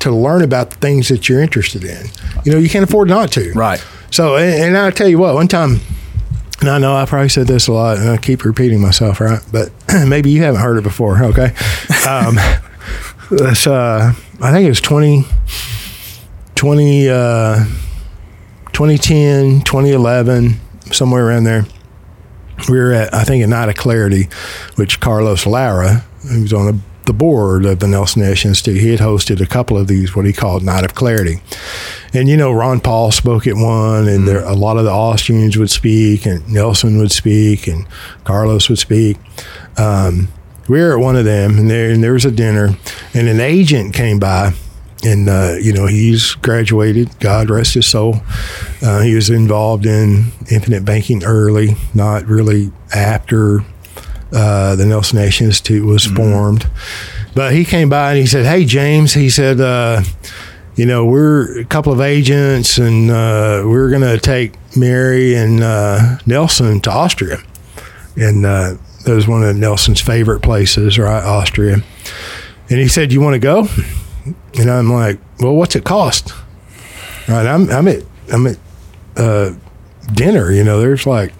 to 0.00 0.10
learn 0.10 0.42
about 0.42 0.70
the 0.70 0.76
things 0.76 1.08
that 1.08 1.28
you're 1.28 1.40
interested 1.40 1.84
in. 1.84 2.06
You 2.44 2.52
know, 2.52 2.58
you 2.58 2.68
can't 2.68 2.84
afford 2.84 3.08
not 3.08 3.30
to. 3.32 3.52
right. 3.52 3.84
So, 4.10 4.36
and, 4.36 4.62
and 4.62 4.76
I 4.76 4.90
tell 4.90 5.06
you 5.08 5.18
what, 5.18 5.34
one 5.34 5.46
time, 5.46 5.78
and 6.60 6.68
I 6.68 6.78
know 6.78 6.96
I 6.96 7.06
probably 7.06 7.28
said 7.28 7.46
this 7.46 7.68
a 7.68 7.72
lot, 7.72 7.98
and 7.98 8.08
I 8.10 8.16
keep 8.16 8.44
repeating 8.44 8.80
myself, 8.80 9.20
right? 9.20 9.40
But 9.52 9.70
maybe 10.06 10.30
you 10.30 10.42
haven't 10.42 10.60
heard 10.60 10.78
it 10.78 10.82
before, 10.82 11.22
okay? 11.24 11.54
Um, 12.08 12.36
it's, 13.30 13.66
uh, 13.66 14.12
I 14.42 14.52
think 14.52 14.66
it 14.66 14.68
was 14.68 14.80
20, 14.80 15.24
20, 16.56 17.08
uh, 17.08 17.64
2010, 18.72 19.60
2011, 19.62 20.54
somewhere 20.92 21.26
around 21.28 21.44
there. 21.44 21.64
We 22.68 22.78
were 22.78 22.92
at, 22.92 23.14
I 23.14 23.24
think, 23.24 23.42
a 23.44 23.46
Night 23.46 23.68
of 23.68 23.76
Clarity, 23.76 24.28
which 24.74 25.00
Carlos 25.00 25.46
Lara, 25.46 26.04
who's 26.28 26.52
on 26.52 26.66
the, 26.66 26.80
the 27.10 27.14
board 27.14 27.64
of 27.66 27.80
the 27.80 27.88
Nelson 27.88 28.22
Nash 28.22 28.46
Institute, 28.46 28.80
he 28.80 28.90
had 28.90 29.00
hosted 29.00 29.40
a 29.40 29.46
couple 29.46 29.76
of 29.76 29.88
these, 29.88 30.14
what 30.14 30.24
he 30.24 30.32
called 30.32 30.62
Night 30.62 30.84
of 30.84 30.94
Clarity. 30.94 31.42
And 32.14 32.28
you 32.28 32.36
know, 32.36 32.52
Ron 32.52 32.80
Paul 32.80 33.10
spoke 33.10 33.48
at 33.48 33.56
one, 33.56 34.06
and 34.06 34.28
there 34.28 34.44
a 34.44 34.54
lot 34.54 34.76
of 34.76 34.84
the 34.84 34.92
Austrians 34.92 35.58
would 35.58 35.70
speak, 35.70 36.24
and 36.24 36.48
Nelson 36.48 36.98
would 36.98 37.10
speak, 37.10 37.66
and 37.66 37.84
Carlos 38.22 38.68
would 38.68 38.78
speak. 38.78 39.16
Um, 39.76 40.28
we 40.68 40.78
were 40.78 40.92
at 40.92 41.00
one 41.00 41.16
of 41.16 41.24
them, 41.24 41.58
and 41.58 41.68
there 41.68 41.90
and 41.90 42.00
there 42.00 42.12
was 42.12 42.24
a 42.24 42.30
dinner, 42.30 42.76
and 43.12 43.26
an 43.26 43.40
agent 43.40 43.92
came 43.92 44.20
by, 44.20 44.52
and 45.04 45.28
uh, 45.28 45.56
you 45.60 45.72
know 45.72 45.86
he's 45.86 46.36
graduated. 46.36 47.18
God 47.18 47.50
rest 47.50 47.74
his 47.74 47.88
soul. 47.88 48.20
Uh, 48.80 49.00
he 49.00 49.16
was 49.16 49.30
involved 49.30 49.84
in 49.84 50.26
infinite 50.48 50.84
banking 50.84 51.24
early, 51.24 51.74
not 51.92 52.24
really 52.26 52.70
after 52.94 53.64
uh, 54.32 54.76
the 54.76 54.86
Nelson 54.86 55.18
Nash 55.18 55.40
Institute 55.40 55.84
was 55.84 56.04
formed. 56.04 56.68
But 57.34 57.52
he 57.52 57.64
came 57.64 57.88
by 57.88 58.10
and 58.10 58.18
he 58.18 58.26
said, 58.26 58.46
"Hey 58.46 58.64
James," 58.64 59.14
he 59.14 59.30
said. 59.30 59.60
Uh, 59.60 60.02
you 60.76 60.86
know, 60.86 61.04
we're 61.04 61.60
a 61.60 61.64
couple 61.66 61.92
of 61.92 62.00
agents, 62.00 62.78
and 62.78 63.10
uh, 63.10 63.64
we're 63.66 63.90
going 63.90 64.00
to 64.00 64.18
take 64.18 64.54
Mary 64.74 65.34
and 65.34 65.62
uh, 65.62 66.16
Nelson 66.24 66.80
to 66.80 66.90
Austria. 66.90 67.36
And 68.16 68.46
uh, 68.46 68.76
that 69.04 69.14
was 69.14 69.28
one 69.28 69.42
of 69.42 69.56
Nelson's 69.56 70.00
favorite 70.00 70.40
places, 70.40 70.98
right? 70.98 71.22
Austria. 71.22 71.82
And 72.70 72.78
he 72.78 72.88
said, 72.88 73.12
"You 73.12 73.20
want 73.20 73.34
to 73.34 73.38
go?" 73.38 73.66
And 74.58 74.70
I'm 74.70 74.90
like, 74.90 75.18
"Well, 75.40 75.54
what's 75.54 75.76
it 75.76 75.84
cost?" 75.84 76.32
Right? 77.28 77.46
I'm 77.46 77.68
I'm 77.70 77.88
at 77.88 78.02
I'm 78.32 78.46
at 78.46 78.58
uh, 79.16 79.52
dinner. 80.14 80.50
You 80.50 80.64
know, 80.64 80.80
there's 80.80 81.06
like 81.06 81.32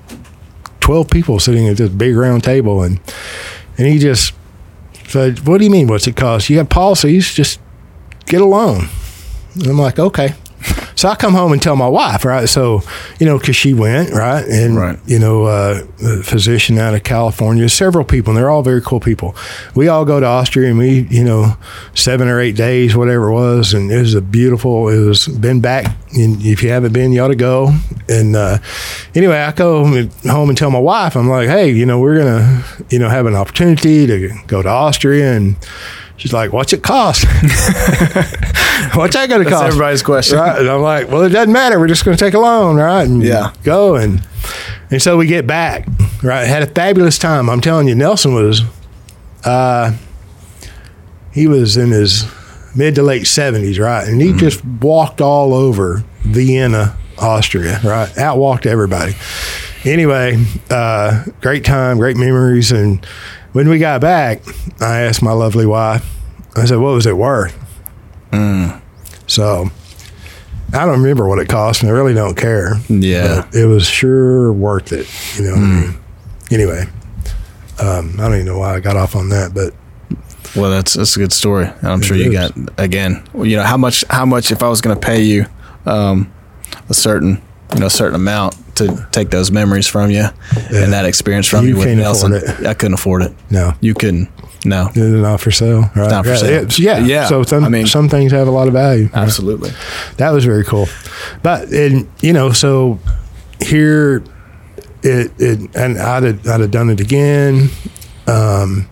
twelve 0.80 1.08
people 1.10 1.38
sitting 1.38 1.68
at 1.68 1.76
this 1.76 1.90
big 1.90 2.16
round 2.16 2.44
table, 2.44 2.82
and 2.82 3.00
and 3.78 3.86
he 3.86 3.98
just 3.98 4.34
said, 5.06 5.46
"What 5.46 5.58
do 5.58 5.64
you 5.64 5.70
mean? 5.70 5.86
What's 5.86 6.06
it 6.06 6.16
cost? 6.16 6.50
You 6.50 6.58
have 6.58 6.68
policies? 6.68 7.32
Just 7.32 7.60
get 8.26 8.40
a 8.40 8.46
loan." 8.46 8.88
And 9.54 9.66
I'm 9.66 9.78
like, 9.78 9.98
okay. 9.98 10.34
So 11.00 11.08
I 11.08 11.14
come 11.14 11.32
home 11.32 11.52
and 11.54 11.62
tell 11.62 11.76
my 11.76 11.88
wife, 11.88 12.26
right? 12.26 12.46
So, 12.46 12.82
you 13.18 13.24
know, 13.24 13.38
because 13.38 13.56
she 13.56 13.72
went, 13.72 14.10
right? 14.10 14.44
And, 14.46 14.76
Right. 14.76 14.98
you 15.06 15.18
know, 15.18 15.44
uh, 15.44 15.80
the 15.96 16.22
physician 16.22 16.76
out 16.76 16.92
of 16.92 17.04
California, 17.04 17.66
several 17.70 18.04
people, 18.04 18.32
and 18.32 18.36
they're 18.36 18.50
all 18.50 18.60
very 18.62 18.82
cool 18.82 19.00
people. 19.00 19.34
We 19.74 19.88
all 19.88 20.04
go 20.04 20.20
to 20.20 20.26
Austria 20.26 20.68
and 20.68 20.76
we, 20.78 21.06
you 21.08 21.24
know, 21.24 21.56
seven 21.94 22.28
or 22.28 22.38
eight 22.38 22.54
days, 22.54 22.94
whatever 22.94 23.28
it 23.30 23.32
was. 23.32 23.72
And 23.72 23.90
it 23.90 23.98
was 23.98 24.12
a 24.12 24.20
beautiful, 24.20 24.90
it 24.90 24.98
was 25.02 25.26
been 25.26 25.60
back. 25.60 25.86
And 26.14 26.44
if 26.44 26.62
you 26.62 26.68
haven't 26.68 26.92
been, 26.92 27.12
you 27.12 27.22
ought 27.22 27.28
to 27.28 27.34
go. 27.34 27.72
And 28.06 28.36
uh, 28.36 28.58
anyway, 29.14 29.38
I 29.38 29.52
go 29.52 29.82
home 29.82 29.96
and, 29.96 30.12
home 30.30 30.50
and 30.50 30.58
tell 30.58 30.70
my 30.70 30.78
wife, 30.78 31.16
I'm 31.16 31.30
like, 31.30 31.48
hey, 31.48 31.70
you 31.70 31.86
know, 31.86 31.98
we're 31.98 32.16
going 32.18 32.26
to, 32.44 32.84
you 32.90 32.98
know, 32.98 33.08
have 33.08 33.24
an 33.24 33.34
opportunity 33.36 34.06
to 34.06 34.34
go 34.46 34.60
to 34.60 34.68
Austria. 34.68 35.32
And 35.32 35.56
she's 36.18 36.34
like, 36.34 36.52
what's 36.52 36.74
it 36.74 36.82
cost? 36.82 37.24
what's 38.94 39.14
that 39.14 39.28
going 39.28 39.44
to 39.44 39.50
cost? 39.50 39.64
everybody's 39.66 40.02
question. 40.02 40.38
Right. 40.38 40.58
And 40.60 40.68
I'm 40.68 40.80
like, 40.82 41.08
well, 41.08 41.22
it 41.22 41.30
doesn't 41.30 41.52
matter. 41.52 41.78
We're 41.78 41.88
just 41.88 42.04
going 42.04 42.16
to 42.16 42.24
take 42.24 42.34
a 42.34 42.38
loan, 42.38 42.76
right? 42.76 43.02
And 43.06 43.22
Yeah. 43.22 43.52
go. 43.64 43.96
And, 43.96 44.22
and 44.90 45.00
so 45.00 45.16
we 45.16 45.26
get 45.26 45.46
back, 45.46 45.86
right? 46.22 46.46
Had 46.46 46.62
a 46.62 46.66
fabulous 46.66 47.18
time. 47.18 47.48
I'm 47.50 47.60
telling 47.60 47.88
you, 47.88 47.94
Nelson 47.94 48.34
was, 48.34 48.62
uh, 49.44 49.96
he 51.32 51.46
was 51.46 51.76
in 51.76 51.90
his 51.90 52.24
mid 52.76 52.94
to 52.96 53.02
late 53.02 53.22
70s, 53.22 53.78
right? 53.78 54.06
And 54.06 54.20
he 54.20 54.32
just 54.32 54.64
walked 54.64 55.20
all 55.20 55.54
over 55.54 56.02
Vienna, 56.22 56.96
Austria, 57.18 57.80
right? 57.84 58.08
Outwalked 58.10 58.66
everybody. 58.66 59.14
Anyway, 59.84 60.42
uh, 60.70 61.24
great 61.40 61.64
time, 61.64 61.98
great 61.98 62.16
memories. 62.16 62.72
And 62.72 63.04
when 63.52 63.68
we 63.68 63.78
got 63.78 64.00
back, 64.00 64.42
I 64.80 65.00
asked 65.02 65.22
my 65.22 65.32
lovely 65.32 65.66
wife, 65.66 66.04
I 66.56 66.64
said, 66.64 66.78
what 66.78 66.92
was 66.94 67.06
it 67.06 67.16
worth? 67.16 67.56
So 69.26 69.70
I 70.72 70.84
don't 70.86 71.00
remember 71.02 71.28
what 71.28 71.38
it 71.38 71.48
cost, 71.48 71.82
and 71.82 71.90
I 71.90 71.94
really 71.94 72.14
don't 72.14 72.36
care. 72.36 72.74
Yeah. 72.88 73.48
It 73.52 73.66
was 73.66 73.86
sure 73.86 74.52
worth 74.52 74.92
it. 74.92 75.06
You 75.38 75.44
know 75.46 75.50
what 75.52 75.58
I 75.60 75.80
mean? 75.82 75.98
Anyway, 76.50 76.84
um, 77.78 78.14
I 78.18 78.24
don't 78.24 78.34
even 78.34 78.46
know 78.46 78.58
why 78.58 78.74
I 78.74 78.80
got 78.80 78.96
off 78.96 79.14
on 79.14 79.28
that, 79.28 79.54
but 79.54 79.72
Well, 80.56 80.70
that's 80.70 80.94
that's 80.94 81.14
a 81.16 81.18
good 81.20 81.32
story, 81.32 81.66
and 81.66 81.86
I'm 81.88 82.00
It 82.00 82.04
sure 82.06 82.16
you 82.16 82.32
got 82.32 82.52
again. 82.76 83.22
You 83.34 83.56
know 83.56 83.62
how 83.62 83.76
much 83.76 84.04
how 84.10 84.26
much 84.26 84.50
if 84.50 84.62
I 84.62 84.68
was 84.68 84.80
going 84.80 84.98
to 84.98 85.06
pay 85.06 85.22
you 85.22 85.46
um, 85.86 86.32
a 86.88 86.94
certain 86.94 87.40
you 87.74 87.80
know 87.80 87.88
certain 87.88 88.16
amount 88.16 88.56
to 88.76 89.06
take 89.12 89.30
those 89.30 89.52
memories 89.52 89.86
from 89.86 90.10
you 90.10 90.24
and 90.72 90.92
that 90.92 91.04
experience 91.04 91.46
from 91.46 91.64
You 91.66 91.70
you, 91.74 91.76
with 91.76 91.98
Nelson, 91.98 92.32
it. 92.32 92.66
I 92.66 92.74
couldn't 92.74 92.94
afford 92.94 93.22
it. 93.22 93.32
no, 93.50 93.74
You 93.80 93.94
couldn't. 93.94 94.28
No, 94.64 94.88
it's 94.88 94.96
not 94.98 95.40
for 95.40 95.50
sale. 95.50 95.90
Right? 95.96 96.10
not 96.10 96.24
for 96.24 96.30
Yeah, 96.32 96.36
sale. 96.36 96.50
it's- 96.62 96.78
yeah, 96.78 96.98
Yeah, 96.98 97.26
So 97.26 97.42
some, 97.42 97.64
I 97.64 97.68
mean- 97.68 97.86
some 97.86 98.08
things 98.08 98.32
have 98.32 98.46
a 98.46 98.50
lot 98.50 98.66
of 98.68 98.74
value. 98.74 99.08
absolutely. 99.14 99.70
That 100.18 100.30
was 100.32 100.44
very 100.44 100.64
cool. 100.64 100.86
But 101.42 101.68
and 101.70 102.06
you 102.20 102.32
know, 102.32 102.52
so 102.52 102.98
here 103.62 104.22
it, 105.02 105.30
it 105.38 105.74
and 105.74 105.98
I'd 105.98 106.22
have, 106.24 106.46
I'd 106.46 106.60
have 106.60 106.70
done 106.70 106.90
it 106.90 107.00
again. 107.00 107.70
Um, 108.26 108.86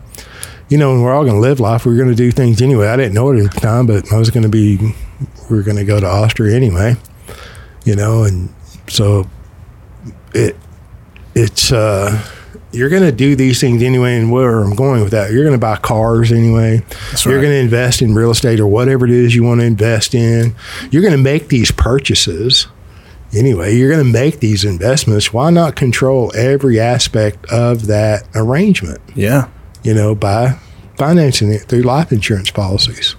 you 0.71 0.77
know, 0.79 0.93
and 0.95 1.03
we're 1.03 1.15
all 1.15 1.23
going 1.25 1.37
to 1.37 1.41
live 1.41 1.61
life. 1.61 1.85
We 1.87 1.93
are 1.95 1.97
going 1.97 2.09
to 2.11 2.15
do 2.15 2.31
things 2.31 2.61
anyway. 2.61 2.89
I 2.89 2.97
didn't 2.97 3.15
know 3.15 3.31
it 3.33 3.43
at 3.45 3.53
the 3.55 3.61
time, 3.61 3.87
but 3.87 4.11
I 4.13 4.19
was 4.19 4.31
going 4.31 4.43
to 4.43 4.49
be. 4.51 4.95
We're 5.51 5.63
going 5.63 5.77
to 5.79 5.85
go 5.85 5.99
to 6.01 6.07
Austria 6.07 6.55
anyway. 6.55 6.97
You 7.85 7.97
know, 7.97 8.25
and 8.25 8.53
so 8.87 9.27
it 10.35 10.57
it's 11.35 11.73
uh, 11.73 12.23
you're 12.79 12.89
going 12.89 13.03
to 13.03 13.13
do 13.13 13.35
these 13.35 13.61
things 13.61 13.83
anyway. 13.83 14.17
And 14.17 14.31
where 14.31 14.61
I'm 14.61 14.75
going 14.77 15.03
with 15.03 15.11
that, 15.11 15.33
you're 15.33 15.43
going 15.43 15.57
to 15.57 15.61
buy 15.61 15.77
cars 15.77 16.31
anyway. 16.31 16.83
You're 17.25 17.41
going 17.43 17.53
to 17.53 17.59
invest 17.59 18.01
in 18.01 18.15
real 18.15 18.31
estate 18.31 18.61
or 18.61 18.69
whatever 18.69 19.05
it 19.05 19.11
is 19.11 19.35
you 19.35 19.43
want 19.43 19.61
to 19.61 19.67
invest 19.67 20.15
in. 20.15 20.55
You're 20.91 21.03
going 21.03 21.17
to 21.17 21.23
make 21.23 21.49
these 21.49 21.71
purchases 21.73 22.69
anyway. 23.35 23.75
You're 23.77 23.91
going 23.91 24.05
to 24.07 24.11
make 24.13 24.39
these 24.41 24.65
investments. 24.65 25.33
Why 25.33 25.51
not 25.51 25.75
control 25.77 26.33
every 26.37 26.79
aspect 26.79 27.45
of 27.53 27.87
that 27.89 28.23
arrangement? 28.35 29.01
Yeah. 29.15 29.49
You 29.83 29.95
know, 29.95 30.15
by 30.15 30.59
financing 30.97 31.51
it 31.53 31.63
through 31.63 31.83
life 31.83 32.13
insurance 32.13 32.51
policies, 32.51 33.17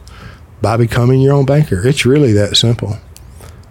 by 0.61 0.77
becoming 0.77 1.19
your 1.21 1.33
own 1.33 1.45
banker. 1.45 1.85
It's 1.85 2.05
really 2.05 2.31
that 2.33 2.55
simple. 2.57 2.97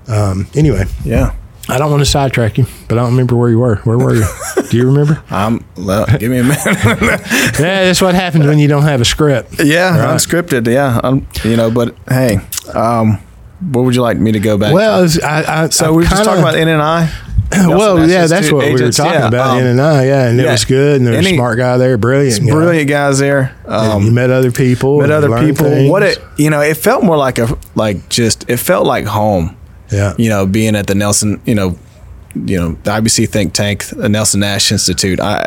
Um, 0.06 0.46
anyway, 0.54 0.84
Yeah. 1.04 1.34
I 1.70 1.76
don't 1.76 1.90
want 1.90 2.00
to 2.00 2.06
sidetrack 2.06 2.56
you, 2.56 2.64
but 2.88 2.96
I 2.96 3.02
don't 3.02 3.10
remember 3.10 3.36
where 3.36 3.50
you 3.50 3.58
were. 3.58 3.76
Where 3.84 3.98
were 3.98 4.14
you? 4.14 4.24
Do 4.70 4.76
you 4.76 4.86
remember? 4.86 5.22
I'm. 5.30 5.64
Well, 5.76 6.06
give 6.18 6.30
me 6.30 6.38
a 6.38 6.42
minute. 6.44 6.58
yeah, 6.66 7.84
that's 7.84 8.00
what 8.02 8.14
happens 8.14 8.46
when 8.46 8.58
you 8.58 8.68
don't 8.68 8.82
have 8.82 9.00
a 9.00 9.04
script. 9.04 9.62
yeah, 9.64 9.98
Right. 9.98 10.14
unscripted. 10.14 10.66
Yeah, 10.72 11.00
um, 11.02 11.26
you 11.44 11.56
know. 11.56 11.70
But 11.70 11.94
hey, 12.08 12.38
um, 12.74 13.18
what 13.60 13.84
would 13.84 13.94
you 13.94 14.02
like 14.02 14.18
me 14.18 14.32
to 14.32 14.40
go 14.40 14.56
back? 14.58 14.72
Well, 14.74 15.00
to? 15.00 15.04
it's- 15.18 15.22
I, 15.24 15.64
I, 15.64 15.68
so 15.70 15.90
we 15.92 15.96
were 15.98 16.02
just 16.02 16.14
kinda- 16.14 16.24
talking 16.24 16.42
about 16.42 16.54
N 16.56 16.68
and 16.68 16.82
I. 16.82 17.10
Well, 17.50 18.06
yeah, 18.06 18.26
that's 18.26 18.52
what 18.52 18.66
we 18.66 18.72
were 18.72 18.92
talking 18.92 19.12
yeah, 19.12 19.26
about. 19.28 19.52
um, 19.52 19.60
in 19.60 19.66
and 19.68 19.80
I, 19.80 20.04
yeah, 20.04 20.28
and 20.28 20.38
it 20.38 20.44
was 20.44 20.66
good. 20.66 20.96
And 20.98 21.06
there 21.06 21.16
was 21.16 21.26
a 21.26 21.34
smart 21.34 21.56
guy 21.56 21.78
there, 21.78 21.96
brilliant, 21.96 22.44
guy. 22.44 22.52
Brilliant 22.52 22.90
guys 22.90 23.18
there. 23.20 23.56
Um, 23.64 24.02
you 24.02 24.10
met 24.12 24.28
other 24.28 24.52
people, 24.52 25.00
met 25.00 25.10
other 25.10 25.28
people. 25.40 25.64
things. 25.64 25.90
What 25.90 26.02
it, 26.02 26.18
you 26.36 26.50
know, 26.50 26.60
it 26.60 26.76
felt 26.76 27.04
more 27.04 27.16
like 27.16 27.38
a 27.38 27.56
like 27.74 28.10
just 28.10 28.44
it 28.50 28.58
felt 28.58 28.86
like 28.86 29.06
home. 29.06 29.56
Yeah, 29.90 30.12
You 30.18 30.28
know, 30.28 30.44
being 30.46 30.76
at 30.76 30.86
the 30.88 30.94
Nelson, 30.94 31.40
you 31.46 31.54
know, 31.54 31.78
you 32.46 32.58
know, 32.58 32.68
the 32.82 32.90
IBC 32.90 33.28
think 33.28 33.52
tank, 33.52 33.84
the 33.86 34.08
Nelson 34.08 34.40
Nash 34.40 34.72
Institute. 34.72 35.20
I 35.20 35.46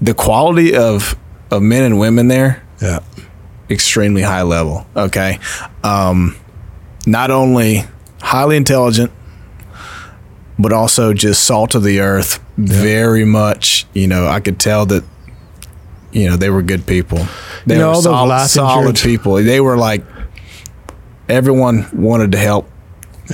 the 0.00 0.14
quality 0.14 0.76
of 0.76 1.16
of 1.50 1.62
men 1.62 1.82
and 1.84 1.98
women 1.98 2.28
there 2.28 2.62
yeah, 2.80 3.00
extremely 3.70 4.22
high 4.22 4.42
level. 4.42 4.86
Okay, 4.94 5.38
um, 5.82 6.36
not 7.06 7.30
only 7.30 7.84
highly 8.20 8.56
intelligent, 8.56 9.10
but 10.58 10.72
also 10.72 11.12
just 11.12 11.44
salt 11.44 11.74
of 11.74 11.82
the 11.82 12.00
earth. 12.00 12.40
Very 12.56 13.24
much, 13.24 13.86
you 13.92 14.06
know, 14.06 14.26
I 14.26 14.40
could 14.40 14.58
tell 14.58 14.86
that. 14.86 15.04
You 16.12 16.30
know, 16.30 16.36
they 16.36 16.48
were 16.48 16.62
good 16.62 16.86
people. 16.86 17.26
They 17.66 17.74
You 17.74 17.80
know, 17.80 17.88
were 17.90 17.94
solid, 17.96 18.48
solid 18.48 18.96
people. 18.96 19.34
They 19.34 19.60
were 19.60 19.76
like 19.76 20.02
everyone 21.28 21.86
wanted 21.92 22.32
to 22.32 22.38
help 22.38 22.70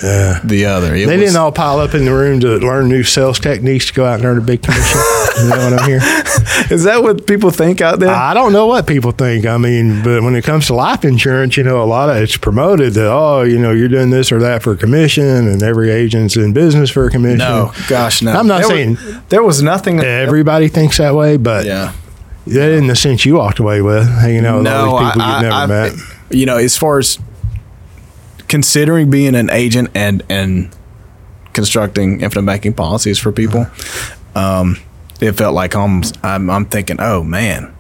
yeah. 0.03 0.41
the 0.45 0.67
other. 0.67 0.95
It 0.95 1.07
They 1.07 1.17
was- 1.17 1.27
didn't 1.27 1.37
all 1.37 1.51
pile 1.53 1.79
up 1.81 1.95
in 1.95 2.05
the 2.05 2.13
room 2.13 2.39
to 2.41 2.57
learn 2.59 2.89
new 2.89 3.03
sales 3.03 3.39
techniques 3.41 3.87
to 3.87 3.93
go 3.95 4.05
out 4.05 4.17
and 4.21 4.25
earn 4.25 4.39
a 4.39 4.41
big 4.41 4.63
commission. 4.63 5.01
Is 5.39 5.49
that 5.49 5.71
what 5.71 5.81
I'm 5.81 5.89
hearing? 5.89 6.03
Is 6.71 6.85
that 6.85 7.03
what 7.03 7.27
people 7.27 7.51
think 7.51 7.81
out 7.81 7.99
there? 7.99 8.11
I 8.11 8.35
don't 8.35 8.53
know 8.53 8.67
what 8.67 8.87
people 8.87 9.11
think. 9.13 9.45
I 9.47 9.57
mean, 9.59 10.03
but 10.03 10.23
when 10.23 10.35
it 10.37 10.45
comes 10.45 10.67
to 10.67 10.75
life 10.75 11.05
insurance, 11.05 11.57
you 11.57 11.65
know, 11.65 11.83
a 11.83 11.85
lot 11.87 12.09
of 12.11 12.17
it's 12.17 12.37
promoted 12.37 12.95
that 12.95 13.11
oh, 13.11 13.43
you 13.43 13.59
know, 13.59 13.73
you're 13.73 13.89
doing 13.89 14.11
this 14.11 14.31
or 14.31 14.39
that 14.41 14.63
for 14.63 14.73
a 14.73 14.77
commission, 14.77 15.25
and 15.49 15.63
every 15.63 15.91
agent's 15.91 16.37
in 16.37 16.53
business 16.53 16.91
for 16.91 17.07
a 17.07 17.11
commission. 17.11 17.39
no, 17.39 17.73
gosh, 17.89 18.23
no. 18.23 18.33
I'm 18.33 18.47
not 18.47 18.61
There 18.63 18.69
saying 18.69 18.91
was, 18.91 19.17
there 19.31 19.43
was 19.43 19.63
nothing. 19.63 20.01
everybody 20.01 20.69
thinks 20.69 20.99
that 20.99 21.15
way, 21.15 21.37
but 21.39 21.65
yeah. 21.67 21.93
that 22.47 22.73
in 22.73 22.87
the 22.87 22.97
sense 22.97 23.25
you 23.25 23.35
walked 23.37 23.59
away 23.59 23.81
with 23.83 24.07
hanging 24.09 24.45
out 24.47 24.59
with 24.59 24.67
all 24.69 24.99
these 25.01 25.13
people 25.13 25.29
you've 25.29 25.43
never 25.43 25.55
I- 25.55 25.67
met. 25.67 25.93
You 26.31 26.47
know, 26.47 26.57
as 26.57 26.77
far 26.79 26.99
as 26.99 27.19
considering 28.53 29.09
being 29.09 29.35
an 29.35 29.49
agent 29.49 29.89
and 29.95 30.23
and 30.29 30.69
constructing 31.55 32.21
infinite 32.21 32.45
banking 32.45 32.75
policies 32.75 33.19
for 33.19 33.33
people, 33.33 33.67
um, 34.35 34.77
it 35.23 35.33
felt 35.33 35.55
like 35.55 35.73
home. 35.73 36.03
I'm, 36.23 36.51
I'm 36.51 36.67
thinking, 36.67 36.99
oh 37.01 37.25
man, 37.25 37.75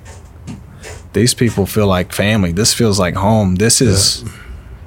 these 1.13 1.35
people 1.35 1.67
feel 1.67 1.87
like 1.87 2.15
family. 2.15 2.53
This 2.53 2.73
feels 2.73 2.99
like 2.99 3.15
home. 3.15 3.57
This 3.57 3.81
is. 3.83 4.25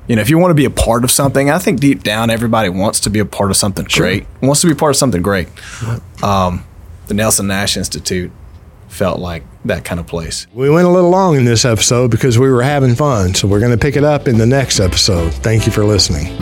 You 0.08 0.16
know, 0.16 0.22
if 0.22 0.30
you 0.30 0.38
want 0.38 0.52
to 0.52 0.56
be 0.56 0.66
a 0.66 0.70
part 0.70 1.04
of 1.04 1.10
something, 1.10 1.50
I 1.50 1.58
think 1.58 1.80
deep 1.80 2.04
down 2.04 2.30
everybody 2.30 2.70
wants 2.70 3.00
to 3.02 3.10
be 3.10 3.18
a 3.18 3.26
part 3.26 3.50
of 3.50 3.58
something 3.58 3.86
great. 3.86 4.28
Wants 4.40 4.62
to 4.62 4.68
be 4.68 4.76
part 4.76 4.92
of 4.92 4.98
something 4.98 5.24
great. 5.24 5.48
Um, 6.24 6.64
the 7.08 7.16
Nelson 7.16 7.48
Nash 7.48 7.76
Institute 7.76 8.32
felt 8.96 9.20
like 9.20 9.44
that 9.66 9.84
kind 9.84 10.00
of 10.00 10.08
place. 10.08 10.48
We 10.54 10.70
went 10.70 10.88
a 10.88 10.90
little 10.90 11.10
long 11.10 11.36
in 11.36 11.46
this 11.46 11.66
episode 11.66 12.10
because 12.10 12.40
we 12.40 12.50
were 12.50 12.64
having 12.64 12.96
fun, 12.96 13.34
so 13.34 13.48
we're 13.48 13.60
going 13.60 13.72
to 13.72 13.78
pick 13.78 13.96
it 13.96 14.04
up 14.04 14.28
in 14.28 14.38
the 14.38 14.46
next 14.46 14.80
episode. 14.80 15.34
Thank 15.34 15.66
you 15.66 15.72
for 15.72 15.84
listening. 15.84 16.36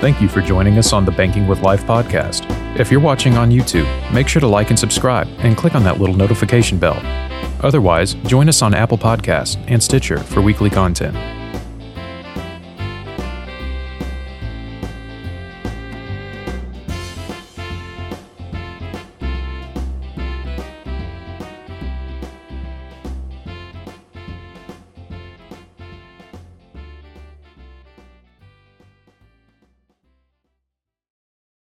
Thank 0.00 0.22
you 0.22 0.28
for 0.28 0.40
joining 0.40 0.78
us 0.78 0.92
on 0.92 1.04
the 1.04 1.10
Banking 1.10 1.48
with 1.48 1.60
Life 1.60 1.84
podcast. 1.84 2.46
If 2.78 2.92
you're 2.92 3.00
watching 3.00 3.36
on 3.36 3.50
YouTube, 3.50 4.12
make 4.12 4.28
sure 4.28 4.40
to 4.40 4.46
like 4.46 4.70
and 4.70 4.78
subscribe 4.78 5.26
and 5.38 5.56
click 5.56 5.74
on 5.74 5.82
that 5.82 5.98
little 5.98 6.14
notification 6.14 6.78
bell. 6.78 7.00
Otherwise, 7.60 8.14
join 8.14 8.48
us 8.48 8.62
on 8.62 8.74
Apple 8.74 8.96
Podcasts 8.96 9.62
and 9.66 9.82
Stitcher 9.82 10.18
for 10.18 10.40
weekly 10.40 10.70
content. 10.70 11.37